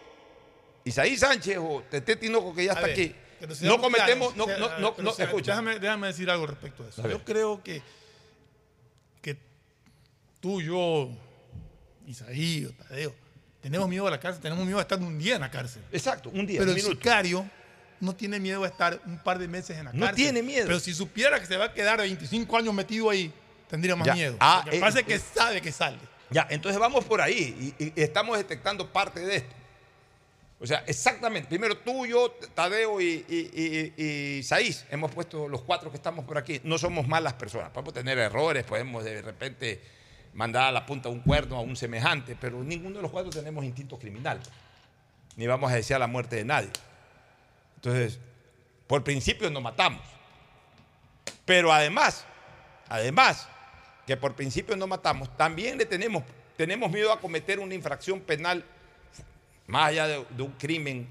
[0.84, 3.14] Isaí Sánchez o Tete Tinoco, que ya A está ver, aquí,
[3.62, 5.52] no cometemos, claros, no, no, no, no, escucha.
[5.52, 7.02] Déjame, déjame decir algo respecto a eso.
[7.04, 7.08] A.
[7.08, 7.82] Yo creo que
[10.44, 11.08] tú, yo,
[12.06, 13.14] Isaí, Tadeo,
[13.62, 15.82] tenemos miedo a la cárcel, tenemos miedo a estar un día en la cárcel.
[15.90, 17.00] Exacto, un día, Pero un el minuto.
[17.00, 17.48] sicario
[18.00, 20.16] no tiene miedo a estar un par de meses en la No cárcel.
[20.22, 20.66] tiene miedo.
[20.66, 23.32] Pero si supiera que se va a quedar 25 años metido ahí,
[23.70, 24.12] tendría más Ya.
[24.14, 24.36] miedo.
[24.38, 25.18] Ah, Lo que eh, pasa es que eh.
[25.34, 25.96] sabe que sale.
[26.28, 29.54] Ya, entonces vamos por ahí y, y estamos detectando parte de esto.
[30.60, 31.48] O sea, exactamente.
[31.48, 34.02] Primero tú, yo, Tadeo y, y,
[34.38, 36.60] y- Saiz, hemos puesto los cuatro que estamos por aquí.
[36.64, 37.70] No somos malas personas.
[37.70, 39.80] Podemos tener errores, podemos de repente
[40.34, 43.64] mandar a la punta un cuerno a un semejante, pero ninguno de los cuatro tenemos
[43.64, 44.40] instinto criminal.
[45.36, 46.70] Ni vamos a desear la muerte de nadie.
[47.76, 48.18] Entonces,
[48.86, 50.02] por principio nos matamos.
[51.44, 52.24] Pero además,
[52.88, 53.48] además,
[54.06, 56.22] que por principio no matamos, también le tenemos,
[56.56, 58.64] tenemos miedo a cometer una infracción penal
[59.66, 61.06] más allá de, un crimen,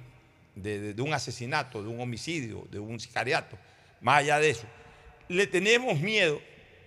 [0.56, 3.58] de- de un asesinato, de un homicidio, de un sicariato,
[4.02, 4.66] más allá de eso.
[5.28, 6.40] Le tenemos miedo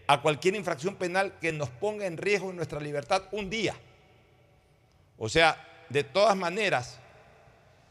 [0.07, 3.74] a cualquier infracción penal que nos ponga en riesgo nuestra libertad un día.
[5.19, 7.01] O sea, de todas maneras,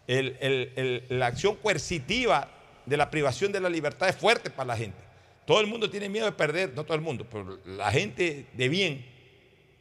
[0.08, 2.50] la acción coercitiva
[2.86, 4.98] de la privación de la libertad es fuerte para la gente.
[5.46, 8.70] Todo el mundo tiene miedo de perder, no todo el mundo, pero la gente de
[8.70, 9.06] bien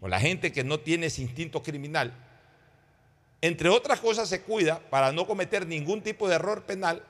[0.01, 2.13] o la gente que no tiene ese instinto criminal,
[3.41, 7.03] entre otras cosas se cuida para no cometer ningún tipo de error penal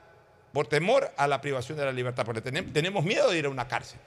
[0.53, 3.49] por temor a la privación de la libertad, porque tenem- tenemos miedo de ir a
[3.49, 3.99] una cárcel.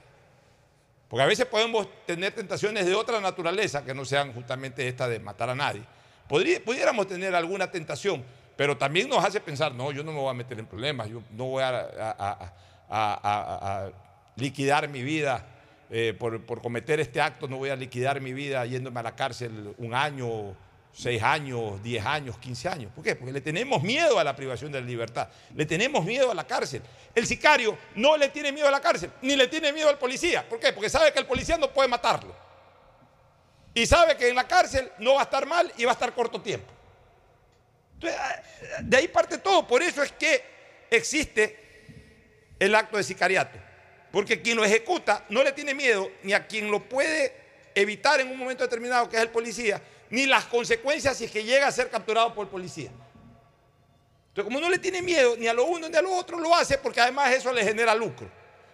[1.08, 5.18] Porque a veces podemos tener tentaciones de otra naturaleza que no sean justamente esta de
[5.18, 5.82] matar a nadie.
[6.28, 8.22] Podría- pudiéramos tener alguna tentación,
[8.56, 11.22] pero también nos hace pensar, no, yo no me voy a meter en problemas, yo
[11.30, 12.42] no voy a,
[14.36, 15.46] liquidar mi vida
[15.90, 19.16] eh, por, por cometer este acto, no voy a liquidar mi vida yéndome a la
[19.16, 20.54] cárcel un año,
[20.98, 22.90] seis años, diez años, quince años.
[22.92, 23.14] ¿Por qué?
[23.14, 26.44] Porque le tenemos miedo a la privación de la libertad, le tenemos miedo a la
[26.44, 26.82] cárcel.
[27.14, 30.48] El sicario no le tiene miedo a la cárcel, ni le tiene miedo al policía.
[30.48, 30.72] ¿Por qué?
[30.72, 32.34] Porque sabe que el policía no puede matarlo.
[33.74, 36.12] Y sabe que en la cárcel no va a estar mal y va a estar
[36.12, 36.72] corto tiempo.
[37.94, 38.42] Entonces, ah,
[38.82, 39.68] de ahí parte todo.
[39.68, 40.42] Por eso es que
[40.90, 43.56] existe el acto de sicariato.
[44.10, 47.32] Porque quien lo ejecuta no le tiene miedo ni a quien lo puede
[47.76, 51.44] evitar en un momento determinado, que es el policía, ni las consecuencias si es que
[51.44, 52.90] llega a ser capturado por policía.
[54.28, 56.54] Entonces, como no le tiene miedo ni a lo uno ni a lo otro, lo
[56.54, 58.30] hace porque además eso le genera lucro.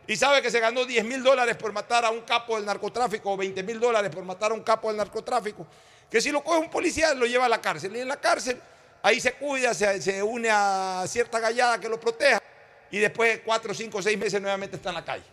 [0.07, 3.33] y sabe que se ganó 10 mil dólares por matar a un capo del narcotráfico
[3.33, 5.67] o 20 mil dólares por matar a un capo del narcotráfico,
[6.11, 8.61] que si lo coge un policía lo lleva a la cárcel y en la cárcel
[9.03, 12.43] ahí se cuida, se, se une a cierta gallada que lo proteja
[12.91, 15.25] y después de 4, 5, 6 meses nuevamente está en la calle.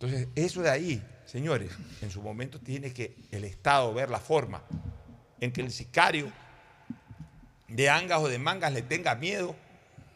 [0.00, 4.62] Entonces, eso de ahí, señores, en su momento tiene que el Estado ver la forma
[5.40, 6.32] en que el sicario
[7.68, 9.54] de angas o de mangas le tenga miedo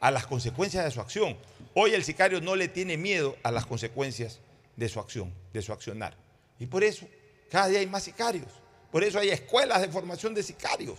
[0.01, 1.37] a las consecuencias de su acción.
[1.75, 4.41] Hoy el sicario no le tiene miedo a las consecuencias
[4.77, 6.17] de su acción, de su accionar.
[6.59, 7.07] Y por eso
[7.51, 8.49] cada día hay más sicarios.
[8.91, 10.99] Por eso hay escuelas de formación de sicarios.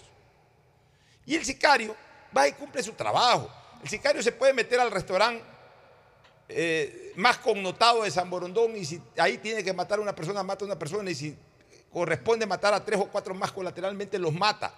[1.26, 1.96] Y el sicario
[2.36, 3.52] va y cumple su trabajo.
[3.82, 5.53] El sicario se puede meter al restaurante
[6.50, 10.44] eh, más connotado de San Borondón y si ahí tiene que matar a una persona,
[10.44, 11.38] mata a una persona y si
[11.92, 14.74] corresponde matar a tres o cuatro más colateralmente, los mata.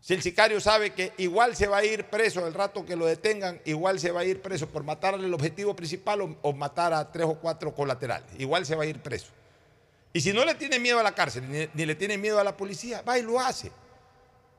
[0.00, 3.06] Si el sicario sabe que igual se va a ir preso el rato que lo
[3.06, 7.10] detengan, igual se va a ir preso por matar al objetivo principal o, matar a
[7.10, 9.28] tres o cuatro colaterales, igual se va a ir preso.
[10.12, 12.44] Y si no le tiene miedo a la cárcel ni, ni le tiene miedo a
[12.44, 13.72] la policía, va y lo hace.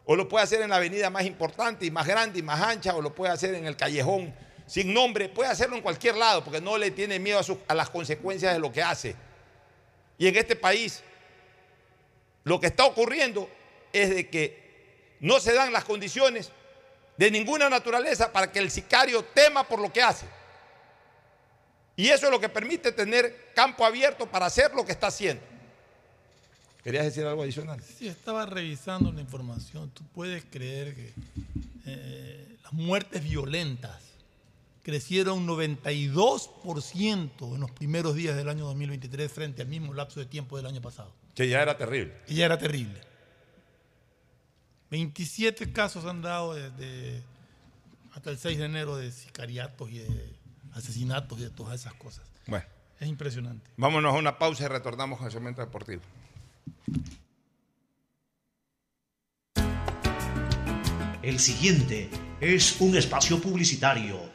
[0.05, 2.95] O lo puede hacer en la avenida más importante y más grande y más ancha,
[2.95, 4.33] o lo puede hacer en el callejón
[4.67, 8.53] sin nombre, puede hacerlo en cualquier lado, porque no le tiene miedo a, las consecuencias
[8.53, 9.15] de lo que hace.
[10.17, 11.03] Y en este país,
[12.43, 13.49] lo que está ocurriendo
[13.93, 16.51] es de que no se dan las condiciones
[17.17, 20.25] de ninguna naturaleza para que el sicario tema por lo que hace.
[21.95, 25.41] Y eso es lo que permite tener campo abierto para hacer lo que está haciendo.
[26.83, 27.81] ¿Querías decir algo adicional?
[27.81, 29.89] Sí, estaba revisando la información.
[29.91, 31.13] Tú puedes creer que
[31.85, 34.04] eh, las muertes violentas
[34.85, 40.57] crecieron 92% en los primeros días del año 2023 frente al mismo lapso de tiempo
[40.57, 41.11] del año pasado.
[41.33, 42.13] Que ya era terrible.
[42.27, 43.01] Que ya era terrible.
[44.91, 47.23] 27 casos han dado desde
[48.13, 50.35] hasta el 6 de enero de sicariatos y de
[50.73, 52.23] asesinatos y de todas esas cosas.
[52.45, 52.67] Bueno.
[52.99, 53.67] Es impresionante.
[53.77, 56.03] Vámonos a una pausa y retornamos al segmento deportivo.
[61.23, 64.34] El siguiente es un espacio publicitario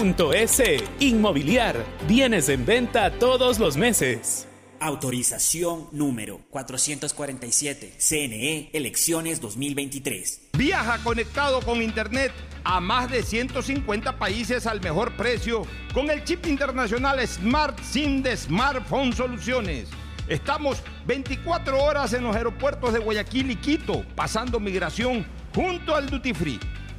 [0.00, 0.82] S.
[1.00, 1.76] Inmobiliar.
[2.08, 4.48] Bienes en venta todos los meses.
[4.80, 7.96] Autorización número 447.
[7.98, 10.52] CNE, elecciones 2023.
[10.56, 12.32] Viaja conectado con Internet
[12.64, 18.38] a más de 150 países al mejor precio con el chip internacional Smart SIM de
[18.38, 19.90] Smartphone Soluciones.
[20.28, 26.32] Estamos 24 horas en los aeropuertos de Guayaquil y Quito, pasando migración junto al Duty
[26.32, 26.60] Free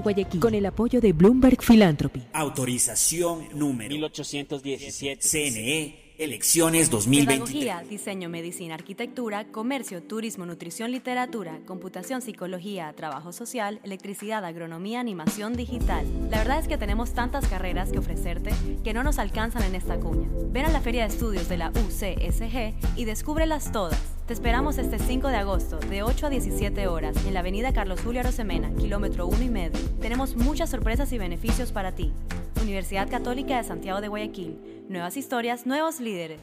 [0.00, 2.22] Guayaquil con el apoyo de Bloomberg Philanthropy.
[2.32, 5.20] Autorización número 1817.
[5.20, 6.08] CNE.
[6.18, 7.48] Elecciones 2023.
[7.48, 15.54] Pedagogía, diseño, medicina, arquitectura, comercio, turismo, nutrición, literatura, computación, psicología, trabajo social, electricidad, agronomía, animación
[15.54, 16.04] digital.
[16.28, 18.50] La verdad es que tenemos tantas carreras que ofrecerte
[18.82, 20.28] que no nos alcanzan en esta cuña.
[20.50, 24.17] Ven a la Feria de Estudios de la UCSG y descúbrelas todas.
[24.28, 28.02] Te esperamos este 5 de agosto, de 8 a 17 horas, en la avenida Carlos
[28.02, 29.80] Julio Arosemena, kilómetro 1 y medio.
[30.02, 32.12] Tenemos muchas sorpresas y beneficios para ti.
[32.60, 34.84] Universidad Católica de Santiago de Guayaquil.
[34.90, 36.42] Nuevas historias, nuevos líderes.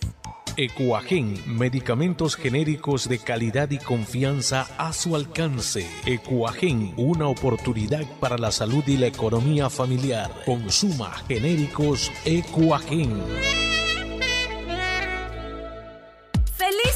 [0.57, 5.87] Ecuagen, medicamentos genéricos de calidad y confianza a su alcance.
[6.07, 10.31] Ecuagen, una oportunidad para la salud y la economía familiar.
[10.43, 13.21] Consuma genéricos Ecuagen.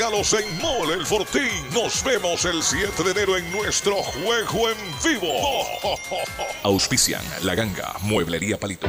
[0.00, 1.42] en Mole el Fortín.
[1.72, 5.30] Nos vemos el 7 de enero en nuestro juego en vivo.
[6.64, 8.88] Auspician La Ganga, Mueblería Palito.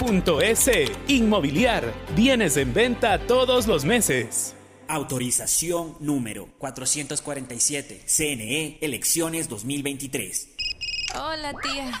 [0.00, 0.90] www.inmobiliariapublica.es.
[1.08, 4.54] Inmobiliar, bienes en venta todos los meses.
[4.88, 8.02] Autorización número 447.
[8.06, 8.78] CNE.
[8.80, 10.48] Elecciones 2023.
[11.14, 12.00] Hola, tía.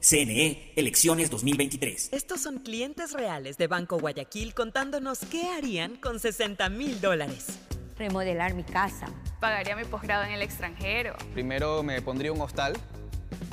[0.00, 2.08] CNE, elecciones 2023.
[2.12, 7.58] Estos son clientes reales de Banco Guayaquil contándonos qué harían con 60 mil dólares.
[7.98, 9.08] Remodelar mi casa.
[9.40, 11.16] Pagaría mi posgrado en el extranjero.
[11.34, 12.78] Primero me pondría un hostal.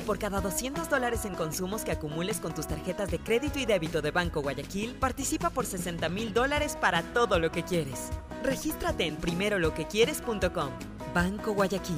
[0.06, 4.02] Por cada 200 dólares en consumos que acumules con tus tarjetas de crédito y débito
[4.02, 8.08] de Banco Guayaquil, participa por 60 mil dólares para todo lo que quieres.
[8.42, 10.70] Regístrate en primeroloquequieres.com.
[11.14, 11.98] Banco Guayaquil.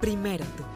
[0.00, 0.75] Primero tú.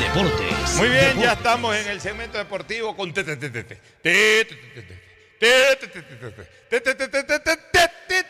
[0.00, 0.76] deportes.
[0.78, 3.12] Muy bien, ya estamos en el segmento deportivo con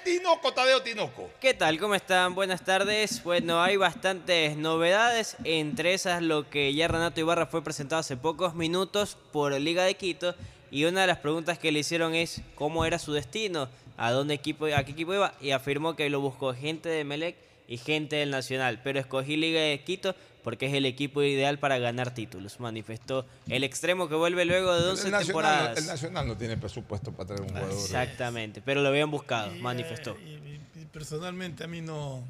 [0.05, 1.31] Tinoco, Tadeo Tinoco.
[1.41, 1.79] ¿Qué tal?
[1.79, 2.35] ¿Cómo están?
[2.35, 3.23] Buenas tardes.
[3.23, 8.55] Bueno, hay bastantes novedades, entre esas lo que ya Renato Ibarra fue presentado hace pocos
[8.55, 10.35] minutos por Liga de Quito
[10.73, 14.35] y una de las preguntas que le hicieron es cómo era su destino, a dónde
[14.35, 18.17] equipo, a qué equipo iba y afirmó que lo buscó gente de Melec y gente
[18.17, 22.59] del Nacional, pero escogí Liga de Quito porque es el equipo ideal para ganar títulos,
[22.61, 25.79] manifestó el extremo que vuelve luego de 11 El Nacional, temporadas.
[25.79, 27.71] el Nacional no tiene presupuesto para traer un jugador.
[27.71, 30.17] Exactamente, pero lo habían buscado, manifestó.
[30.19, 32.25] Y personalmente a mí no.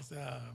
[0.00, 0.50] O sea.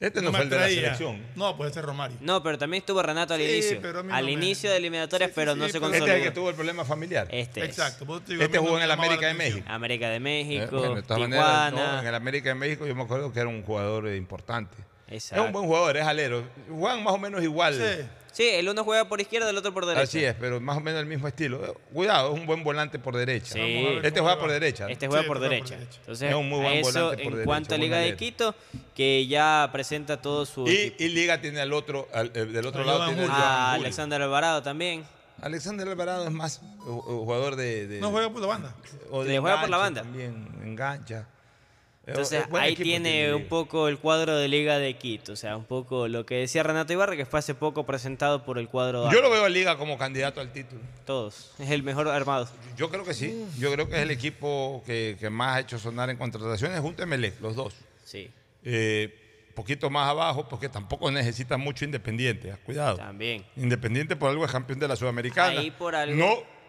[0.00, 1.22] Este no fue me el de la selección.
[1.36, 2.16] No, puede ser Romario.
[2.22, 3.78] No, pero también estuvo Renato al Sí, inicio.
[3.82, 6.06] pero al no me- inicio de eliminatorias, pero no se Este consolidó.
[6.06, 7.28] es el que tuvo el problema familiar.
[7.30, 7.66] Este es.
[7.68, 9.34] Exacto, digo, Este no jugó en el América de.
[9.34, 9.66] México.
[9.68, 11.70] América de México, Eh, bueno, Tijuana.
[11.70, 14.74] no, en el América de México yo me acuerdo que era un jugador importante.
[15.08, 15.42] Exacto.
[15.42, 16.44] Es un buen jugador, es alero.
[16.70, 17.74] Juegan más o menos igual.
[18.40, 20.04] Sí, el uno juega por izquierda, el otro por derecha.
[20.04, 21.62] Así es, pero más o menos el mismo estilo.
[21.64, 23.52] Eh, Cuidado, es un buen volante por derecha.
[23.52, 23.58] Sí.
[23.60, 24.88] Ver Este cómo juega por derecha.
[24.88, 25.74] Este juega por derecha.
[25.74, 27.46] Entonces, es un muy buen eso volante por en derecha.
[27.46, 28.16] cuanto a Liga de.
[28.16, 28.54] Quito,
[28.94, 33.04] que ya presenta todo su Y, Liga tiene al otro, al- el del otro lado
[33.06, 33.84] tiene A Julio.
[33.84, 35.04] Alexander Alvarado también.
[35.42, 38.74] Alexander Alvarado es más eh, jugador de, de- No juega por la banda.
[39.10, 40.02] o de Le juega por la banda.
[40.02, 41.26] También engancha.
[42.12, 45.64] Es- Entonces ahí tiene un poco el cuadro de Liga de Quito, o sea, un
[45.64, 49.20] poco lo que decía Renato Ibarra, que fue hace poco presentado por el cuadro Yo
[49.20, 50.80] lo veo a Liga como candidato al título.
[51.04, 52.48] Todos, es el mejor armado.
[52.76, 53.46] Yo creo que sí.
[53.58, 57.02] Yo creo que es el equipo que, que más ha hecho sonar en contrataciones junto
[57.02, 57.74] a los dos.
[58.04, 58.30] Sí.
[58.64, 59.16] Eh,
[59.54, 62.50] poquito más abajo, porque tampoco necesita mucho Independiente.
[62.52, 62.96] ah, Cuidado.
[62.96, 63.44] También.
[63.56, 65.60] Independiente por algo es campeón de la Sudamericana.
[65.60, 66.16] Ahí por algo.
[66.16, 66.59] No,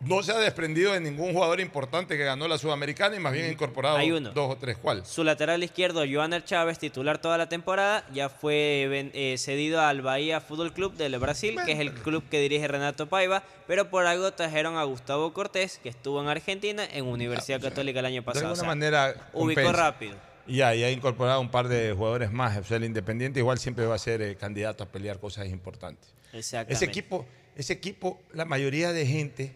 [0.00, 3.46] no se ha desprendido de ningún jugador importante que ganó la Sudamericana y más bien
[3.46, 4.30] ha incorporado Hay uno.
[4.30, 4.76] dos o tres.
[4.78, 5.04] ¿Cuál?
[5.04, 10.40] Su lateral izquierdo, Joaner Chávez, titular toda la temporada, ya fue eh, cedido al Bahía
[10.40, 14.32] Fútbol Club del Brasil, que es el club que dirige Renato Paiva, pero por algo
[14.32, 18.46] trajeron a Gustavo Cortés, que estuvo en Argentina, en Universidad Católica el año De pasado.
[18.46, 19.14] alguna O sea, manera.
[19.32, 19.72] ubicó compensa.
[19.72, 20.16] rápido.
[20.46, 22.56] Y ya, y ha incorporado un par de jugadores más.
[22.56, 26.08] O sea, el Independiente igual siempre va a ser eh, candidato a pelear cosas importantes.
[26.32, 29.54] Ese equipo, ese equipo, la mayoría de gente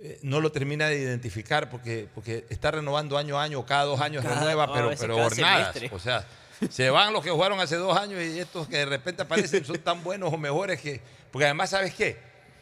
[0.00, 4.00] Eh, no lo termina de identificar porque, porque está renovando año a año, cada dos
[4.00, 5.74] años Cada- renueva, pero, pero hornadas.
[5.74, 5.90] semestre.
[5.92, 6.24] O sea,
[6.70, 9.78] se van los que jugaron hace dos años y estos que de repente aparecen son
[9.78, 11.00] tan buenos o mejores que.
[11.32, 12.16] Porque además, ¿sabes qué?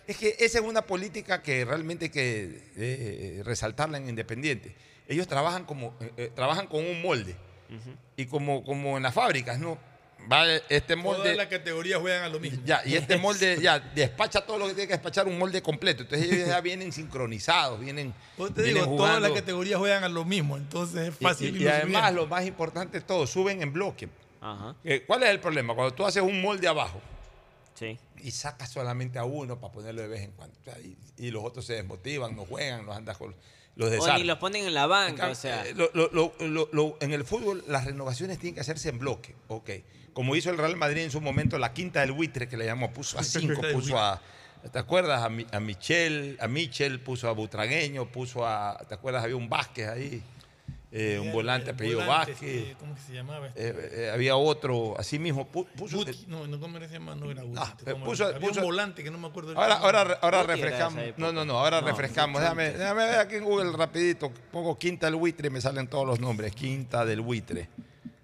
[0.06, 4.74] Es que esa es una política que realmente hay que eh, resaltarla en Independiente.
[5.08, 7.36] Ellos trabajan como eh, eh, trabajan con un molde.
[8.16, 9.76] Y como, como en las fábricas, ¿no?
[10.30, 11.22] Va este molde.
[11.22, 12.60] Todas las categorías juegan a lo mismo.
[12.64, 16.02] Ya, y este molde ya despacha todo lo que tiene que despachar un molde completo.
[16.02, 18.12] Entonces ellos ya vienen sincronizados, vienen.
[18.38, 21.60] Yo te vienen digo, todas las categorías juegan a lo mismo, entonces es Y- fácil.
[21.62, 24.08] Y, además, lo más importante de todo, suben en bloque.
[24.40, 24.74] Ajá.
[24.84, 25.74] Eh, ¿Cuál es el problema?
[25.74, 27.00] Cuando tú haces un molde abajo
[27.74, 27.98] Sí.
[28.22, 31.30] y sacas solamente a uno para ponerlo de vez en cuando, o sea, y, y
[31.30, 33.34] los otros se desmotivan, no juegan, los andas con
[33.76, 35.66] los O ni los ponen en la banca, o sea.
[35.66, 38.98] Eh, lo- lo- lo- lo- lo- en el fútbol las renovaciones tienen que hacerse en
[38.98, 39.70] bloque, ok.
[40.16, 42.90] Como hizo el Real Madrid en su momento, la quinta del buitre que le llamó,
[42.90, 44.18] puso a cinco, puso a,
[44.72, 45.22] ¿te acuerdas?
[45.22, 49.22] A, Mi- a Michel, a Michel, puso a Butragueño, puso a, ¿te acuerdas?
[49.24, 50.22] Había un Vázquez ahí.
[50.90, 52.48] eh, un volante apellido volante, Vázquez.
[52.60, 53.48] este, ¿Cómo que se llamaba?
[53.48, 53.68] este?
[53.68, 53.74] eh,
[54.06, 55.98] eh, había otro, así mismo, pu- puso.
[55.98, 57.14] Guti, no, no, ¿cómo se llama?
[57.14, 57.52] No era eh,
[57.92, 58.24] ¿cómo puso-?
[58.24, 59.52] Había puso- un volante que no me acuerdo.
[59.54, 61.02] Ahora, ahora, ahora refrescamos.
[61.18, 62.40] No, no, no, ahora No, refrescamos.
[62.40, 64.32] Déjame, déjame ver aquí en Google rapidito.
[64.50, 66.54] Pongo Quinta del Buitre y me salen todos los nombres.
[66.54, 67.68] Quinta del Buitre.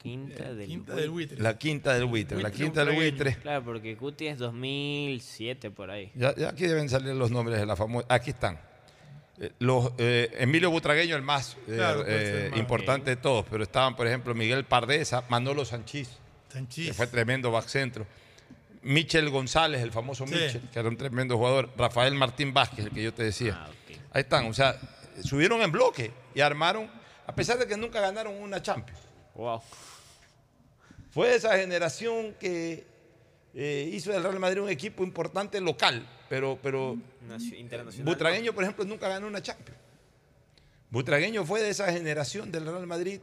[0.03, 1.41] Quinta del, Quinta del Buitre.
[1.41, 2.43] La Quinta del Buitre.
[2.43, 2.95] La Quinta del.
[2.95, 3.37] Buitre.
[3.37, 6.11] Claro, porque Cuti es 2007 por ahí.
[6.15, 8.07] Ya, ya aquí deben salir los nombres de la famosa.
[8.11, 8.59] Aquí están.
[9.39, 12.61] Eh, Los, eh, Emilio Butragueño, el más eh, Claro, eh, el más.
[12.61, 16.11] importante de todos, pero estaban, por ejemplo, Miguel Pardesa, Manolo Sanchís,
[16.53, 16.89] Sanchís.
[16.89, 18.07] que fue tremendo back centro,
[18.83, 20.35] Michel González, el famoso Sí.
[20.35, 23.66] Michel, que era un tremendo jugador, Rafael Martín Vázquez, el que yo te decía.
[23.66, 23.70] Ah,
[24.12, 24.79] Ahí están, o sea,
[25.23, 26.91] subieron en bloque y armaron,
[27.27, 29.01] a pesar de que nunca ganaron una Champions.
[29.35, 29.62] Wow.
[31.12, 32.84] Fue de esa generación que
[33.55, 36.97] eh, hizo del Real Madrid un equipo importante local, pero, pero.
[38.10, 39.78] Butragueño, por ejemplo, nunca ganó una Champions.
[40.90, 43.20] Butragueño fue de esa generación del Real Madrid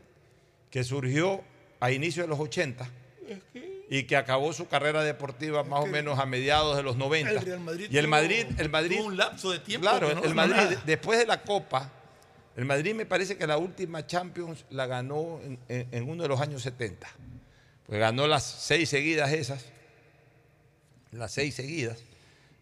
[0.71, 1.41] que surgió
[1.79, 2.87] a inicios de los 80
[3.89, 7.29] y que acabó su carrera deportiva más o menos a mediados de los 90.
[7.31, 10.13] El Real Madrid y el tuvo- Madrid, el Madrid, tuvo un lapso de tiempo claro,
[10.13, 10.83] no el Madrid nada.
[10.85, 11.91] después de la Copa,
[12.55, 16.29] el Madrid me parece que la última Champions la ganó en, en- en uno de
[16.29, 17.07] los años 70.
[17.89, 19.65] Pues ganó las seis seguidas esas,
[21.11, 21.97] las seis seguidas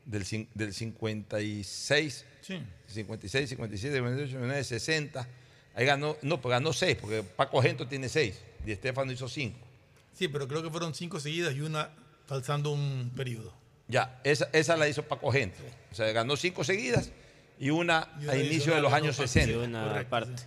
[0.06, 0.26] del,
[0.56, 2.62] del 56, Sí.
[2.88, 5.28] 56, 57, 58, 59, 60.
[5.76, 9.60] Ahí ganó, no, pues ganó seis, porque Paco Gento tiene seis, y Estefano hizo cinco.
[10.14, 11.90] Sí, pero creo que fueron cinco seguidas y una
[12.26, 13.54] faltando un periodo.
[13.90, 15.58] Ya, esa, esa la hizo Paco Gento.
[15.92, 17.12] O sea, ganó cinco seguidas
[17.60, 19.54] y una a inicio de los años dos 60.
[19.54, 19.68] partidos.
[19.68, 20.44] Una Correcto, parte.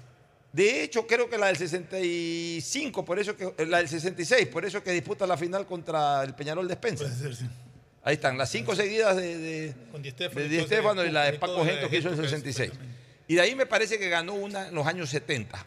[0.52, 4.82] De hecho, creo que la del 65, por eso que la del 66, por eso
[4.82, 7.06] que disputa la final contra el Peñarol de Spencer.
[7.06, 7.46] Puede ser, sí.
[8.02, 10.74] Ahí están, las cinco seguidas de, de, Con Di Stéfano de y Di todo ese
[10.74, 12.72] Stéfano y la de Paco Gento que hizo en el época, 66.
[13.28, 15.64] Y de ahí me parece que ganó una en los años 70.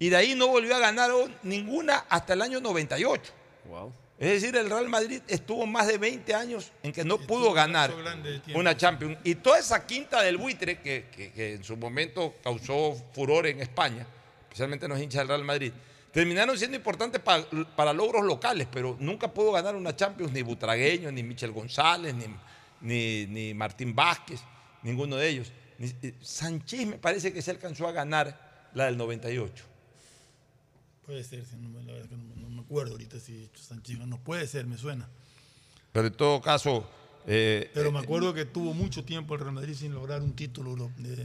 [0.00, 1.10] Y de ahí no volvió a ganar
[1.44, 3.32] ninguna hasta el año 98.
[3.68, 3.92] Wow.
[4.18, 7.90] Es decir, el Real Madrid estuvo más de 20 años en que no pudo ganar
[8.54, 9.18] una Champions.
[9.24, 13.60] Y toda esa quinta del buitre que, que- que en su momento causó furor en
[13.60, 14.06] España,
[14.44, 15.72] especialmente en los hinchas del Real Madrid,
[16.12, 21.10] terminaron siendo importantes pa- para logros locales, pero nunca pudo ganar una Champions ni Butragueño,
[21.10, 22.26] ni Michel González, ni,
[22.82, 24.40] ni- ni Martín Vázquez,
[24.82, 25.52] ninguno de ellos.
[25.78, 29.64] Ni- eh, Sánchez me parece que se alcanzó a ganar la del 98.
[31.04, 32.33] Puede ser, sí, no, me- la verdad que no,
[32.74, 35.08] acuerdo ahorita si Sánchez no puede ser, me suena.
[35.92, 36.88] Pero en todo caso...
[37.26, 40.90] eh, Pero me acuerdo que tuvo mucho tiempo el Real Madrid sin lograr un título
[40.98, 41.16] de,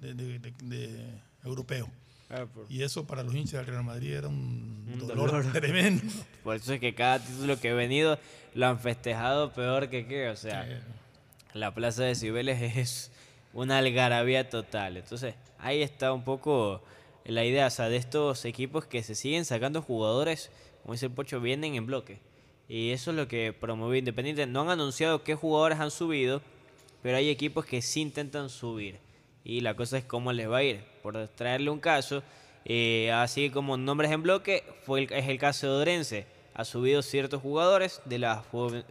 [0.00, 1.88] de- de- de- de europeo.
[2.30, 5.52] Ah, por- Y eso para los hinchas del Real Madrid era un, Un dolor, dolor.
[5.52, 6.02] tremendo.
[6.42, 8.18] Por eso es que cada título que he venido
[8.54, 10.30] lo han festejado peor que qué.
[10.30, 10.66] O sea,
[11.52, 13.10] la plaza de Cibeles es
[13.52, 14.96] una algarabía total.
[14.96, 16.82] Entonces, ahí está un poco
[17.26, 20.50] la idea o sea, de estos equipos que se siguen sacando jugadores,
[20.84, 22.20] como dice el Pocho, vienen en bloque.
[22.68, 24.46] Y eso es lo que promovió Independiente.
[24.46, 26.40] No han anunciado qué jugadores han subido,
[27.02, 28.98] pero hay equipos que sí intentan subir.
[29.44, 30.80] Y la cosa es cómo les va a ir.
[31.02, 32.22] Por traerle un caso,
[32.64, 36.26] eh, así como nombres en bloque, fue el- es el caso de Orense.
[36.54, 38.44] Ha subido ciertos jugadores de, la,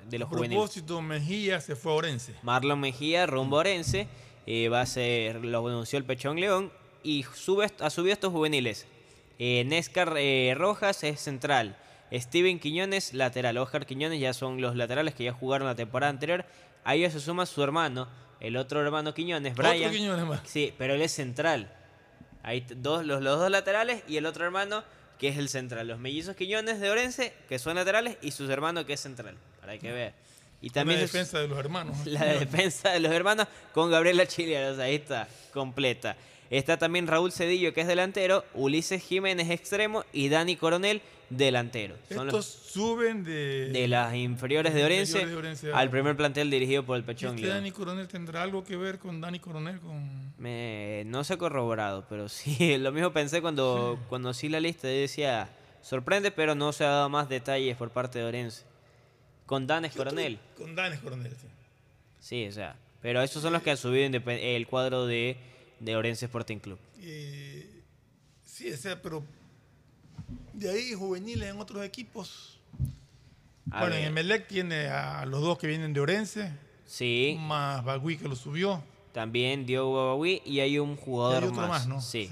[0.09, 0.57] de los A juveniles.
[0.57, 2.33] propósito, Mejía se fue a Orense.
[2.43, 4.07] Marlon Mejía, rumbo a Orense,
[4.45, 6.71] eh, va a ser, lo anunció el Pechón León
[7.03, 8.85] y sube, ha subido estos juveniles.
[9.39, 11.77] Eh, Nescar eh, Rojas es central.
[12.13, 13.57] Steven Quiñones, lateral.
[13.57, 16.45] Oscar Quiñones ya son los laterales que ya jugaron la temporada anterior.
[16.83, 18.07] A ellos se suma su hermano,
[18.39, 19.91] el otro hermano Quiñones, Otro Brian.
[19.91, 20.41] Quiñones más.
[20.45, 21.71] Sí, pero él es central.
[22.43, 24.83] Hay dos, los, los dos laterales y el otro hermano
[25.17, 25.87] que es el central.
[25.87, 29.35] Los mellizos Quiñones de Orense, que son laterales, y sus hermanos que es central.
[29.61, 30.13] Para que vean.
[30.61, 31.97] Y también es- defensa de los hermanos.
[32.05, 36.15] la defensa de los hermanos con Gabriela Chileros, ahí está, completa.
[36.53, 41.01] Está también Raúl Cedillo, que es delantero, Ulises Jiménez, extremo, y Dani Coronel,
[41.31, 41.95] delantero.
[42.09, 46.15] Son Estos los suben de, de las inferiores de Orense, inferiores de Orense al primer
[46.15, 47.47] plantel dirigido por el ¿Y Pechón este.
[47.47, 49.79] Dani Coronel tendrá algo que ver con Dani Coronel?
[49.79, 50.31] Con...
[50.37, 54.87] Me- no se ha corroborado, pero sí, lo mismo pensé cuando conocí la lista.
[54.87, 55.49] Yo decía,
[55.81, 58.63] sorprende, pero no se ha dado más detalles por parte de Orense.
[59.47, 60.37] Con Danes Coronel.
[60.55, 61.47] Con Danes Coronel, sí.
[62.19, 65.35] Sí, o sea, pero esos son los que han subido el cuadro de,
[65.83, 66.79] de Orense Sporting Club.
[67.01, 67.81] Eh,
[68.45, 69.23] sí, o sea, pero
[70.53, 72.59] de ahí juveniles en otros equipos.
[73.71, 74.03] A bueno, ver.
[74.03, 76.51] en Emelec tiene a los dos que vienen de Orense.
[76.85, 77.37] Sí.
[77.39, 78.83] Más Bagui que lo subió.
[79.13, 82.01] También Diogo Babawi y hay un jugador Y hay otro más, ¿no?
[82.01, 82.29] Sí.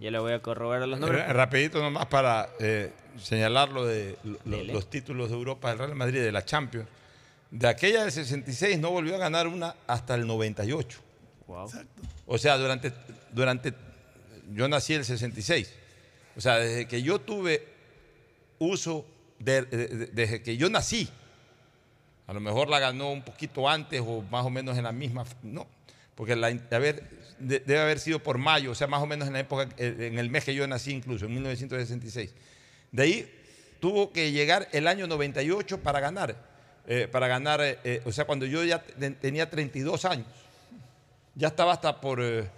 [0.00, 1.22] Ya le voy a corroborar los nombres.
[1.28, 5.94] Eh, Rapidito nomás para eh, señalar lo de lo- los títulos de Europa del Real
[5.94, 6.88] Madrid, de la Champions.
[7.50, 10.98] De aquella del 66 no volvió a ganar una hasta el 98.
[11.46, 11.70] Wow.
[12.26, 12.92] O sea, durante,
[13.32, 13.72] durante
[14.52, 15.72] yo nací en el 66.
[16.36, 17.66] O sea, desde que yo tuve
[18.58, 19.06] uso,
[19.38, 21.08] de- de- de- desde que yo nací,
[22.26, 25.24] a lo mejor la ganó un poquito antes o más o menos en la misma.
[25.42, 25.66] No,
[26.14, 29.68] porque la, debe haber sido por mayo, o sea, más o menos en la época,
[29.76, 32.34] eh, en el mes que yo nací incluso, en 1966.
[32.92, 33.32] De ahí
[33.80, 36.54] tuvo que llegar el año 98 para ganar.
[36.88, 40.24] eh, para ganar, eh, eh, o sea, cuando yo ya te- tenía 32 años,
[41.36, 42.48] ya estaba hasta por eh,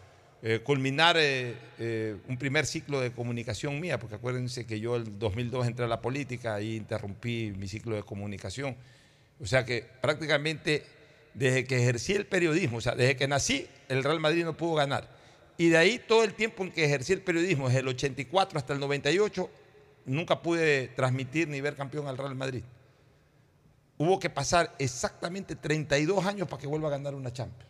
[0.40, 5.66] eh, culminar eh, un primer ciclo de comunicación mía, porque acuérdense que yo el 2002
[5.66, 8.76] entré a la política y interrumpí mi ciclo de comunicación.
[9.40, 10.84] O sea que prácticamente
[11.34, 14.74] desde que ejercí el periodismo, o sea, desde que nací, el Real Madrid no pudo
[14.74, 15.09] ganar.
[15.56, 18.72] Y de ahí todo el tiempo en que ejercí el periodismo, desde el 84 hasta
[18.72, 19.50] el 98,
[20.06, 22.62] nunca pude transmitir ni ver campeón al Real Madrid.
[23.96, 27.68] Hubo que pasar exactamente 32 años para que vuelva a ganar una Champions.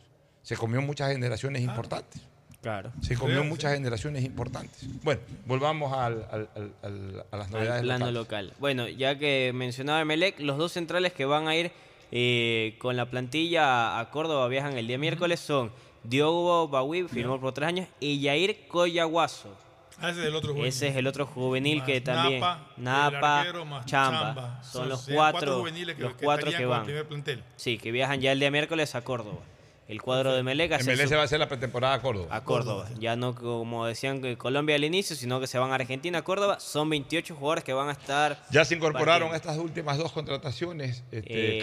[0.48, 2.22] Se comió muchas generaciones importantes.
[2.62, 2.90] Claro.
[3.02, 4.86] Se comió muchas generaciones importantes.
[5.02, 8.14] Bueno, volvamos al- al- al- al- a las novedades al plano locales.
[8.14, 8.52] local.
[8.58, 11.70] Bueno, ya que mencionaba Emelec, los dos centrales que van a ir
[12.12, 15.70] eh, con la plantilla a Córdoba viajan el día miércoles son
[16.02, 19.54] Diogo Bawi, firmó por tres años, y Yair Coyaguazo.
[20.00, 20.68] Ah, ese es el otro juvenil.
[20.68, 22.40] Ese es el otro juvenil Más que también.
[22.40, 23.84] Napa, Napa, Chamba.
[23.84, 24.62] Chamba.
[24.62, 26.84] Son Son los cuatro, cuatro juveniles que- los cuatro estarían que con el van.
[26.86, 27.44] primer plantel.
[27.56, 29.40] Sí, que viajan ya el día miércoles a Córdoba.
[29.88, 32.28] El cuadro de Melec MLS su- va a hacer la pretemporada a Córdoba.
[32.36, 32.88] a Córdoba.
[32.98, 36.22] Ya no como decían que Colombia al inicio, sino que se van a Argentina, a
[36.22, 36.60] Córdoba.
[36.60, 38.38] Son 28 jugadores que van a estar.
[38.50, 39.36] Ya se incorporaron partiendo.
[39.36, 41.02] estas últimas dos contrataciones.
[41.10, 41.62] este, Eh,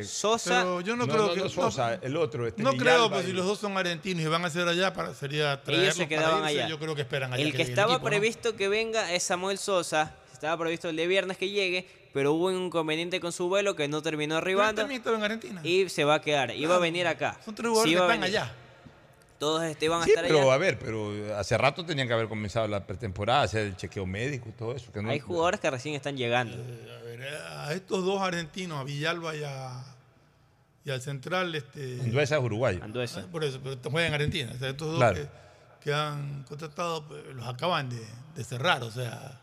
[0.00, 1.40] eh, Sosa- Pero yo no, creo que.
[1.40, 2.46] no Sosa, el otro.
[2.46, 4.94] Este no creo, pues y- si los dos son argentinos y van a ser allá,
[4.94, 6.70] para, sería traerlos Ellos se quedaban para irse, allá.
[6.70, 7.42] Yo creo que esperan allá.
[7.44, 8.08] El que estaba equipo, ¿no?
[8.10, 10.16] previsto que venga es Samuel Sosa.
[10.32, 13.88] Estaba previsto el de viernes que llegue, pero hubo un inconveniente con su vuelo que
[13.88, 15.60] no terminó arribando también estaba en Argentina.
[15.64, 16.50] y se va a quedar.
[16.50, 16.80] Iba a Claro.
[16.80, 17.38] venir acá.
[17.44, 18.36] Son tres jugadores Sí que están venir.
[18.38, 18.52] allá.
[19.38, 20.54] Todos este, iban a Sí, estar pero allá.
[20.54, 24.48] a ver, pero hace rato tenían que haber comenzado la pretemporada, hacer el chequeo médico
[24.48, 24.90] y todo eso.
[24.92, 26.56] Que no, Hay jugadores que recién están llegando.
[26.56, 29.84] A ver, a estos dos argentinos, a Villalba y, a,
[30.84, 32.00] y al central, este.
[32.02, 32.82] Anduesa es uruguayo.
[32.82, 33.26] Anduesa.
[33.30, 34.52] Por eso, pero juegan en Argentina.
[34.56, 35.14] O sea, estos dos Claro.
[35.14, 35.28] que,
[35.84, 38.04] que han contratado, pues, los acaban de,
[38.34, 38.82] de cerrar.
[38.82, 39.40] O sea,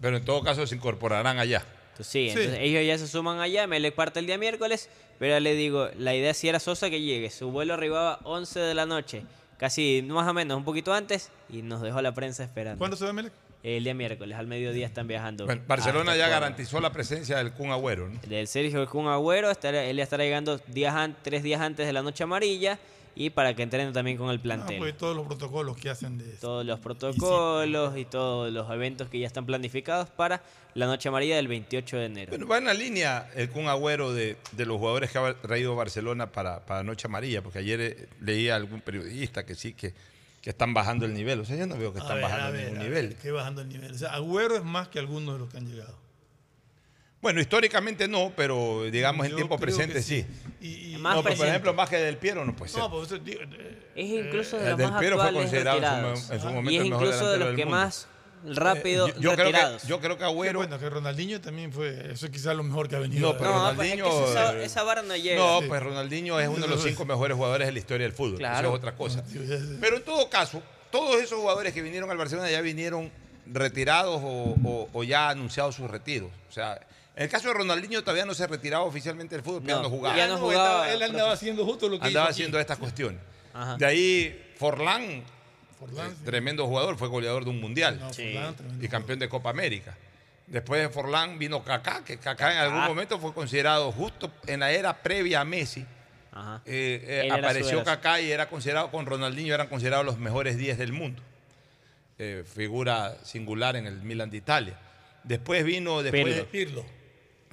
[0.00, 1.64] pero en todo caso se incorporarán allá.
[1.92, 2.38] Entonces, sí, Sí.
[2.38, 4.88] entonces ellos ya se suman allá, Melec parte el día miércoles,
[5.18, 7.30] pero ya le digo, la idea sí era Sosa que llegue.
[7.30, 9.22] Su vuelo arribaba 11 de la noche,
[9.58, 12.78] casi más o menos un poquito antes, y nos dejó la prensa esperando.
[12.78, 13.32] ¿cuándo se va Melec?
[13.62, 15.46] El día miércoles, al mediodía están viajando.
[15.46, 18.10] Bueno, Barcelona ya garantizó la presencia del Kun Agüero.
[18.10, 18.20] ¿no?
[18.26, 21.92] Del Sergio Kun Agüero, estará- él ya estará llegando días an- tres días antes de
[21.94, 22.78] la noche amarilla
[23.16, 24.78] y para que entrenen también con el No, plantel.
[24.78, 29.18] pues todos los protocolos que hacen de todos los protocolos y todos los eventos que
[29.18, 30.42] ya están planificados para
[30.74, 32.30] la noche amarilla del 28 de enero.
[32.30, 35.76] Bueno, va en la línea el Kun Agüero de, de los jugadores que ha traído
[35.76, 39.94] Barcelona para, para Noche Amarilla, porque ayer eh, leía a algún periodista que sí, que,
[40.40, 41.38] que están bajando el nivel.
[41.40, 43.14] O sea, yo no veo que A están ver, bajando ver, ningún a nivel.
[43.16, 43.92] que bajando el nivel.
[43.92, 45.96] O sea, Agüero es más que algunos de los que han llegado.
[47.24, 50.26] Bueno, históricamente no, pero digamos en Yo tiempo creo presente que sí.
[50.60, 51.48] Y, y- Más no, pero por presente.
[51.48, 52.80] ejemplo, más que Del Piero no puede ser.
[52.80, 55.78] no, pues eso digo, eh, Es incluso de los Del más Piero fue actuales considerado
[55.78, 56.30] en su mo- retirados.
[56.30, 56.54] en su Ajá.
[56.54, 57.76] momento y es el mejor incluso de delantero los del que mundo.
[57.78, 58.08] más
[58.46, 59.82] rápido Eh, yo, yo creo retirados.
[59.82, 60.58] que, yo creo que Agüero.
[60.58, 63.32] bueno, que Ronaldinho también fue, eso es quizás lo mejor que ha venido.
[63.32, 64.04] No, pero No, Ronaldinho.
[64.04, 65.36] pues es que esa, eh, esa vara no llega.
[65.40, 65.66] No, Sí.
[65.68, 68.36] pues Ronaldinho es uno de los cinco mejores jugadores de la historia del fútbol.
[68.36, 68.68] Claro.
[68.68, 69.24] Eso es otra cosa.
[69.80, 73.10] Pero en todo caso, todos esos jugadores que vinieron al Barcelona ya vinieron
[73.46, 76.30] retirados o, o- o ya anunciados sus retiros.
[76.48, 76.80] O sea,
[77.16, 79.90] en el caso de Ronaldinho todavía no se retiraba oficialmente del fútbol, pero No, no
[79.90, 80.16] jugaba.
[80.16, 80.90] ya no jugaba.
[80.92, 83.20] Él andaba haciendo justo lo que Andaba hizo haciendo estas cuestiones.
[83.52, 83.76] Ajá.
[83.76, 85.22] De ahí Forlán,
[85.78, 86.24] Forlán, eh, sí.
[86.24, 88.32] tremendo jugador, fue goleador de un mundial No, Sí.
[88.32, 88.84] Forlán, tremendo.
[88.84, 89.96] y campeón de Copa América.
[90.46, 92.88] Después de Forlán vino Kaká, que Kaká en algún Kaká.
[92.88, 95.86] momento fue considerado justo en la era previa a Messi.
[96.32, 96.60] Ajá.
[96.66, 97.84] Eh, eh, apareció era.
[97.84, 101.22] Kaká y era considerado, con Ronaldinho eran considerados los mejores 10 del mundo.
[102.18, 104.78] Eh, figura singular en el Milan de Italia.
[105.22, 106.46] Después vino, después Pirlo.
[106.50, 106.84] Pirlo.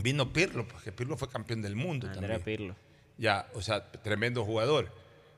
[0.01, 2.41] Vino Pirlo, porque Pirlo fue campeón del mundo Andrea también.
[2.43, 2.75] Pirlo.
[3.17, 4.89] Ya, o sea, tremendo jugador.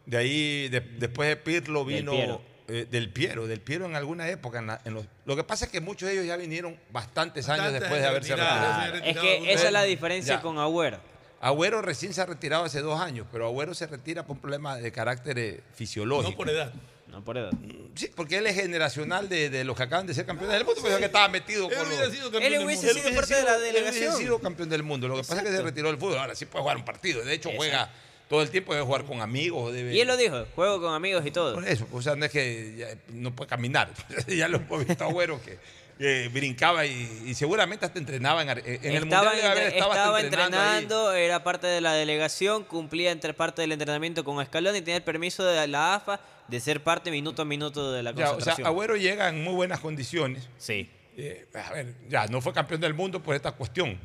[0.06, 2.42] De ahí, de- después de Pirlo Del vino Piero.
[2.68, 4.60] eh, del Piero, del Piero en alguna época.
[4.60, 7.48] en la- en los- lo que pasa es que muchos de ellos ya vinieron bastantes
[7.50, 8.96] años después de haberse retirado.
[9.04, 10.42] es que esa es la diferencia Ya.
[10.42, 11.00] con Agüero.
[11.42, 14.78] Agüero recién se ha retirado hace dos años, pero Agüero se retira por un problema
[14.78, 16.32] de carácter eh, fisiológico.
[16.32, 16.72] No por edad.
[17.14, 17.52] No por edad.
[17.96, 20.82] Sí, porque él es generacional de, de los que acaban de ser campeones del mundo,
[20.84, 22.14] pero que estaba metido Él con hubiera los...
[22.14, 23.02] sido campeón Él del hubiese mundo.
[23.02, 24.18] sido parte de la Él hubiese delegación.
[24.18, 25.08] sido campeón del mundo.
[25.08, 26.18] Lo que pasa es que se retiró del fútbol.
[26.18, 27.24] Ahora sí puede jugar un partido.
[27.24, 27.92] De hecho, juega
[28.30, 29.72] todo el tiempo, debe jugar con amigos.
[29.72, 29.94] Debe...
[29.94, 31.54] Y él lo dijo, juego con amigos y todo.
[31.54, 33.92] Por eso, o sea, no es que ya no puede caminar.
[34.28, 35.60] ya lo hemos visto a Agüero que
[36.00, 38.58] eh, brincaba y, y seguramente hasta entrenaba en, en
[38.96, 39.58] el estaba, Mundial.
[39.58, 41.24] entre- estaba entrenando ahí.
[41.24, 45.04] era parte de la delegación, cumplía entre parte del entrenamiento con Escalón y tenía el
[45.04, 48.30] permiso de la AFA de ser parte minuto a minuto de la Ya, o sea,
[48.34, 48.68] concentración.
[48.68, 50.50] Agüero llega en muy buenas condiciones.
[50.58, 50.90] Sí.
[51.16, 54.00] Eh, a ver, ya, no fue campeón del mundo por esta cuestión,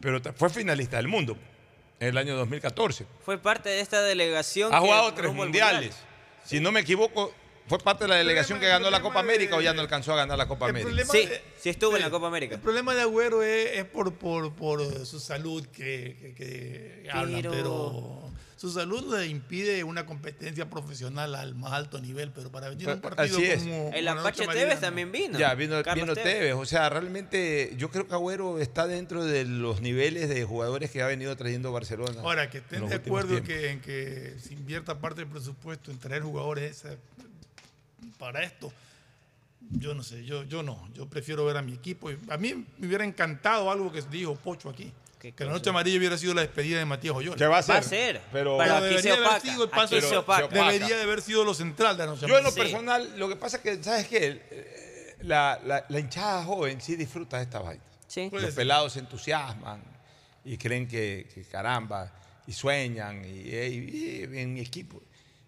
[0.00, 1.36] pero fue finalista del mundo
[2.00, 3.04] en el año 2014.
[3.24, 4.72] Fue parte de esta delegación.
[4.72, 5.94] Ha jugado tres mundiales.
[6.44, 7.32] Si no me equivoco,
[7.66, 10.16] fue parte de la delegación que ganó la Copa América o ya no alcanzó a
[10.16, 11.04] ganar la Copa América.
[11.12, 12.54] Sí, de- sí estuvo en la Copa América.
[12.56, 18.32] El problema de Agüero es, es por, por, por su salud que, que- Pero- pero
[18.56, 22.94] su salud le impide una competencia profesional al más alto nivel, pero para venir a
[22.94, 23.58] un partido así es.
[23.64, 23.90] como...
[23.92, 25.36] El Apache Tevez también vino.
[25.38, 26.54] Ya, vino, vino Tevez.
[26.54, 31.02] O sea, realmente yo creo que Agüero está dentro de los niveles de jugadores que
[31.02, 32.20] ha venido trayendo Barcelona.
[32.20, 36.22] Ahora, que estén de acuerdo que, en que se invierta parte del presupuesto en traer
[36.22, 36.96] jugadores esa-
[38.22, 38.72] para esto,
[39.72, 42.08] yo no sé, yo, yo no, yo prefiero ver a mi equipo.
[42.28, 46.16] A mí me hubiera encantado algo que dijo Pocho aquí, que la noche amarilla hubiera
[46.16, 47.36] sido la despedida de Matías Oyola.
[47.36, 47.74] Que va a ser.
[47.74, 50.08] Va a ser, Pero, pero aquí debería se haber opaca, sido el paso aquí de-
[50.08, 50.48] se opaca.
[50.48, 53.34] Debería de haber sido lo central de la noche Yo en lo personal, lo que
[53.36, 54.42] pasa es que, ¿sabes qué?
[54.50, 57.82] Eh, La, la- la hinchada joven sí disfruta de esta vaina.
[58.08, 58.28] Sí.
[58.32, 58.54] Los ser.
[58.54, 59.80] pelados se entusiasman
[60.44, 62.12] y creen que, que caramba,
[62.46, 65.00] y sueñan, y, y- y en mi equipo.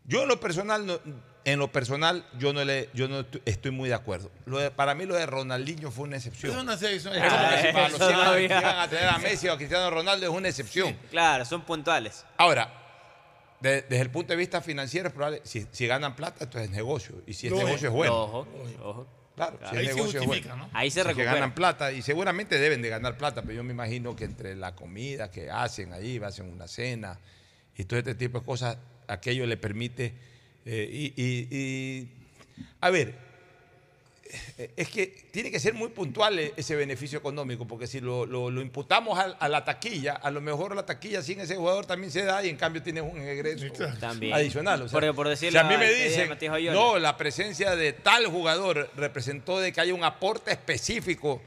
[0.04, 1.00] Yo en lo personal, no-
[1.44, 4.30] en lo personal, yo no, le, yo no estoy muy de acuerdo.
[4.46, 6.52] Lo de- para mí lo de Ronaldinho fue una excepción.
[6.56, 9.08] Es una Es como que si para los Eso 100 años que llegan a tener
[9.08, 10.96] a Messi o a Cristiano Ronaldo es una excepción.
[11.10, 12.24] Claro, son puntuales.
[12.38, 12.72] Ahora,
[13.60, 16.70] de- desde el punto de vista financiero, es probable, si, si ganan plata, esto es
[16.70, 17.16] negocio.
[17.26, 17.66] Y si es Lógico.
[17.68, 18.14] negocio, es bueno.
[18.22, 18.48] Ojo,
[18.82, 19.06] ojo.
[19.36, 20.68] Claro, si Ahí es se negocio, es justifica, bueno.
[20.72, 20.78] ¿no?
[20.78, 23.72] Ahí se sea, que ganan plata y seguramente deben de ganar plata, pero yo me
[23.72, 27.18] imagino que entre la comida que hacen ahí, hacen una cena
[27.76, 30.14] y todo este tipo de cosas, aquello le permite.
[30.66, 32.08] Eh, y, y- y-
[32.80, 33.14] a ver,
[34.58, 38.26] eh, es que tiene que ser muy puntual e- ese beneficio económico, porque si lo,
[38.26, 41.86] lo- lo imputamos a, a la taquilla, a lo mejor la taquilla sin ese jugador
[41.86, 43.66] también se da y en cambio tienes un egreso
[44.00, 44.32] También.
[44.34, 44.82] adicional.
[44.82, 46.30] O sea, Porque por decirlo, si a mí me dicen,
[46.72, 51.40] no, la presencia de tal jugador representó de que haya un aporte específico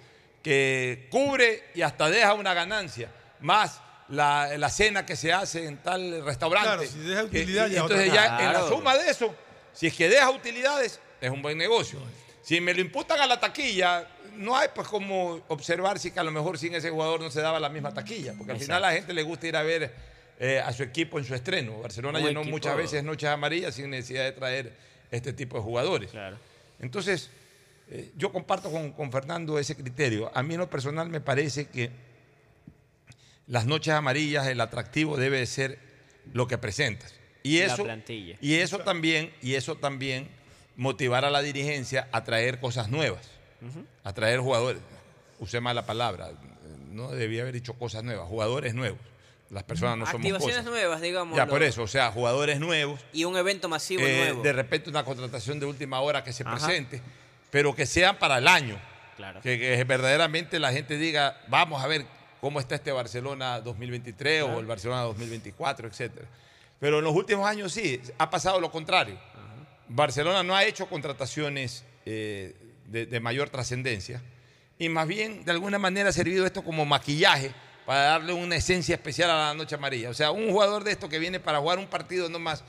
[0.44, 3.12] que cubre y hasta deja una ganancia,
[3.42, 6.68] más la, la cena que se hace en tal restaurante.
[6.68, 9.34] Claro, si deja Que- utilidad, y ya entonces ya en la suma de eso,
[9.74, 12.00] si es que deja utilidades, es un buen negocio.
[12.42, 16.24] Si me lo imputan a la taquilla, no hay pues como observar si que a
[16.24, 18.88] lo mejor sin ese jugador no se daba la misma taquilla, porque al final a
[18.88, 19.94] la gente le gusta ir a ver
[20.40, 21.80] eh, a su equipo en su estreno.
[21.82, 24.74] Barcelona Un llenó equipo- muchas veces noches amarillas sin necesidad de traer
[25.12, 26.12] este tipo de jugadores.
[26.12, 26.38] Claro.
[26.80, 27.30] Entonces,
[27.90, 30.32] eh, yo comparto con, con Fernando ese criterio.
[30.34, 31.90] A mí en lo personal me parece que
[33.48, 35.80] las noches amarillas, el atractivo debe de ser
[36.34, 37.16] lo que presentas.
[37.44, 38.36] Y La eso, plantilla.
[38.42, 40.28] y eso también, y eso también
[40.76, 43.30] motivar a la dirigencia a traer cosas nuevas,
[44.04, 44.82] a traer jugadores.
[45.40, 46.32] Usé mal la palabra,
[46.92, 49.00] no debía haber dicho cosas nuevas, jugadores nuevos.
[49.50, 50.72] Las personas no somos Activaciones cosas.
[50.72, 51.38] nuevas, digamos.
[51.38, 53.00] Ya por eso, o sea, jugadores nuevos.
[53.14, 54.42] Y un evento masivo Eh, nuevo.
[54.44, 56.58] de repente una contratación de última hora que se Ajá.
[56.58, 57.02] presente,
[57.50, 58.78] pero que sean para el año.
[59.16, 59.40] Claro.
[59.40, 62.06] Que, que verdaderamente la gente diga, vamos a ver
[62.42, 66.28] cómo está este Barcelona 2023 o el Barcelona 2024, etcétera.
[66.80, 69.18] Pero en los últimos años sí, ha pasado lo contrario.
[69.90, 72.56] Barcelona no ha hecho contrataciones eh,
[72.88, 74.22] de, de mayor trascendencia
[74.78, 77.52] y más bien de alguna manera ha servido esto como maquillaje
[77.86, 80.10] para darle una esencia especial a la noche amarilla.
[80.10, 82.64] O sea, un jugador de esto que viene para jugar un partido nomás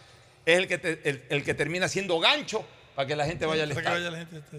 [0.47, 2.65] es el que, te- el, el que termina siendo gancho
[2.95, 4.17] para que la gente vaya al estadio.
[4.39, 4.57] este,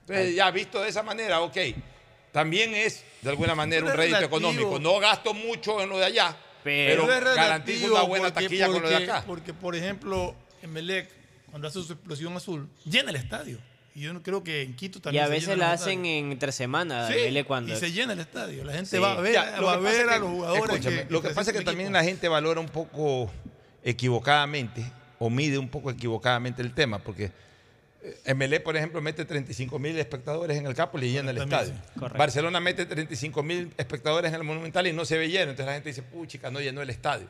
[0.00, 1.56] Entonces, ya visto de esa manera, ok.
[2.32, 4.78] También es, de alguna manera, un rédito económico.
[4.78, 8.82] No gasto mucho en lo de allá, Pero- pero, garantizo una buena porque- taquilla con
[8.82, 9.24] lo de acá.
[9.26, 11.08] Porque, por ejemplo, Emelec,
[11.50, 13.58] cuando hace su explosión azul, llena el estadio.
[13.92, 16.06] Y yo no creo que en Quito y también a se veces llena la hacen
[16.06, 17.08] en entre semana.
[17.08, 17.72] Sí, cuando.
[17.72, 18.62] y se llena el estadio.
[18.62, 18.98] La gente Sí.
[18.98, 20.62] va a ver, Ya, lo va a que pasa ver es a que- los jugadores.
[20.64, 23.30] escúchame, que- lo que que pasa es que también la gente valora un poco
[23.82, 24.84] equivocadamente
[25.18, 27.32] o mide un poco equivocadamente el tema, porque
[28.34, 31.74] MLE, por ejemplo, mete 35 mil espectadores en el campo y le llena el estadio.
[31.98, 32.18] Correcto.
[32.18, 35.50] Barcelona mete 35 mil espectadores en el Monumental y no se ve lleno.
[35.50, 37.28] Entonces la gente dice, puchica, no llenó el estadio.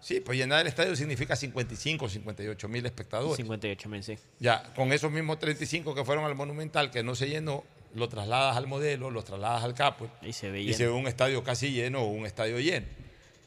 [0.00, 3.36] Sí, pues llenar el estadio significa 55, 58 mil espectadores.
[3.36, 4.16] 58 mil, sí.
[4.38, 7.64] Ya, con esos mismos 35 que fueron al Monumental, que no se llenó,
[7.94, 10.76] lo trasladas al modelo, lo trasladas al Capo Y se ve y lleno.
[10.76, 12.86] se ve un estadio casi lleno o un estadio lleno.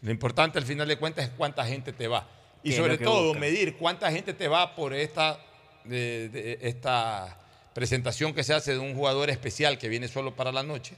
[0.02, 2.27] Lo importante al final de cuentas es cuánta gente te va.
[2.64, 5.39] Y ¿Qué es sobre todo medir cuánta gente te va por esta,
[5.86, 7.38] de- de- esta
[7.74, 10.95] presentación que se hace de un jugador especial que viene solo para la noche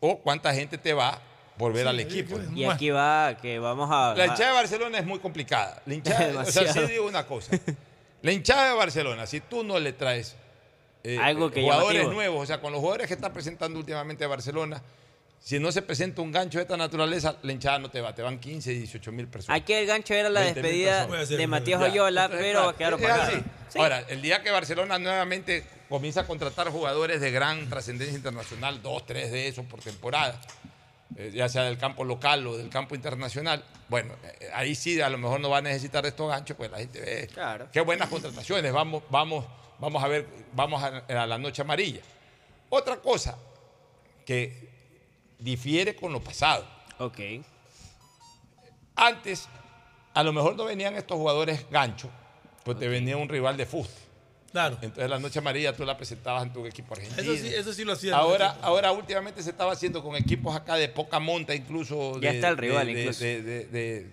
[0.00, 1.20] o cuánta gente te va
[1.58, 2.36] por ver Sí, al equipo.
[2.36, 4.14] que- Y aquí va que vamos a.
[4.16, 5.82] La hinchada de Barcelona es muy complicada.
[5.86, 7.58] La hinchada, o sea, sí digo una cosa.
[8.22, 10.36] La hinchada de Barcelona, si tú no le traes
[11.04, 12.14] eh, Algo que jugadores llamativo.
[12.14, 14.80] nuevos, o sea, con los jugadores que está presentando últimamente Barcelona,
[15.44, 18.22] si no se presenta un gancho de esta naturaleza, la hinchada no te va, te
[18.22, 19.60] van 15, 18 mil personas.
[19.60, 22.46] Aquí el gancho era la 20.000 despedida de Matías Oyola, entonces,
[22.78, 23.28] pero es pagados.
[23.68, 23.78] así.
[23.78, 29.04] Ahora, el día que Barcelona nuevamente comienza a contratar jugadores de gran trascendencia internacional, dos,
[29.04, 30.40] tres de esos por temporada,
[31.16, 35.10] eh, ya sea del campo local o del campo internacional, bueno, eh, ahí sí a
[35.10, 37.66] lo mejor no va a necesitar estos ganchos, pues la gente ve Claro.
[37.72, 39.44] qué buenas contrataciones, vamos, vamos,
[39.80, 42.00] vamos a ver, vamos a, a la noche amarilla.
[42.70, 43.36] Otra cosa
[44.24, 44.71] que
[45.42, 46.66] difiere con lo pasado.
[46.98, 47.18] Ok.
[48.94, 49.48] Antes,
[50.14, 52.10] a lo mejor no venían estos jugadores ganchos,
[52.64, 54.00] pues te venía un rival de fuste.
[54.52, 54.76] Claro.
[54.82, 57.22] Entonces la noche amarilla tú la presentabas en tu equipo argentino.
[57.22, 58.14] Eso sí, eso sí lo hacía.
[58.16, 62.20] Ahora, ahora últimamente se estaba haciendo con equipos acá de poca monta, incluso.
[62.20, 63.24] Ya de- está el rival, de- de- incluso.
[63.24, 64.12] De, de- de-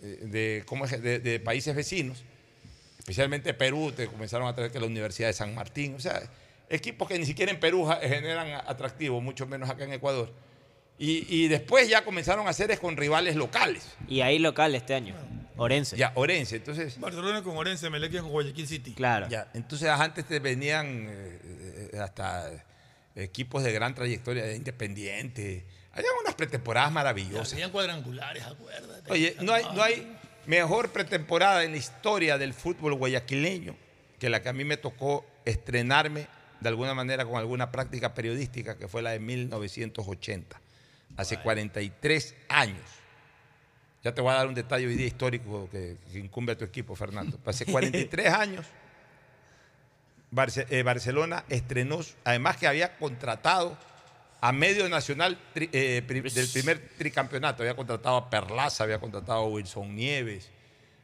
[0.00, 1.00] de- de- ¿cómo es?
[1.00, 2.24] De- de países vecinos,
[2.98, 5.94] especialmente Perú, te comenzaron a traer que la Universidad de San Martín.
[5.94, 6.20] O sea,
[6.68, 10.32] equipos que ni siquiera en Perú generan atractivo, mucho menos acá en Ecuador.
[10.98, 13.96] Y, y después ya comenzaron a hacer es con rivales locales.
[14.08, 15.14] Y ahí local este año.
[15.58, 15.96] Orense.
[15.96, 16.56] Ya, Orense.
[16.56, 18.92] Entonces, Barcelona con Orense, Meleque con Guayaquil City.
[18.92, 19.28] Claro.
[19.28, 22.50] Ya, entonces antes te venían eh, eh, hasta
[23.14, 25.64] equipos de gran trayectoria, de Independiente.
[25.92, 27.54] Había unas pretemporadas maravillosas.
[27.54, 29.10] Hacían cuadrangulares, acuérdate.
[29.10, 33.76] Oye, no hay, no hay mejor pretemporada en la historia del fútbol guayaquileño
[34.18, 36.26] que la que a mí me tocó estrenarme
[36.60, 40.60] de alguna manera con alguna práctica periodística, que fue la de 1980,
[41.16, 42.84] hace 43 años.
[44.02, 46.64] Ya te voy a dar un detalle hoy día histórico que, que incumbe a tu
[46.64, 47.38] equipo, Fernando.
[47.44, 48.66] Hace 43 años,
[50.30, 53.76] Barce- eh, Barcelona estrenó, además que había contratado
[54.40, 57.62] a medio nacional tri- eh, pri- del primer tricampeonato.
[57.62, 60.50] Había contratado a Perlaza, había contratado a Wilson Nieves,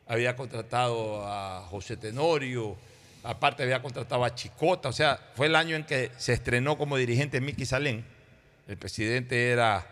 [0.06, 2.76] había contratado a José Tenorio,
[3.24, 4.88] aparte había contratado a Chicota.
[4.88, 8.04] O sea, fue el año en que se estrenó como dirigente Miki Salén.
[8.68, 9.86] El presidente era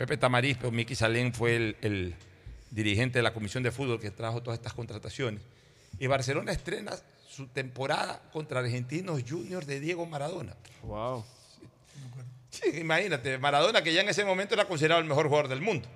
[0.00, 2.14] Pepe Tamariz, pero Miki Salén fue el, el
[2.70, 5.42] dirigente de la Comisión de Fútbol que trajo todas estas contrataciones.
[5.98, 6.92] Y Barcelona estrena
[7.28, 10.56] su temporada contra Argentinos Juniors de Diego Maradona.
[10.84, 11.22] Wow.
[12.48, 15.86] Sí, imagínate, Maradona que ya en ese momento era considerado el mejor jugador del mundo.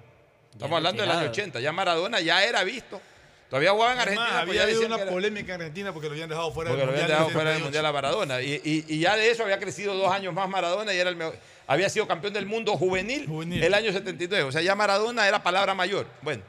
[0.52, 1.48] Estamos hablando del año retirado.
[1.48, 1.60] 80.
[1.60, 3.00] Ya Maradona ya era visto.
[3.48, 4.44] Todavía jugaba en Además, Argentina.
[4.46, 6.86] pues había habido una era- polémica en Argentina porque lo habían dejado fuera porque del
[6.88, 7.18] lo habían Mundial.
[7.20, 7.64] dejado fuera del 78.
[7.64, 8.42] Mundial a Maradona.
[8.42, 11.16] Y, y- y ya de eso había crecido dos años más Maradona y era el
[11.16, 11.36] mejor-
[11.66, 13.28] había sido campeón del mundo juvenil,
[13.62, 14.48] el año 79.
[14.48, 16.06] O sea, ya Maradona era palabra mayor.
[16.22, 16.42] Bueno,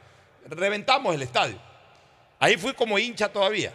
[0.48, 1.58] reventamos el estadio.
[2.40, 3.74] Ahí fui como hincha todavía.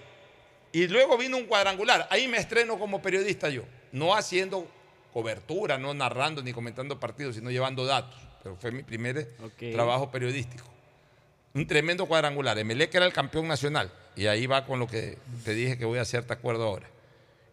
[0.72, 2.06] Y luego vino un cuadrangular.
[2.10, 3.62] Ahí me estreno como periodista yo.
[3.92, 4.68] No haciendo
[5.12, 8.20] cobertura, no narrando ni comentando partidos, sino llevando datos.
[8.42, 9.34] Pero fue mi primer
[9.72, 10.64] trabajo periodístico.
[11.54, 12.56] Un tremendo cuadrangular.
[12.58, 13.90] Emelec era el campeón nacional.
[14.14, 16.86] Y ahí va con lo que te dije que voy a hacerte acuerdo ahora.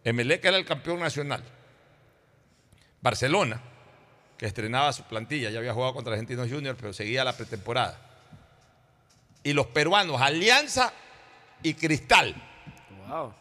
[0.04, 1.42] Emelec era el campeón nacional.
[3.00, 3.60] Barcelona,
[4.38, 7.98] que estrenaba su plantilla, ya había jugado contra Argentinos Juniors, pero seguía la pretemporada.
[9.42, 10.92] Y los peruanos, Alianza
[11.62, 12.34] y Cristal.
[13.08, 13.34] Wow.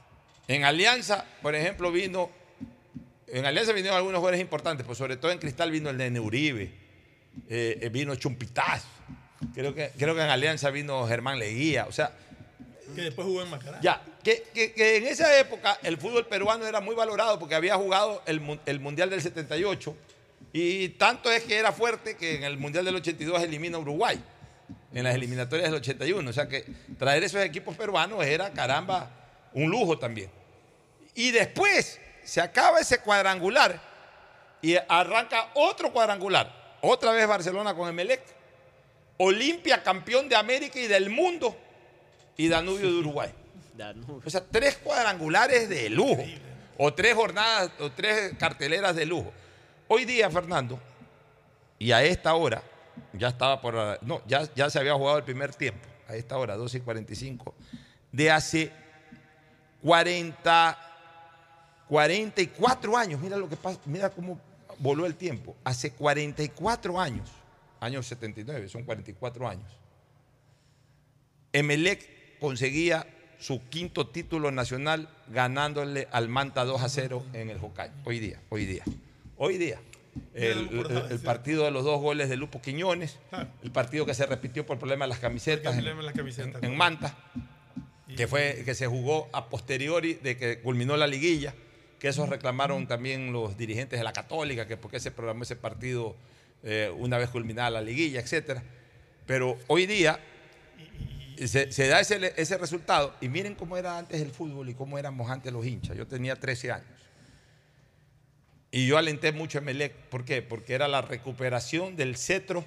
[0.48, 2.30] En Alianza, por ejemplo, vino.
[3.28, 6.74] En Alianza vinieron algunos jugadores importantes, pues sobre todo en Cristal vino el Nene Uribe,
[7.50, 8.84] eh, eh, vino Chumpitaz.
[9.54, 11.86] Creo que, creo que en Alianza vino Germán Leguía.
[11.88, 12.12] O sea,
[12.96, 13.80] Que después jugó en Macará.
[13.82, 17.76] ya, que, que- que en esa época el fútbol peruano era muy valorado porque había
[17.76, 19.96] jugado el, el Mundial del 78
[20.54, 24.22] y tanto es que era fuerte que en el Mundial del 82 elimina a Uruguay
[24.94, 26.30] en las eliminatorias del 81.
[26.30, 26.66] O sea que
[26.98, 29.10] traer esos equipos peruanos era, caramba,
[29.54, 30.30] un lujo también.
[31.16, 33.80] Y después se acaba ese cuadrangular
[34.62, 36.78] y arranca otro cuadrangular.
[36.82, 38.22] Otra vez Barcelona con Emelec.
[39.20, 41.58] Olimpia campeón de América y del mundo
[42.36, 43.32] y Danubio de Uruguay.
[44.26, 46.24] O sea, tres cuadrangulares de lujo.
[46.80, 49.32] O tres jornadas, o tres carteleras de lujo.
[49.90, 50.80] Hoy día, Fernando,
[51.80, 52.62] y a esta hora,
[53.14, 54.00] ya estaba por.
[54.04, 55.88] No, ya, ya se había jugado el primer tiempo.
[56.08, 57.54] A esta hora, 12 y 45.
[58.12, 58.72] De hace
[59.82, 60.78] 40,
[61.88, 63.22] 44 años.
[63.22, 64.40] Mira lo que pasa, mira cómo
[64.80, 65.56] voló el tiempo.
[65.64, 67.30] Hace 44 años,
[67.80, 69.72] años 79, son 44 años.
[71.54, 73.08] Emelec conseguía
[73.40, 77.94] su quinto título nacional ganándole al Manta 2 a 0 en el Hokkaido.
[78.04, 78.84] Hoy día, hoy día.
[79.38, 79.80] Hoy día.
[80.34, 83.20] El, el- el partido de los dos goles de Lupo Quiñones,
[83.64, 86.64] el partido que se repitió por problema de las camisetas, en, problema de las camisetas,
[86.64, 87.16] en- en Manta,
[88.16, 91.54] que fue que se jugó a posteriori de que culminó la liguilla,
[92.00, 95.56] que esos reclamaron también los dirigentes de la Católica, que por qué se programó ese
[95.56, 96.16] partido
[96.64, 98.64] eh, una vez culminada la liguilla, etcétera.
[99.28, 100.20] Pero hoy día
[101.46, 104.98] se, se da ese, ese resultado y miren cómo era antes el fútbol y cómo
[104.98, 105.96] éramos antes los hinchas.
[105.96, 106.88] Yo tenía 13 años.
[108.78, 109.92] Y yo alenté mucho a Emelec.
[109.94, 110.44] ¿Por qué?
[110.44, 112.64] Porque era la recuperación del cetro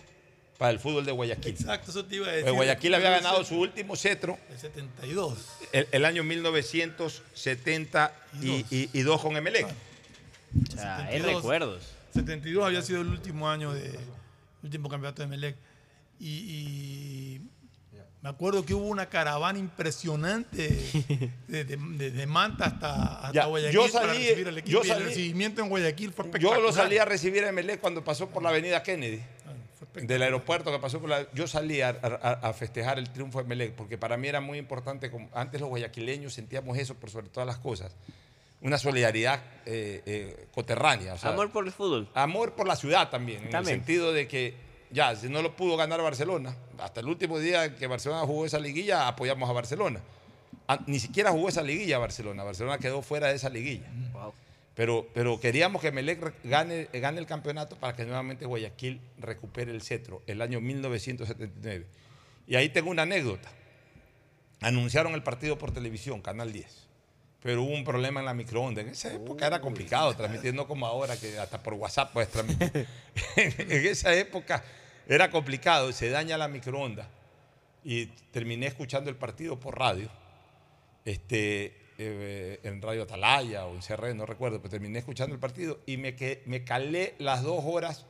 [0.59, 1.53] para el fútbol de Guayaquil.
[1.53, 2.57] Exacto, eso te iba a Pues decir.
[2.57, 5.39] Guayaquil había ganado su último cetro El 72.
[5.70, 9.66] el, el año 1972 con Emelec.
[9.66, 9.70] O
[10.73, 11.43] sea, hay 72.
[11.43, 11.85] recuerdos.
[12.12, 13.97] 72 había sido el último año de
[14.65, 15.55] último campeonato de Melec.
[16.19, 17.41] Y, y
[18.22, 20.68] me acuerdo que hubo una caravana impresionante
[21.48, 24.72] de, de- de- de Manta hasta, hasta Ya, Guayaquil yo para salí- recibir al equipo.
[24.72, 26.60] yo y el salí- recibimiento en Guayaquil fue Yo espectacular.
[26.62, 29.20] lo salí a recibir a Emelec cuando pasó por la avenida Kennedy.
[29.94, 31.26] Del aeropuerto que pasó por la...
[31.32, 34.59] Yo salí a, a- a festejar el triunfo de Emelec porque para mí era muy
[34.59, 37.97] importante, como antes los guayaquileños sentíamos eso por sobre todas las cosas,
[38.60, 41.14] una solidaridad eh, eh, coterránea.
[41.14, 42.09] o sea, Amor por el fútbol.
[42.14, 44.55] Amor por la ciudad también, en el sentido de que
[44.92, 48.58] ya, si no lo pudo ganar Barcelona, hasta el último día que Barcelona jugó esa
[48.58, 50.00] liguilla, apoyamos a Barcelona.
[50.66, 53.86] Ah, Ni siquiera jugó esa liguilla Barcelona, Barcelona quedó fuera de esa liguilla.
[54.74, 59.82] Pero, pero queríamos que Melec gane, gane el campeonato para que nuevamente Guayaquil recupere el
[59.82, 61.86] cetro, el año 1979.
[62.46, 63.48] Y ahí tengo una anécdota.
[64.60, 66.88] Anunciaron el partido por televisión, Canal 10.
[67.42, 68.82] Pero hubo un problema en la microonda.
[68.82, 72.86] En esa época era complicado transmitir, no como ahora, que hasta por WhatsApp puedes transmitir.
[73.36, 74.62] en esa época
[75.11, 77.09] era complicado, se daña la microonda.
[77.82, 80.09] Y terminé escuchando el partido por radio.
[81.05, 85.81] Este, eh, en Radio Atalaya o en CR, no recuerdo, pero terminé escuchando el partido
[85.85, 86.15] y me,
[86.47, 88.07] me calé las dos horas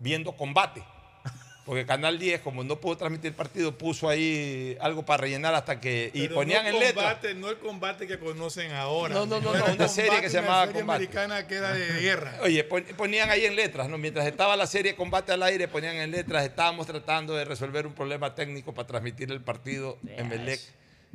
[0.00, 0.82] viendo combate.
[1.70, 5.78] Porque Canal 10, como no pudo transmitir el partido, puso ahí algo para rellenar hasta
[5.80, 6.10] que.
[6.12, 6.94] Y Pero ponían no en letra.
[7.04, 9.14] combate, No el combate que conocen ahora.
[9.14, 10.96] No, no, no, no, una serie que se llamaba serie Combate.
[11.04, 12.34] americana que era de guerra.
[12.42, 13.98] Oye, pon- ponían ahí en letras, ¿no?
[13.98, 17.92] Mientras estaba la serie Combate al Aire, ponían en letras, estábamos tratando de resolver un
[17.92, 20.58] problema técnico para transmitir el partido en Melec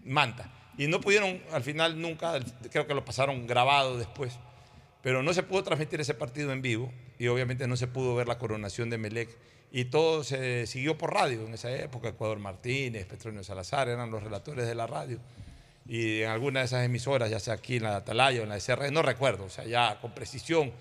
[0.05, 0.49] Manta.
[0.77, 2.39] Y no pudieron, al final nunca,
[2.71, 4.39] creo que lo pasaron grabado después,
[5.03, 8.29] pero no se pudo transmitir ese partido en vivo y obviamente no se pudo ver
[8.29, 9.29] la coronación de Melec.
[9.71, 12.09] Y todo se siguió por radio en esa época.
[12.09, 15.19] Ecuador Martínez, Petronio Salazar eran los relatores de la radio.
[15.87, 18.49] Y en alguna de esas emisoras, ya sea aquí en la de Atalaya o en
[18.49, 20.71] la de CR, no recuerdo, o sea, ya con precisión,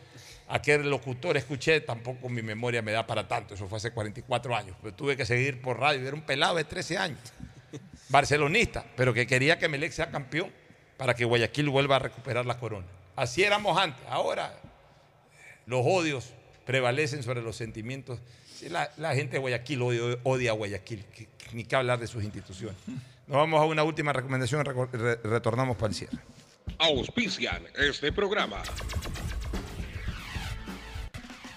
[0.48, 4.56] a qué locutor escuché, tampoco mi memoria me da para tanto, eso fue hace 44
[4.56, 7.20] años, pero tuve que seguir por radio, era un pelado de 13 años,
[8.08, 10.50] barcelonista, pero que quería que Melec sea campeón
[10.96, 12.86] para que Guayaquil vuelva a recuperar la corona.
[13.14, 14.58] Así éramos antes, ahora
[15.66, 16.30] los odios
[16.64, 18.20] prevalecen sobre los sentimientos.
[18.70, 22.06] La, la gente de Guayaquil odia, odia a Guayaquil, que- que ni que hablar de
[22.06, 22.76] sus instituciones.
[23.26, 26.18] Nos vamos a una última recomendación re- retornamos para el cierre.
[26.78, 28.62] Auspician este programa.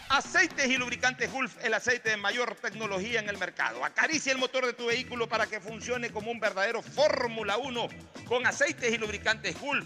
[0.09, 3.83] Aceites y lubricantes Gulf, el aceite de mayor tecnología en el mercado.
[3.83, 7.87] Acaricia el motor de tu vehículo para que funcione como un verdadero Fórmula 1
[8.25, 9.85] con aceites y lubricantes Gulf.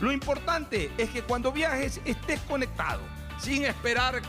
[0.00, 3.00] Lo importante es que cuando viajes estés conectado,
[3.38, 4.22] sin esperar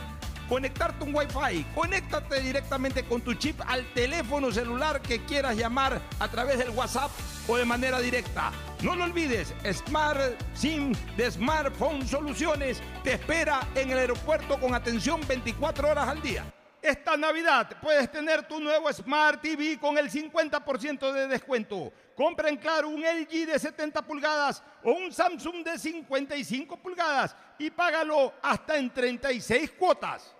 [0.48, 1.64] conectarte un Wi-Fi.
[1.74, 7.10] Conéctate directamente con tu chip al teléfono celular que quieras llamar a través del WhatsApp
[7.46, 8.50] o de manera directa.
[8.82, 10.20] No lo olvides, Smart
[10.54, 16.44] SIM de Smartphone Soluciones te espera en el aeropuerto con atención 24 horas al día.
[16.80, 21.92] Esta Navidad puedes tener tu nuevo Smart TV con el 50% de descuento.
[22.18, 27.70] Compra en Claro un LG de 70 pulgadas o un Samsung de 55 pulgadas y
[27.70, 30.34] págalo hasta en 36 cuotas.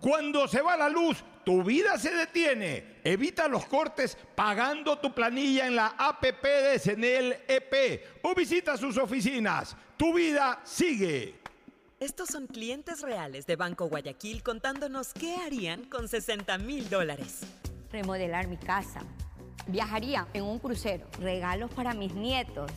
[0.00, 2.98] Cuando se va la luz, tu vida se detiene.
[3.04, 8.98] Evita los cortes pagando tu planilla en la APP de Senel EP o visita sus
[8.98, 9.76] oficinas.
[9.96, 11.36] Tu vida sigue.
[12.00, 17.42] Estos son clientes reales de Banco Guayaquil contándonos qué harían con 60 mil dólares.
[17.92, 19.02] Remodelar mi casa.
[19.66, 21.06] Viajaría en un crucero.
[21.20, 22.70] Regalos para mis nietos.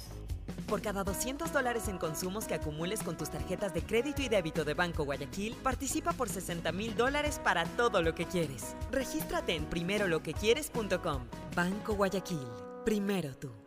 [0.68, 4.66] Por cada 200 dólares en consumos que acumules con tus tarjetas de crédito y débito
[4.66, 8.76] de Banco Guayaquil, participa por 60 mil dólares para todo lo que quieres.
[8.92, 11.24] Regístrate en primeroloquequieres.com.
[11.56, 12.48] Banco Guayaquil.
[12.84, 13.67] Primero tú.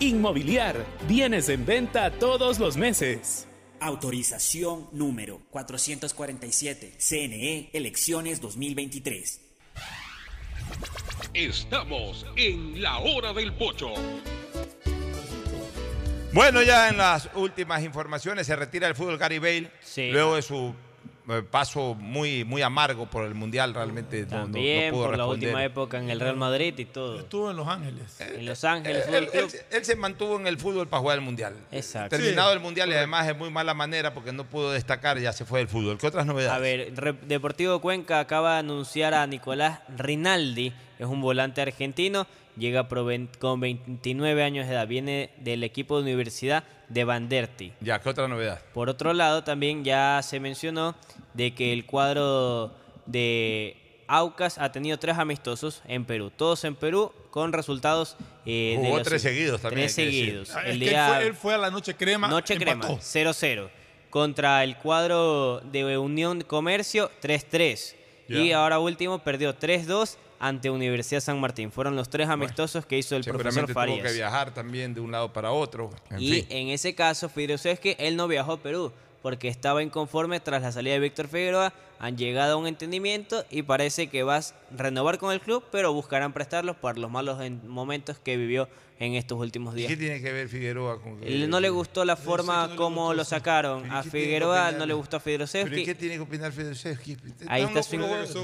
[0.00, 3.46] Inmobiliar, bienes en venta todos los meses.
[3.78, 6.94] Autorización número 447.
[6.98, 9.40] CNE Elecciones 2023.
[11.34, 13.92] Estamos en la hora del pocho.
[16.32, 19.70] Bueno, ya en las últimas informaciones se retira el fútbol Gary Bale.
[20.10, 20.74] Luego de su
[21.50, 25.26] paso muy, muy amargo por el Mundial, realmente no- no, no También pudo por la
[25.26, 27.18] última época en el Real Madrid y todo.
[27.18, 28.20] Estuvo en Los Ángeles.
[28.20, 31.54] En Los Ángeles Él, Fútbol él- se mantuvo en el fútbol para jugar el Mundial.
[31.72, 32.16] Exacto.
[32.16, 35.32] Terminado Sí, el Mundial y además es muy mala manera porque no pudo destacar, ya
[35.32, 35.98] se fue del fútbol.
[35.98, 36.52] ¿Qué otras novedades?
[36.56, 36.92] A ver,
[37.26, 42.86] Deportivo Cuenca acaba de anunciar a Nicolás Rinaldi, es un volante argentino, llega
[43.38, 47.72] con 29 años de edad, viene del equipo de Universidad de Banderti.
[47.80, 48.60] Ya, ¿qué otra novedad?
[48.74, 50.94] Por otro lado, también ya se mencionó
[51.34, 52.72] de que el cuadro
[53.06, 53.76] de
[54.08, 58.16] Aucas ha tenido tres amistosos en Perú, todos en Perú con resultados
[58.46, 60.50] eh, de Jugó los- tres seguidos también, Tres seguidos.
[60.54, 62.28] Ah, El que él día- fue, él fue a la noche crema.
[62.28, 62.80] Noche empató.
[62.98, 63.68] Crema, 0-0.
[64.10, 67.94] Contra el cuadro de Unión Comercio, 3-3.
[68.28, 71.70] Y ahora último, perdió 3-2 ante Universidad San Martín.
[71.70, 74.06] Fueron los tres amistosos que hizo el profesor Seguramente tuvo Farías.
[74.06, 75.90] que viajar también de un lado para otro.
[76.10, 76.46] En y fin.
[76.50, 77.28] en ese caso,
[77.80, 78.92] que él no viajó a Perú
[79.26, 81.72] porque estaba inconforme tras la salida de Víctor Figueroa.
[81.98, 85.92] Han llegado a un entendimiento y parece que vas a renovar con el club, pero
[85.92, 88.68] buscarán prestarlos por los malos en- momentos que vivió
[89.00, 89.88] en estos últimos ¿Y días.
[89.88, 93.24] qué tiene que ver Figueroa con que- Él no le gustó la forma como lo
[93.24, 93.90] sacaron.
[93.90, 95.84] A ¿Qué tiene que Figueroa no le gustó a ¿Pero y Fidrosevski.
[95.84, 97.16] qué tiene que opinar Fidrosevski?
[97.48, 97.96] Ahí está su-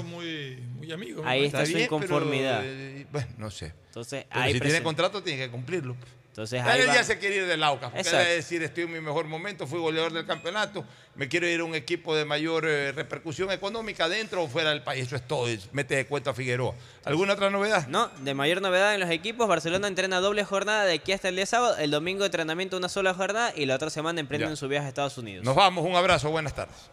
[0.03, 1.23] muy, muy amigos.
[1.25, 1.45] Ahí ¿no?
[1.45, 2.59] está su bien, inconformidad.
[2.65, 3.71] eh, bueno, no sé.
[3.85, 5.95] Entonces, Pero ahí si tiene contrato, tiene que cumplirlo.
[6.33, 6.95] Entonces, Él va.
[6.95, 9.79] ya se quiere ir del Aucas, porque a decir, estoy en mi mejor momento, fui
[9.79, 14.41] goleador del campeonato, me quiero ir a un equipo de mayor eh, repercusión económica dentro
[14.41, 15.05] o fuera del país.
[15.05, 16.73] Eso es todo, mete de cuenta a Figueroa.
[17.05, 17.85] ¿Alguna otra novedad?
[17.85, 21.35] No, de mayor novedad en los equipos, Barcelona entrena doble jornada de aquí hasta el
[21.35, 24.87] día sábado, el domingo entrenamiento una sola jornada y la otra semana emprenden su viaje
[24.87, 25.45] a Estados Unidos.
[25.45, 26.89] Nos vamos, un abrazo, buenas tardes.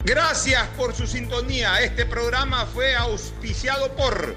[0.00, 1.80] Gracias por su sintonía.
[1.80, 4.36] Este programa fue auspiciado por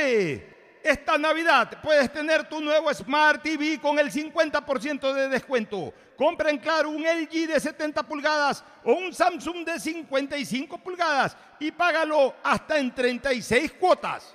[0.84, 5.94] Esta Navidad puedes tener tu nuevo Smart TV con el 50% de descuento.
[6.18, 11.72] Compra en Claro un LG de 70 pulgadas o un Samsung de 55 pulgadas y
[11.72, 14.35] págalo hasta en 36 cuotas.